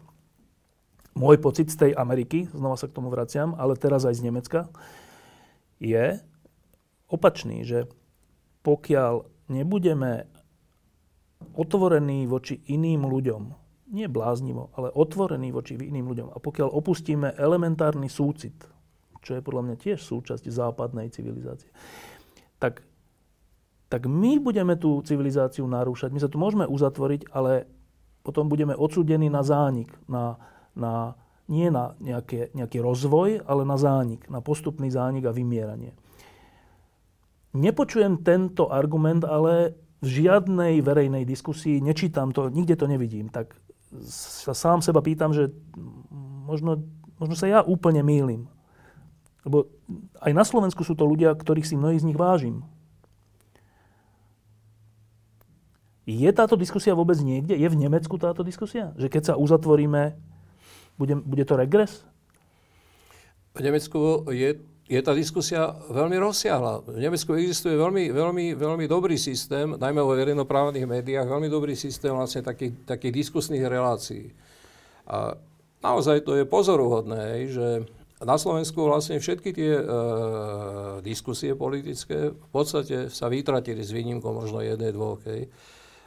[1.14, 4.70] Môj pocit z tej Ameriky, znova sa k tomu vraciam, ale teraz aj z Nemecka,
[5.78, 6.18] je
[7.10, 7.86] opačný, že
[8.66, 10.26] pokiaľ nebudeme
[11.54, 13.63] otvorení voči iným ľuďom,
[13.94, 16.34] nie bláznivo, ale otvorený voči iným ľuďom.
[16.34, 18.58] A pokiaľ opustíme elementárny súcit,
[19.22, 21.70] čo je podľa mňa tiež súčasť západnej civilizácie,
[22.58, 22.82] tak,
[23.88, 26.10] tak my budeme tú civilizáciu narúšať.
[26.10, 27.70] My sa tu môžeme uzatvoriť, ale
[28.26, 30.42] potom budeme odsúdení na zánik, na,
[30.74, 31.14] na,
[31.46, 35.94] nie na nejaké, nejaký rozvoj, ale na zánik, na postupný zánik a vymieranie.
[37.54, 43.56] Nepočujem tento argument, ale v žiadnej verejnej diskusii, nečítam to, nikde to nevidím, tak
[44.10, 45.54] sa sám seba pýtam, že
[46.48, 46.82] možno,
[47.22, 48.50] možno sa ja úplne mýlim.
[49.44, 49.68] Lebo
[50.24, 52.64] aj na Slovensku sú to ľudia, ktorých si mnohí z nich vážim.
[56.04, 57.56] Je táto diskusia vôbec niekde?
[57.56, 58.92] Je v Nemecku táto diskusia?
[59.00, 60.20] Že keď sa uzatvoríme,
[61.00, 62.04] bude, bude to regres?
[63.56, 66.84] V Nemecku je je tá diskusia veľmi rozsiahla.
[66.84, 72.12] V Nemecku existuje veľmi, veľmi, veľmi dobrý systém, najmä vo verejnoprávnych médiách, veľmi dobrý systém
[72.12, 74.36] vlastne takých, takých diskusných relácií.
[75.08, 75.40] A
[75.80, 77.68] naozaj to je pozoruhodné, že
[78.24, 79.84] na Slovensku vlastne všetky tie e,
[81.04, 85.20] diskusie politické v podstate sa vytratili s výnimkou možno jednej, dvoch.
[85.28, 85.48] Hej.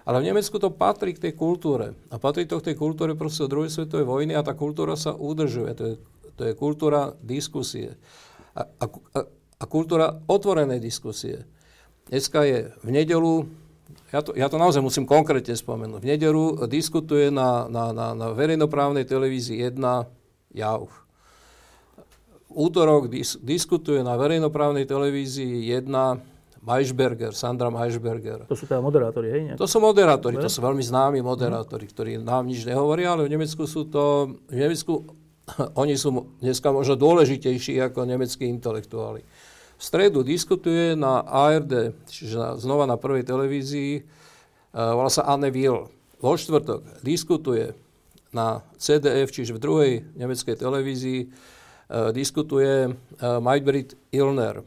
[0.04, 1.96] Ale v Nemecku to patrí k tej kultúre.
[2.12, 5.70] A patrí to k tej kultúre proste druhej svetovej vojny a tá kultúra sa udržuje.
[5.76, 5.94] To je,
[6.36, 7.96] to je kultúra diskusie
[8.56, 8.86] a, a,
[9.60, 11.44] a kultúra otvorenej diskusie.
[12.08, 13.44] Dneska je v nedelu,
[14.14, 18.26] ja to, ja to naozaj musím konkrétne spomenúť, v nedelu diskutuje na, na, na, na
[18.32, 20.08] verejnoprávnej televízii jedna
[20.54, 20.88] JAV.
[22.56, 26.16] Útorok dis, diskutuje na verejnoprávnej televízii jedna
[26.66, 28.48] Majšberger, Sandra Majšberger.
[28.48, 29.40] To sú teda moderátori, hej?
[29.54, 33.68] To sú moderátori, to sú veľmi známi moderátori, ktorí nám nič nehovoria, ale v Nemecku
[33.68, 35.04] sú to, v Nemecku
[35.82, 39.22] oni sú dneska možno dôležitejší ako nemeckí intelektuáli.
[39.76, 45.52] V stredu diskutuje na ARD, čiže na, znova na prvej televízii, uh, volá sa Anne
[45.52, 45.92] Will.
[46.16, 47.76] Vo štvrtok diskutuje
[48.32, 52.94] na CDF, čiže v druhej nemeckej televízii, uh, diskutuje uh,
[53.44, 54.64] Maybrit Ilner,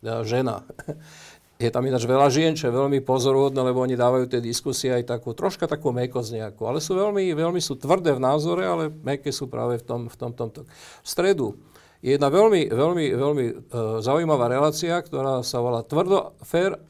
[0.00, 0.64] žena.
[1.60, 5.12] Je tam ináč veľa žien, čo je veľmi pozoruhodné, lebo oni dávajú tie diskusie aj
[5.12, 6.64] takú, troška takú mekosť nejakú.
[6.64, 10.16] Ale sú veľmi, veľmi sú tvrdé v názore, ale meké sú práve v tom, v
[10.16, 10.64] tom, tomto.
[11.04, 11.60] V stredu
[12.00, 16.80] je jedna veľmi, veľmi, veľmi uh, zaujímavá relácia, ktorá sa volá Tvrdo, fair,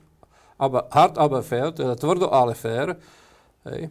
[0.55, 2.95] aber, hard aber fair, teda tvrdo, ale fair,
[3.67, 3.91] hej,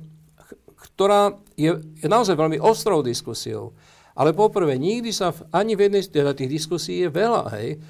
[0.96, 3.76] ktorá je, je naozaj veľmi ostrou diskusiou.
[4.16, 7.84] Ale poprvé, nikdy sa v, ani v jednej teda tých diskusí je veľa, hej,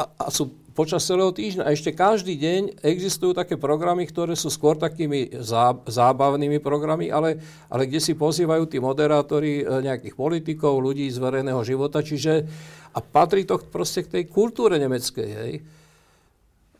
[0.00, 1.68] a a, sú počas celého týždňa.
[1.68, 7.36] A ešte každý deň existujú také programy, ktoré sú skôr takými zá, zábavnými programy, ale,
[7.68, 12.00] ale kde si pozývajú tí moderátori e, nejakých politikov, ľudí z verejného života.
[12.00, 12.48] Čiže,
[12.96, 15.28] a patrí to proste k tej kultúre nemeckej.
[15.28, 15.54] Hej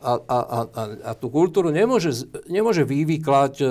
[0.00, 3.66] a, a, a, a tú kultúru nemôže, nemôže vyvyklať e,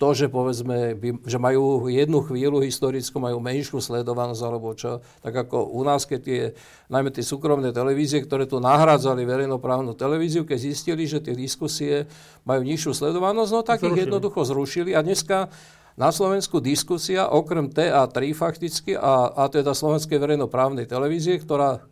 [0.00, 0.96] to, že povedzme,
[1.28, 5.04] že majú jednu chvíľu historickú, majú menšiu sledovanosť alebo čo.
[5.20, 6.42] Tak ako u nás, keď tie,
[6.88, 12.08] najmä tie súkromné televízie, ktoré tu nahrádzali verejnoprávnu televíziu, keď zistili, že tie diskusie
[12.48, 13.92] majú nižšiu sledovanosť, no tak zrušili.
[13.92, 14.96] ich jednoducho zrušili.
[14.96, 15.52] A dneska
[16.00, 21.84] na Slovensku diskusia okrem TA3 fakticky a, a teda Slovenskej verejnoprávnej televízie, ktorá,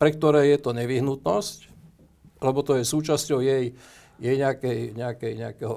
[0.00, 1.73] pre ktoré je to nevyhnutnosť,
[2.44, 3.72] lebo to je súčasťou jej,
[4.20, 5.74] jej nejakej, nejakej, nejakého,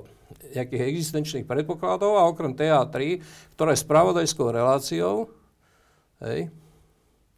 [0.51, 3.23] nejakých existenčných predpokladov a okrem TA3,
[3.55, 5.31] ktorá je spravodajskou reláciou,
[6.27, 6.51] hej,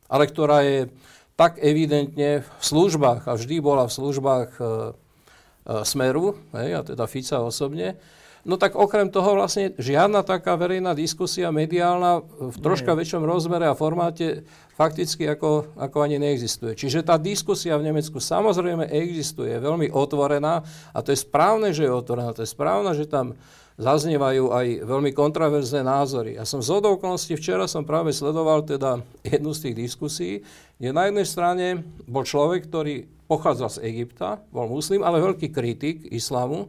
[0.10, 0.90] ale ktorá je
[1.38, 4.70] tak evidentne v službách a vždy bola v službách e, e,
[5.88, 7.96] Smeru, hej, a teda Fica osobne,
[8.50, 13.06] No tak okrem toho vlastne žiadna taká verejná diskusia mediálna v troška Nie.
[13.06, 14.42] väčšom rozmere a formáte
[14.74, 16.74] fakticky ako, ako ani neexistuje.
[16.74, 21.86] Čiže tá diskusia v Nemecku samozrejme existuje, je veľmi otvorená a to je správne, že
[21.86, 23.38] je otvorená, to je správne, že tam
[23.78, 26.42] zaznievajú aj veľmi kontraverzné názory.
[26.42, 30.32] Ja som z okolností, včera som práve sledoval teda jednu z tých diskusí,
[30.82, 31.66] kde na jednej strane
[32.10, 36.66] bol človek, ktorý pochádza z Egypta, bol muslim, ale veľký kritik islámu,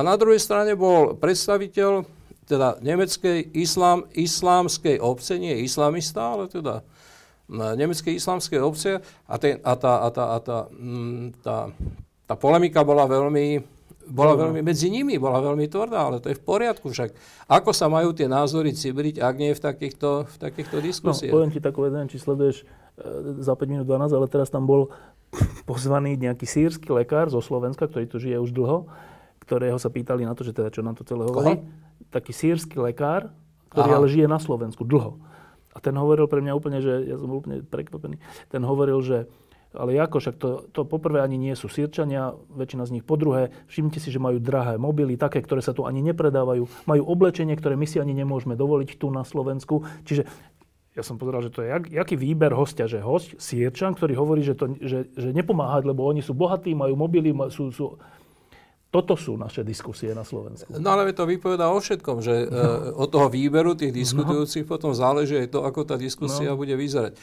[0.00, 2.08] a na druhej strane bol predstaviteľ
[2.48, 6.80] teda nemeckej islám, islámskej obce, nie islamista, ale teda
[7.52, 11.68] nemeckej islámskej obce a, ten, a, tá, a, tá, a tá, mm, tá,
[12.24, 13.60] tá polemika bola veľmi,
[14.08, 17.12] bola veľmi, medzi nimi bola veľmi tvrdá, ale to je v poriadku však.
[17.46, 21.30] Ako sa majú tie názory cibriť, ak nie v takýchto, v takýchto no, diskusiách?
[21.30, 24.64] No, poviem ti takú vec, či sleduješ e, za 5 minút 12, ale teraz tam
[24.64, 24.88] bol
[25.70, 28.90] pozvaný nejaký sírsky lekár zo Slovenska, ktorý tu žije už dlho
[29.50, 31.58] ktorého sa pýtali na to, že teda čo nám to celé hovorí.
[32.14, 33.34] Taký sírsky lekár,
[33.74, 33.98] ktorý Aha.
[33.98, 35.18] ale žije na Slovensku dlho.
[35.74, 38.22] A ten hovoril pre mňa úplne, že ja som bol úplne prekvapený.
[38.46, 39.26] Ten hovoril, že
[39.70, 43.04] ale ako, však to, to poprvé ani nie sú sírčania, väčšina z nich.
[43.06, 46.90] Po druhé, všimnite si, že majú drahé mobily, také, ktoré sa tu ani nepredávajú.
[46.90, 49.86] Majú oblečenie, ktoré my si ani nemôžeme dovoliť tu na Slovensku.
[50.02, 50.26] Čiže
[50.90, 54.42] ja som pozeral, že to je jak, jaký výber hostia, že host, sírčan, ktorý hovorí,
[54.42, 57.94] že, to, že, že nepomáhať, lebo oni sú bohatí, majú mobily, sú, sú
[58.90, 60.66] toto sú naše diskusie na Slovensku.
[60.74, 62.98] No ale to vypovedá o všetkom, že no.
[62.98, 64.70] od toho výberu tých diskutujúcich no.
[64.70, 66.58] potom záleží aj to, ako tá diskusia no.
[66.58, 67.14] bude vyzerať.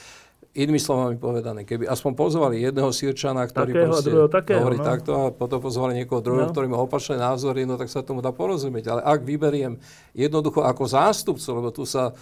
[0.58, 4.88] Inými slovami povedané, keby aspoň pozvali jedného Sirčana, ktorý takého, proste takého, hovorí no.
[4.88, 6.54] takto a potom pozvali niekoho druhého, no.
[6.56, 8.88] ktorý má opačné názory, no tak sa tomu dá porozumieť.
[8.88, 9.76] Ale ak vyberiem
[10.16, 12.16] jednoducho ako zástupcu, lebo tu sa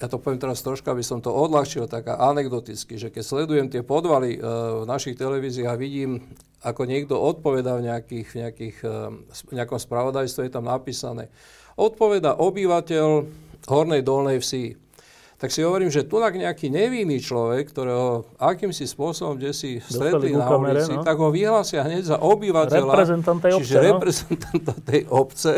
[0.00, 3.84] ja to poviem teraz troška, aby som to odľahčil, taká anekdoticky, že keď sledujem tie
[3.84, 6.24] podvaly uh, v našich televíziách a vidím,
[6.64, 9.12] ako niekto odpovedá v nejakých, nejakých, uh,
[9.52, 11.28] nejakom spravodajstve, je tam napísané,
[11.76, 13.08] odpoveda obyvateľ
[13.68, 14.80] Hornej Dolnej vsi.
[15.40, 20.44] Tak si hovorím, že tu nejaký nevinný človek, ktorého akýmsi spôsobom, kde si stretli na
[20.44, 21.00] kamere, ulici, no?
[21.00, 23.84] tak ho vyhlásia hneď za obyvateľa, reprezentant tej obce, čiže no?
[23.88, 25.52] reprezentanta tej obce.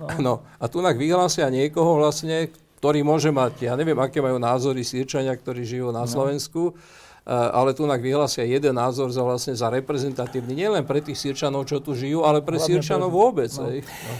[0.00, 0.08] No.
[0.28, 0.34] no.
[0.56, 2.48] A tu vyhlásia niekoho vlastne,
[2.78, 6.10] ktorý môže mať, ja neviem, aké majú názory Sýrčania, ktorí žijú na no.
[6.10, 11.66] Slovensku, eh, ale tu vyhlásia jeden názor za, vlastne za reprezentatívny, nielen pre tých Sýrčanov,
[11.66, 13.18] čo tu žijú, ale pre Hlavne Sýrčanov pre...
[13.18, 13.50] vôbec.
[13.58, 13.66] No.
[13.68, 14.14] No.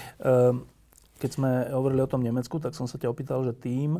[1.18, 3.98] Keď sme hovorili o tom Nemecku, tak som sa ťa opýtal, že tým,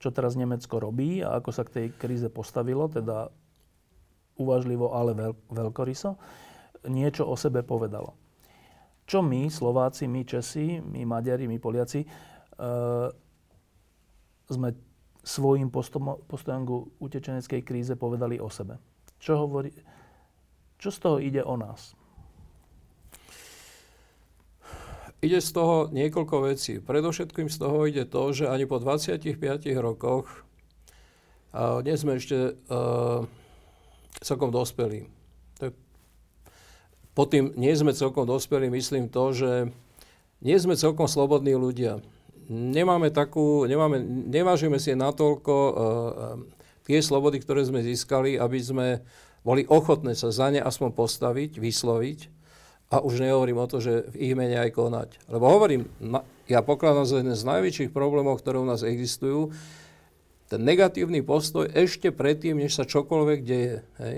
[0.00, 3.28] čo teraz Nemecko robí a ako sa k tej kríze postavilo, teda
[4.40, 6.16] uvažlivo, ale veľ, veľkoryso,
[6.88, 8.16] niečo o sebe povedalo.
[9.04, 12.08] Čo my, Slováci, my Česi, my Maďari, my Poliaci, e,
[14.48, 14.74] sme
[15.26, 16.70] svojim postojom, postojom k
[17.02, 18.78] utečeneckej kríze povedali o sebe.
[19.18, 19.74] Čo, hovorí,
[20.78, 21.98] čo z toho ide o nás?
[25.24, 26.78] Ide z toho niekoľko vecí.
[26.78, 29.18] Predovšetkým z toho ide to, že ani po 25
[29.82, 30.46] rokoch
[31.50, 33.26] uh, nie sme ešte uh,
[34.22, 35.10] celkom dospelí.
[37.16, 39.50] Pod tým nie sme celkom dospelí, myslím to, že
[40.44, 42.04] nie sme celkom slobodní ľudia
[42.50, 45.74] nemáme takú, nemáme, nevážime si natoľko uh,
[46.86, 48.86] tie slobody, ktoré sme získali, aby sme
[49.46, 52.20] boli ochotné sa za ne aspoň postaviť, vysloviť
[52.90, 55.08] a už nehovorím o to, že v ich mene aj konať.
[55.30, 55.90] Lebo hovorím,
[56.46, 59.50] ja pokladám za jeden z najväčších problémov, ktoré u nás existujú,
[60.46, 63.82] ten negatívny postoj ešte predtým, než sa čokoľvek deje.
[63.98, 64.16] Hej?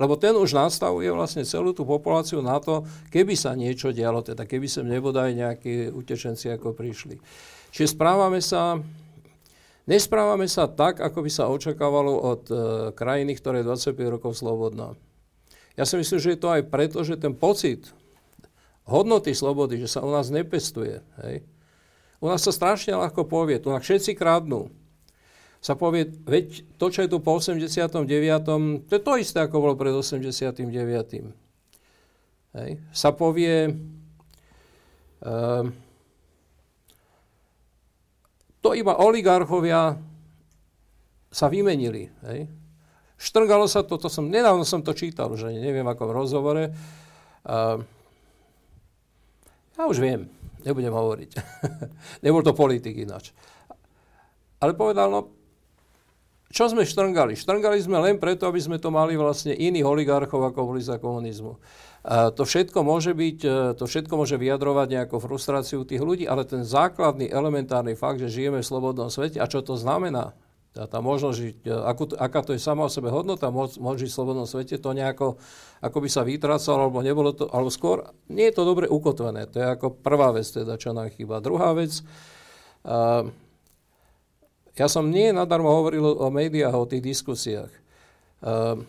[0.00, 4.48] Lebo ten už nastavuje vlastne celú tú populáciu na to, keby sa niečo dialo, teda
[4.48, 7.20] keby sem nebodaj nejakí utečenci ako prišli.
[7.72, 8.80] Čiže správame sa,
[9.82, 12.54] Nesprávame sa tak, ako by sa očakávalo od e,
[12.94, 14.94] krajiny, ktorá je 25 rokov slobodná.
[15.74, 17.90] Ja si myslím, že je to aj preto, že ten pocit
[18.86, 21.02] hodnoty slobody, že sa u nás nepestuje.
[21.26, 21.42] Hej.
[22.22, 24.70] U nás sa strašne ľahko povie, tu všetci kradnú.
[25.62, 27.70] Sa povie, veď to, čo je tu po 89.,
[28.82, 30.58] to je to isté, ako bolo pred 89.
[32.58, 32.70] Hej.
[32.90, 33.70] Sa povie,
[35.22, 35.64] uh,
[38.58, 39.94] to iba oligarchovia
[41.30, 42.10] sa vymenili.
[42.26, 42.50] Hej.
[43.22, 46.64] Štrngalo sa to, to som, nedávno som to čítal, že neviem ako v rozhovore.
[47.46, 47.78] Uh,
[49.78, 50.26] ja už viem,
[50.66, 51.30] nebudem hovoriť.
[52.26, 53.30] Nebol to politik ináč.
[54.58, 55.41] Ale povedal, no,
[56.52, 57.32] čo sme štrngali?
[57.32, 61.56] Štrngali sme len preto, aby sme to mali vlastne iných oligarchov, ako boli za komunizmu.
[62.04, 66.66] To všetko môže byť, e, to všetko môže vyjadrovať nejakú frustráciu tých ľudí, ale ten
[66.66, 70.34] základný, elementárny fakt, že žijeme v slobodnom svete a čo to znamená,
[70.74, 74.18] tá, tá žiť, e, akú, aká to je sama o sebe hodnota, môcť žiť v
[74.18, 75.38] slobodnom svete, to nejako
[75.82, 79.46] ako by sa vytrácalo, alebo nebolo to, alebo skôr nie je to dobre ukotvené.
[79.50, 81.42] To je ako prvá vec, teda, čo nám chýba.
[81.42, 81.90] Druhá vec,
[82.86, 83.26] uh,
[84.76, 87.72] ja som nie nadarmo hovoril o médiách, o tých diskusiách.
[88.42, 88.80] Uh,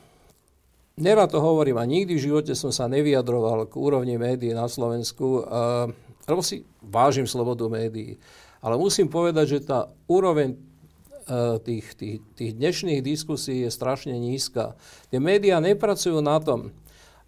[0.93, 5.41] Nerad to hovorím a nikdy v živote som sa nevyjadroval k úrovni médií na Slovensku,
[5.41, 5.89] uh,
[6.29, 8.21] lebo si vážim slobodu médií.
[8.61, 14.77] Ale musím povedať, že tá úroveň uh, tých, tých, tých dnešných diskusí je strašne nízka.
[15.09, 16.69] Tie médiá nepracujú na tom,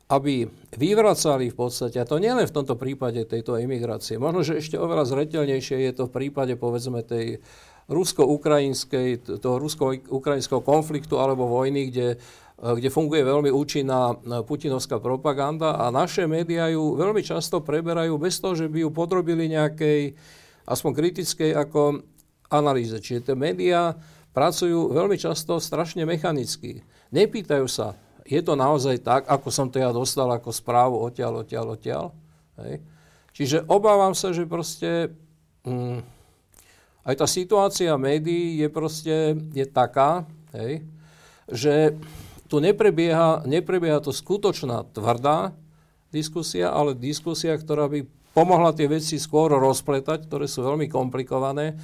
[0.06, 0.45] aby
[0.77, 5.10] vyvracali v podstate, a to nielen v tomto prípade tejto imigrácie, možno, že ešte oveľa
[5.10, 7.41] zretelnejšie je to v prípade, povedzme, tej
[7.86, 12.18] rusko-ukrajinskej, toho rusko-ukrajinského konfliktu alebo vojny, kde
[12.56, 18.16] Eh, kde funguje veľmi účinná eh, putinovská propaganda a naše médiá ju veľmi často preberajú
[18.16, 20.16] bez toho, že by ju podrobili nejakej
[20.64, 21.99] aspoň kritickej ako
[22.48, 22.95] analýze.
[22.95, 23.99] Čiže tie médiá
[24.32, 26.80] pracujú veľmi často strašne mechanicky.
[27.12, 31.76] Nepýtajú sa, je to naozaj tak, ako som to ja dostal ako správu odtiaľ, odtiaľ,
[31.76, 32.06] odtiaľ.
[32.64, 32.80] Hej.
[33.36, 35.12] Čiže obávam sa, že proste
[35.68, 35.99] hm,
[37.06, 40.26] aj tá situácia médií je proste je taká,
[40.57, 40.82] hej,
[41.45, 41.94] že
[42.49, 45.53] tu neprebieha, neprebieha to skutočná tvrdá
[46.10, 51.77] diskusia, ale diskusia, ktorá by pomohla tie veci skôr rozpletať, ktoré sú veľmi komplikované,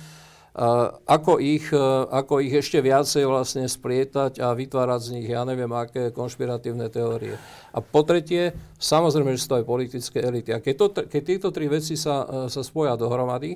[1.07, 1.72] ako ich,
[2.11, 7.39] ako ich ešte viacej vlastne splietať a vytvárať z nich, ja neviem, aké konšpiratívne teórie.
[7.72, 10.52] A po tretie, samozrejme, že sú to aj politické elity.
[10.52, 13.56] A keď, to, keď tieto tri veci sa, sa spoja dohromady,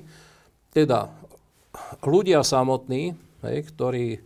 [0.72, 1.12] teda
[2.02, 4.22] ľudia samotní, hej, ktorí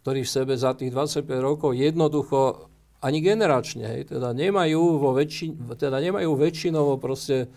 [0.00, 2.72] ktorí v sebe za tých 25 rokov jednoducho
[3.04, 7.52] ani generačne, hej, teda nemajú, vo väčši, teda nemajú väčšinovo proste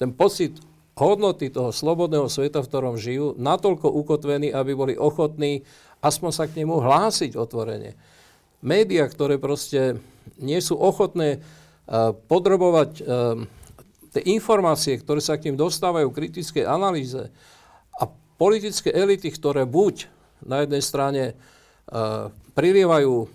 [0.00, 0.56] ten pocit
[0.96, 5.64] hodnoty toho slobodného sveta, v ktorom žijú, natoľko ukotvený, aby boli ochotní
[6.00, 7.96] aspoň sa k nemu hlásiť otvorene.
[8.64, 10.00] Média, ktoré proste
[10.40, 13.44] nie sú ochotné uh, podrobovať uh,
[14.16, 17.28] tie informácie, ktoré sa k ním dostávajú kritickej analýze
[18.36, 20.08] politické elity, ktoré buď
[20.44, 21.22] na jednej strane
[22.52, 23.28] prilievajú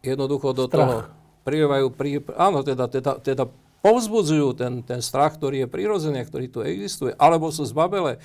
[0.00, 0.72] jednoducho do strach.
[0.72, 0.96] toho,
[1.44, 3.44] prilievajú, pri, áno, teda, teda, teda
[3.80, 8.20] povzbudzujú ten, ten strach, ktorý je prirodzený, ktorý tu existuje, alebo sú zbabele.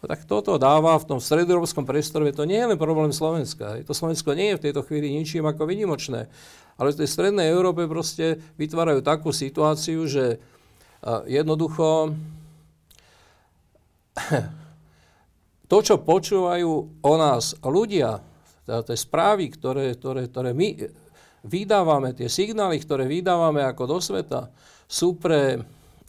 [0.00, 3.82] No, tak toto dáva v tom stredoeurópskom priestore, to nie je len problém Slovenska.
[3.84, 6.30] To Slovensko nie je v tejto chvíli ničím ako vynimočné.
[6.80, 10.40] Ale v tej strednej Európe proste vytvárajú takú situáciu, že
[11.28, 12.16] jednoducho
[15.70, 18.18] to, čo počúvajú o nás ľudia,
[18.66, 20.74] teda tie správy, ktoré, ktoré, ktoré my
[21.46, 24.50] vydávame, tie signály, ktoré vydávame ako do sveta,
[24.90, 25.62] sú pre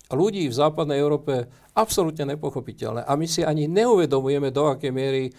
[0.09, 1.45] ľudí v západnej Európe
[1.77, 3.05] absolútne nepochopiteľné.
[3.05, 5.31] A my si ani neuvedomujeme, do akej miery,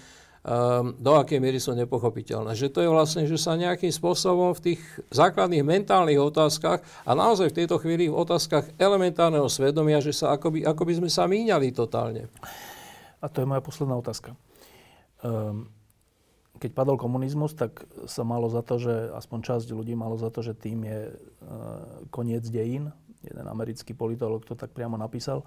[0.46, 2.56] um, do akej miery sú nepochopiteľné.
[2.56, 4.80] Že to je vlastne, že sa nejakým spôsobom v tých
[5.12, 10.64] základných mentálnych otázkach a naozaj v tejto chvíli v otázkach elementárneho svedomia, že sa akoby,
[10.64, 12.32] akoby sme sa míňali totálne.
[13.22, 14.34] A to je moja posledná otázka.
[15.22, 15.70] Um,
[16.58, 20.46] keď padol komunizmus, tak sa malo za to, že aspoň časť ľudí malo za to,
[20.46, 21.14] že tým je e,
[22.06, 22.94] koniec dejín.
[23.26, 25.42] Jeden americký politolog to tak priamo napísal.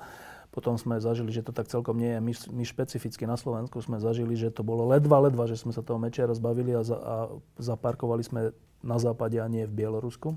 [0.52, 2.20] Potom sme zažili, že to tak celkom nie je.
[2.20, 5.80] My, my špecificky na Slovensku sme zažili, že to bolo ledva, ledva, že sme sa
[5.80, 7.16] toho Mečiara zbavili a, za, a
[7.64, 8.42] zaparkovali sme
[8.84, 10.36] na západe a nie v Bielorusku.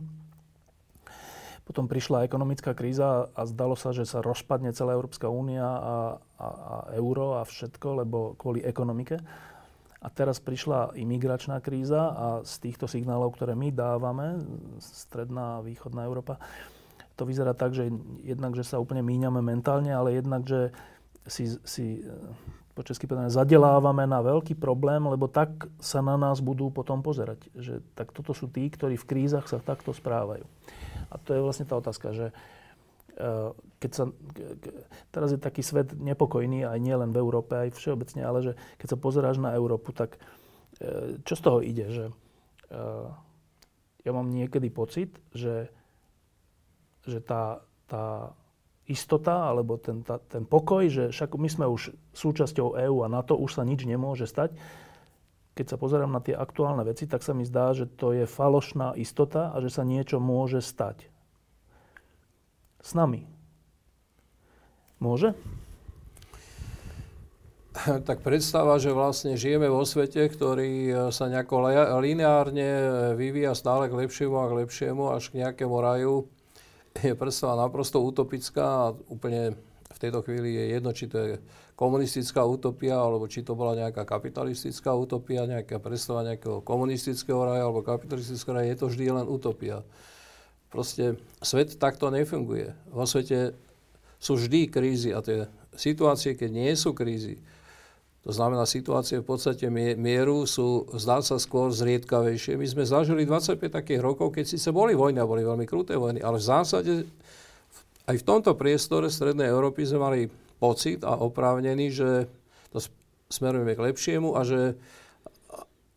[1.69, 5.97] Potom prišla ekonomická kríza a zdalo sa, že sa rozpadne celá Európska únia a,
[6.41, 9.21] a, a euro a všetko, lebo kvôli ekonomike.
[10.01, 14.41] A teraz prišla imigračná kríza a z týchto signálov, ktoré my dávame,
[14.81, 16.41] stredná a východná Európa,
[17.19, 17.91] to vyzerá tak, že
[18.23, 20.71] jednak, že sa úplne míňame mentálne, ale jednak, že
[21.27, 22.01] si, si
[22.79, 27.51] po česky povedané, zadelávame na veľký problém, lebo tak sa na nás budú potom pozerať.
[27.59, 30.47] Že, tak toto sú tí, ktorí v krízach sa takto správajú.
[31.09, 32.35] A to je vlastne tá otázka, že e,
[33.79, 34.05] keď sa,
[35.15, 38.53] teraz je taký svet nepokojný, aj nie len v Európe, aj všeobecne, ale že
[38.83, 40.19] keď sa pozeráš na Európu, tak
[40.83, 41.87] e, čo z toho ide?
[41.89, 42.05] Že,
[42.71, 42.83] e,
[44.07, 45.69] ja mám niekedy pocit, že,
[47.05, 48.33] že tá, tá
[48.89, 53.21] istota alebo ten, tá, ten pokoj, že však my sme už súčasťou EÚ a na
[53.21, 54.57] to už sa nič nemôže stať.
[55.59, 58.95] Keď sa pozerám na tie aktuálne veci, tak sa mi zdá, že to je falošná
[58.95, 61.11] istota a že sa niečo môže stať.
[62.79, 63.27] S nami.
[65.03, 65.35] Môže?
[67.79, 71.71] Tak predstava, že vlastne žijeme vo svete, ktorý sa nejako
[72.03, 72.71] lineárne
[73.15, 76.27] vyvíja stále k lepšiemu a k lepšiemu až k nejakému raju,
[76.99, 79.55] je predstava naprosto utopická a úplne
[79.95, 81.35] v tejto chvíli je jedno, či to je
[81.79, 87.87] komunistická utopia, alebo či to bola nejaká kapitalistická utopia, nejaká predstava nejakého komunistického raja alebo
[87.87, 89.87] kapitalistického raja, je to vždy len utopia.
[90.75, 92.75] Proste svet takto nefunguje.
[92.91, 93.55] Vo svete
[94.19, 95.47] sú vždy krízy a tie
[95.79, 97.39] situácie, keď nie sú krízy,
[98.27, 102.61] to znamená, situácie v podstate mieru sú, zdá sa, skôr zriedkavejšie.
[102.61, 106.21] My sme zažili 25 takých rokov, keď síce boli vojny a boli veľmi kruté vojny,
[106.21, 106.93] ale v zásade
[108.05, 110.21] aj v tomto priestore Strednej Európy sme mali
[110.59, 112.27] pocit a oprávnený, že
[112.75, 112.79] to
[113.31, 114.75] smerujeme k lepšiemu a že,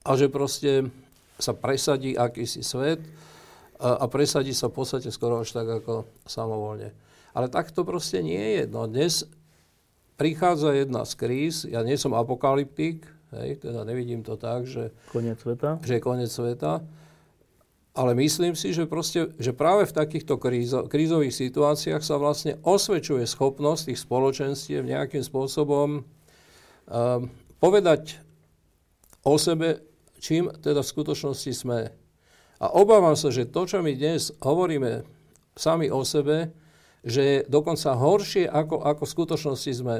[0.06, 0.88] a že proste
[1.42, 3.02] sa presadí akýsi svet
[3.82, 6.94] a, a presadí sa v podstate skoro až tak ako samovolne.
[7.34, 8.64] Ale tak to proste nie je.
[8.70, 9.26] No dnes
[10.22, 15.42] prichádza jedna z kríz, ja nie som apokalyptik, hej, teda nevidím to tak, že, koniec
[15.42, 15.82] sveta.
[15.82, 16.86] že je koniec sveta,
[17.92, 23.28] ale myslím si, že, proste, že práve v takýchto krízo, krízových situáciách sa vlastne osvedčuje
[23.28, 26.04] schopnosť tých spoločenstiev nejakým spôsobom um,
[27.60, 28.24] povedať
[29.28, 29.84] o sebe,
[30.24, 31.92] čím teda v skutočnosti sme.
[32.64, 35.04] A obávam sa, že to, čo my dnes hovoríme
[35.60, 36.56] sami o sebe,
[37.04, 39.98] že je dokonca horšie, ako, ako v skutočnosti sme.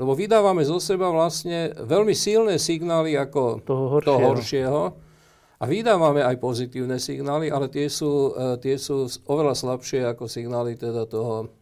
[0.00, 4.08] Lebo vydávame zo seba vlastne veľmi silné signály ako toho horšieho.
[4.08, 4.82] Toho horšieho
[5.60, 10.80] a vydávame aj pozitívne signály, ale tie sú, uh, tie sú oveľa slabšie ako signály
[10.80, 11.52] teda toho,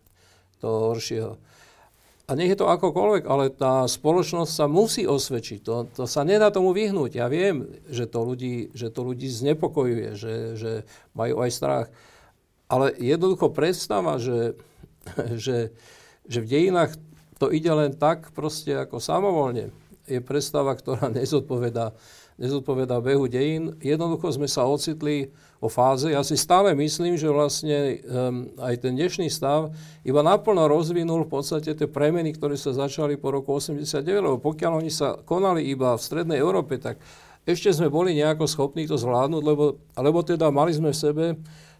[0.62, 1.34] toho horšieho.
[2.28, 5.64] A nech je to akokoľvek, ale tá spoločnosť sa musí osvedčiť.
[5.64, 7.16] To, to sa nedá tomu vyhnúť.
[7.16, 10.72] Ja viem, že to ľudí, že to ľudí znepokojuje, že, že
[11.16, 11.86] majú aj strach.
[12.68, 14.60] Ale jednoducho predstava, že,
[15.44, 15.72] že,
[16.28, 17.00] že v dejinách
[17.40, 19.72] to ide len tak proste ako samovolne,
[20.04, 21.96] je predstava, ktorá nezodpovedá,
[22.38, 23.74] nezodpovedá behu dejín.
[23.82, 26.14] Jednoducho sme sa ocitli o fáze.
[26.14, 29.74] Ja si stále myslím, že vlastne um, aj ten dnešný stav
[30.06, 34.72] iba naplno rozvinul v podstate tie premeny, ktoré sa začali po roku 89, lebo pokiaľ
[34.78, 37.02] oni sa konali iba v Strednej Európe, tak
[37.42, 41.24] ešte sme boli nejako schopní to zvládnuť, lebo, lebo teda mali sme v sebe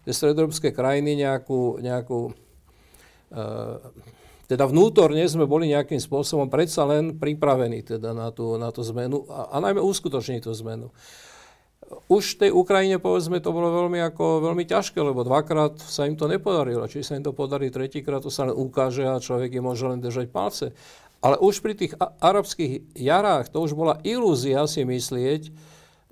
[0.03, 2.33] tie stredoeurópske krajiny nejakú, nejakú e,
[4.49, 9.29] teda vnútorne sme boli nejakým spôsobom predsa len pripravení teda na, tú, na tú zmenu
[9.29, 10.89] a, a najmä uskutočniť tú zmenu.
[12.09, 16.17] Už v tej Ukrajine, povedzme, to bolo veľmi, ako, veľmi ťažké, lebo dvakrát sa im
[16.17, 16.85] to nepodarilo.
[16.85, 20.01] Či sa im to podarí tretíkrát, to sa len ukáže a človek je môže len
[20.01, 20.73] držať palce.
[21.21, 25.49] Ale už pri tých arabských jarách to už bola ilúzia si myslieť,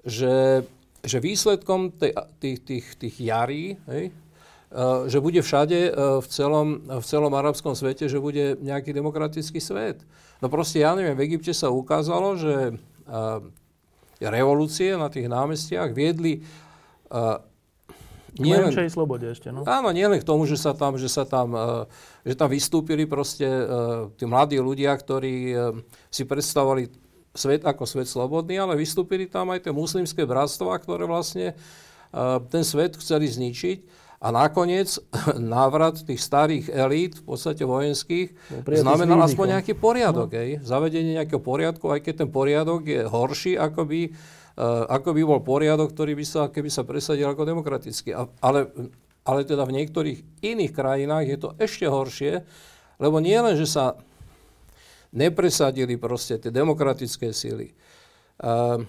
[0.05, 0.65] že
[1.07, 2.11] že výsledkom tej,
[2.43, 4.11] tých, tých, tých jarí, hej,
[5.07, 10.03] že bude všade e, v celom, v celom arabskom svete, že bude nejaký demokratický svet.
[10.43, 12.73] No proste, ja neviem, v Egypte sa ukázalo, že e,
[14.19, 16.43] revolúcie na tých námestiach viedli
[18.37, 19.63] nie len, slobode ešte, no.
[19.63, 21.55] Áno, nie len k tomu, že sa tam, že sa tam,
[22.21, 23.47] že tam vystúpili proste
[24.19, 25.55] tí mladí ľudia, ktorí
[26.11, 26.91] si predstavovali
[27.33, 31.55] svet ako svet slobodný, ale vystúpili tam aj tie muslimské bratstva, ktoré vlastne
[32.51, 33.77] ten svet chceli zničiť.
[34.17, 34.97] A nakoniec
[35.37, 38.33] návrat tých starých elít, v podstate vojenských,
[38.65, 40.33] znamenal aspoň nejaký poriadok.
[40.33, 40.41] No.
[40.41, 40.51] Ej?
[40.65, 45.41] Zavedenie nejakého poriadku, aj keď ten poriadok je horší, ako by, uh, ako by bol
[45.45, 48.17] poriadok, ktorý by sa, keby sa presadil ako demokratický.
[48.17, 48.73] A, ale,
[49.21, 52.41] ale teda v niektorých iných krajinách je to ešte horšie,
[52.97, 54.01] lebo nie len, že sa
[55.13, 57.77] nepresadili proste tie demokratické síly.
[58.41, 58.81] Uh,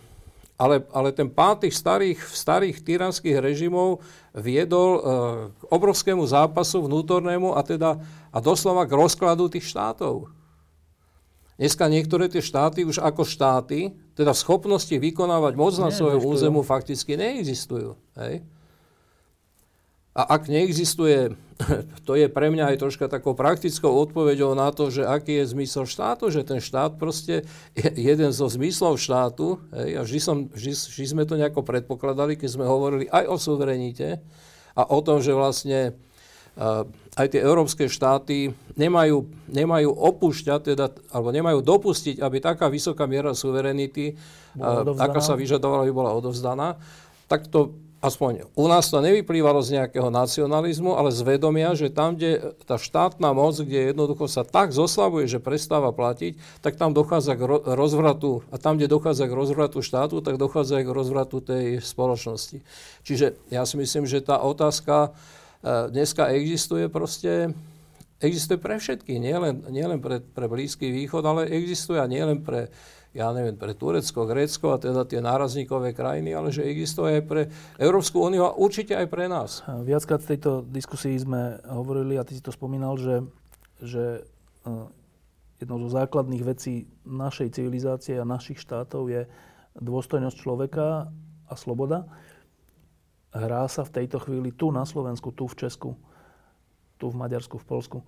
[0.59, 4.03] ale, ale ten pád tých starých, starých tyranských režimov
[4.35, 5.03] viedol uh,
[5.55, 8.03] k obrovskému zápasu vnútornému a, teda,
[8.35, 10.35] a doslova k rozkladu tých štátov.
[11.59, 17.15] Dneska niektoré tie štáty už ako štáty, teda schopnosti vykonávať moc na svojom územu fakticky
[17.15, 17.95] neexistujú.
[18.19, 18.43] Hej?
[20.17, 21.37] A ak neexistuje,
[22.07, 25.85] to je pre mňa aj troška takou praktickou odpoveďou na to, že aký je zmysel
[25.85, 30.73] štátu, že ten štát proste je jeden zo zmyslov štátu, hej, a vždy, som, vždy,
[30.75, 34.23] vždy sme to nejako predpokladali, keď sme hovorili aj o suverenite
[34.79, 35.99] a o tom, že vlastne
[37.15, 43.31] aj tie európske štáty nemajú, nemajú opúšťať, teda, alebo nemajú dopustiť, aby taká vysoká miera
[43.31, 44.19] suverenity,
[44.99, 46.75] ako sa vyžadovala, by bola odovzdaná,
[47.31, 52.15] tak to aspoň u nás to nevyplývalo z nejakého nacionalizmu, ale z vedomia, že tam,
[52.15, 57.35] kde tá štátna moc, kde jednoducho sa tak zoslabuje, že prestáva platiť, tak tam dochádza
[57.35, 57.43] k
[57.75, 62.63] rozvratu, a tam, kde dochádza k rozvratu štátu, tak dochádza aj k rozvratu tej spoločnosti.
[63.03, 67.51] Čiže ja si myslím, že tá otázka e, dneska existuje proste,
[68.23, 72.71] existuje pre všetkých, nielen, nielen pre, pre Blízky východ, ale existuje a nielen pre
[73.17, 77.43] ja neviem, pre Turecko, Grécko a teda tie nárazníkové krajiny, ale že existuje aj pre
[77.81, 79.65] Európsku úniu a určite aj pre nás.
[79.65, 83.25] Viackrát v tejto diskusii sme hovorili, a ty si to spomínal, že,
[83.81, 84.05] že
[84.69, 84.71] e,
[85.59, 89.25] jednou zo základných vecí našej civilizácie a našich štátov je
[89.81, 91.09] dôstojnosť človeka
[91.49, 92.05] a sloboda.
[93.33, 95.91] Hrá sa v tejto chvíli tu na Slovensku, tu v Česku,
[97.01, 97.99] tu v Maďarsku, v Polsku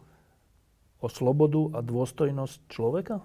[1.01, 3.25] o slobodu a dôstojnosť človeka?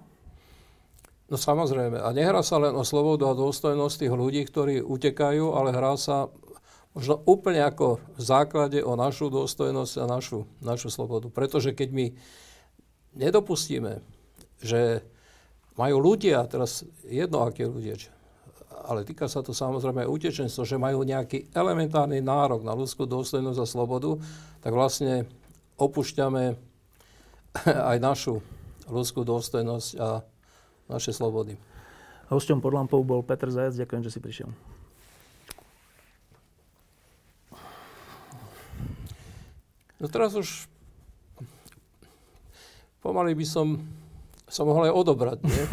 [1.26, 1.98] No samozrejme.
[1.98, 6.30] A nehrá sa len o slobodu a dôstojnosť tých ľudí, ktorí utekajú, ale hrá sa
[6.94, 11.34] možno úplne ako v základe o našu dôstojnosť a našu, našu slobodu.
[11.34, 12.06] Pretože keď my
[13.18, 14.06] nedopustíme,
[14.62, 15.02] že
[15.76, 17.98] majú ľudia, teraz jedno aké ľudia,
[18.86, 23.60] ale týka sa to samozrejme aj utečenstvo, že majú nejaký elementárny nárok na ľudskú dôstojnosť
[23.60, 24.14] a slobodu,
[24.62, 25.26] tak vlastne
[25.82, 26.54] opúšťame
[27.92, 28.46] aj našu
[28.86, 30.22] ľudskú dôstojnosť a
[30.90, 31.58] naše slobody.
[32.30, 33.78] Hosťom pod lampou bol Petr Zajac.
[33.78, 34.50] Ďakujem, že si prišiel.
[40.02, 40.68] No teraz už
[43.00, 43.82] pomaly by som
[44.46, 45.64] sa mohol aj odobrať, nie?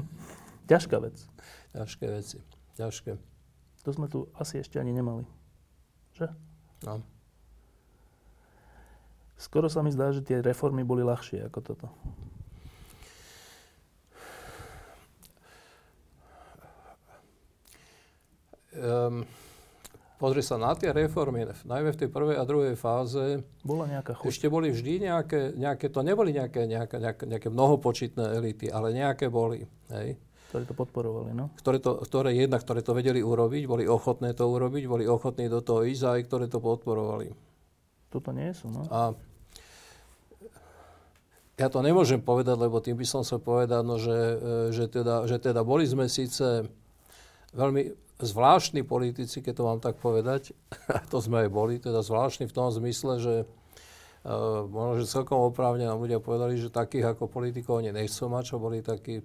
[0.70, 1.18] Ťažká vec.
[1.74, 2.38] Ťažké veci.
[2.78, 3.12] Ťažké.
[3.86, 5.26] To sme tu asi ešte ani nemali.
[6.14, 6.30] Že?
[6.86, 7.02] No.
[9.40, 11.86] Skoro sa mi zdá, že tie reformy boli ľahšie ako toto.
[18.80, 19.22] Um,
[20.20, 24.28] pozri sa na tie reformy, najmä v tej prvej a druhej fáze, bola nejaká chuť.
[24.28, 29.32] ešte boli vždy nejaké, nejaké to neboli nejaké, nejaké, nejaké, nejaké mnohopočitné elity, ale nejaké
[29.32, 29.64] boli.
[29.88, 30.20] Hej?
[30.52, 31.48] Ktoré to podporovali, no?
[31.56, 35.64] Ktoré, to, ktoré jedna, ktoré to vedeli urobiť, boli ochotné to urobiť, boli ochotní do
[35.64, 37.30] toho ísť aj ktoré to podporovali.
[38.10, 38.82] Toto nie sú, no?
[38.90, 39.14] A
[41.60, 44.36] ja to nemôžem povedať, lebo tým by som sa povedať, no, že, e,
[44.72, 46.64] že, teda, že teda boli sme síce
[47.54, 50.52] veľmi zvláštni politici, keď to mám tak povedať,
[50.96, 53.34] a to sme aj boli, teda zvláštni v tom zmysle, že
[54.24, 58.44] uh, možno, že celkom oprávne nám ľudia povedali, že takých ako politikov oni nechcú mať,
[58.44, 59.20] čo boli takí,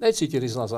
[0.00, 0.72] necítili z nás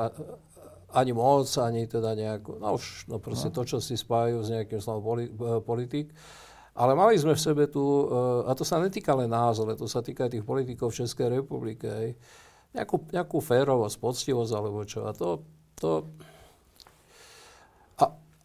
[0.95, 3.55] ani moc, ani teda nejakú, no už no proste no.
[3.59, 6.15] to, čo si spájajú s nejakým slovom poli, e, politik.
[6.77, 9.89] Ale mali sme v sebe tu, uh, a to sa netýka len nás, ale to
[9.89, 11.89] sa týka aj tých politikov v Českej republike,
[12.69, 15.09] nejakú, nejakú férovosť, poctivosť alebo čo.
[15.09, 15.41] A to,
[15.73, 16.05] to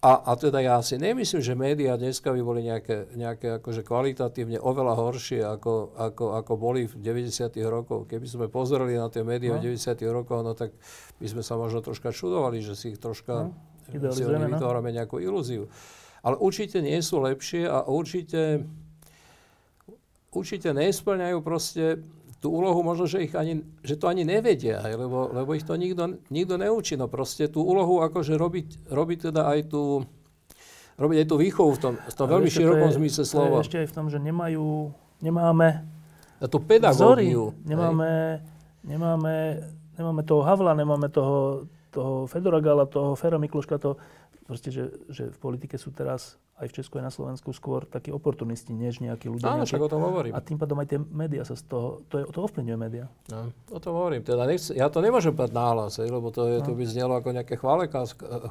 [0.03, 4.59] a, a teda ja si nemyslím, že médiá dneska by boli nejaké, nejaké akože kvalitatívne
[4.59, 7.55] oveľa horšie, ako, ako, ako boli v 90.
[7.70, 8.11] rokoch.
[8.11, 9.62] Keby sme pozerali na tie médiá no.
[9.62, 10.03] v 90.
[10.11, 10.74] rokoch, no tak
[11.23, 13.55] by sme sa možno troška čudovali, že si ich troška
[13.95, 14.11] no.
[14.11, 14.59] si oni no.
[14.59, 15.70] vytvárame nejakú ilúziu.
[16.27, 18.66] Ale určite nie sú lepšie a určite,
[20.35, 22.03] určite nesplňajú proste
[22.43, 26.19] tú úlohu možno, že, ich ani, že to ani nevedia, lebo, lebo ich to nikto,
[26.27, 26.98] nikto neučí.
[26.98, 30.02] No proste tú úlohu akože robiť, robiť teda aj tú,
[30.98, 33.62] robiť aj tú výchovu v tom, v tom veľmi širokom je, zmysle slova.
[33.62, 34.90] To je ešte aj v tom, že nemajú,
[35.23, 35.86] nemáme
[36.43, 37.55] a tú pedagógiu.
[37.62, 38.43] Nemáme,
[38.82, 39.62] nemáme,
[39.94, 43.94] nemáme toho Havla, nemáme toho, toho Fedora Gala, toho Fera Mikloška, to,
[44.53, 48.12] proste, že, že v politike sú teraz aj v Česku, aj na Slovensku skôr takí
[48.12, 49.57] oportunisti, než nejakí ľudia.
[49.57, 50.37] Áno, však o tom hovorím.
[50.37, 53.09] A tým pádom aj tie médiá sa z toho, to, je, to ovplyvňuje médiá.
[53.33, 54.20] No, o tom hovorím.
[54.20, 56.66] Teda nechce, ja to nemôžem povedať náhlas, lebo to, je, no.
[56.69, 57.57] to by znelo ako nejaké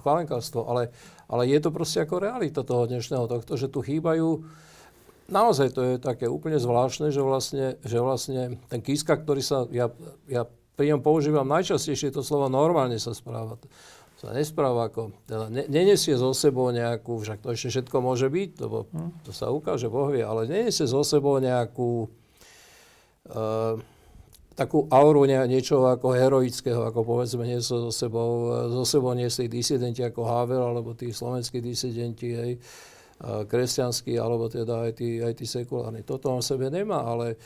[0.01, 0.89] chválenkárstvo, ale,
[1.29, 4.41] ale je to proste ako realita toho dnešného tohto, že tu chýbajú
[5.31, 9.87] Naozaj to je také úplne zvláštne, že vlastne, že vlastne ten Kiska, ktorý sa, ja,
[10.27, 10.43] ja
[10.75, 13.55] pri ňom používam najčastejšie to slovo normálne sa správa
[14.21, 18.51] sa nespráva ako, teda ne, nenesie zo sebou nejakú, však to ešte všetko môže byť,
[18.61, 19.25] lebo hm.
[19.25, 22.05] to sa ukáže, Boh vie, ale nenesie zo sebou nejakú
[23.33, 23.81] uh,
[24.53, 29.49] takú auru ne, niečo ako heroického, ako povedzme nie so, so sebou, so sebou niesli
[29.49, 32.51] disidenti ako Havel, alebo tí slovenskí disidenti, hej.
[33.21, 36.05] kresťanský, alebo teda aj tí, aj tí sekulárni.
[36.05, 37.41] Toto on sebe nemá, ale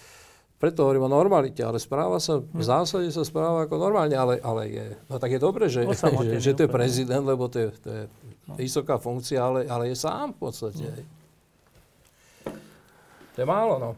[0.66, 4.62] preto hovorím o normalite, ale správa sa, v zásade sa správa ako normálne, ale, ale
[4.66, 7.90] je, no tak je dobre, že, že, že to je prezident, lebo to je, to
[7.94, 8.04] je
[8.50, 8.58] no.
[8.58, 10.82] vysoká funkcia, ale, ale je sám v podstate.
[10.82, 11.06] No.
[13.36, 13.92] To je málo, no.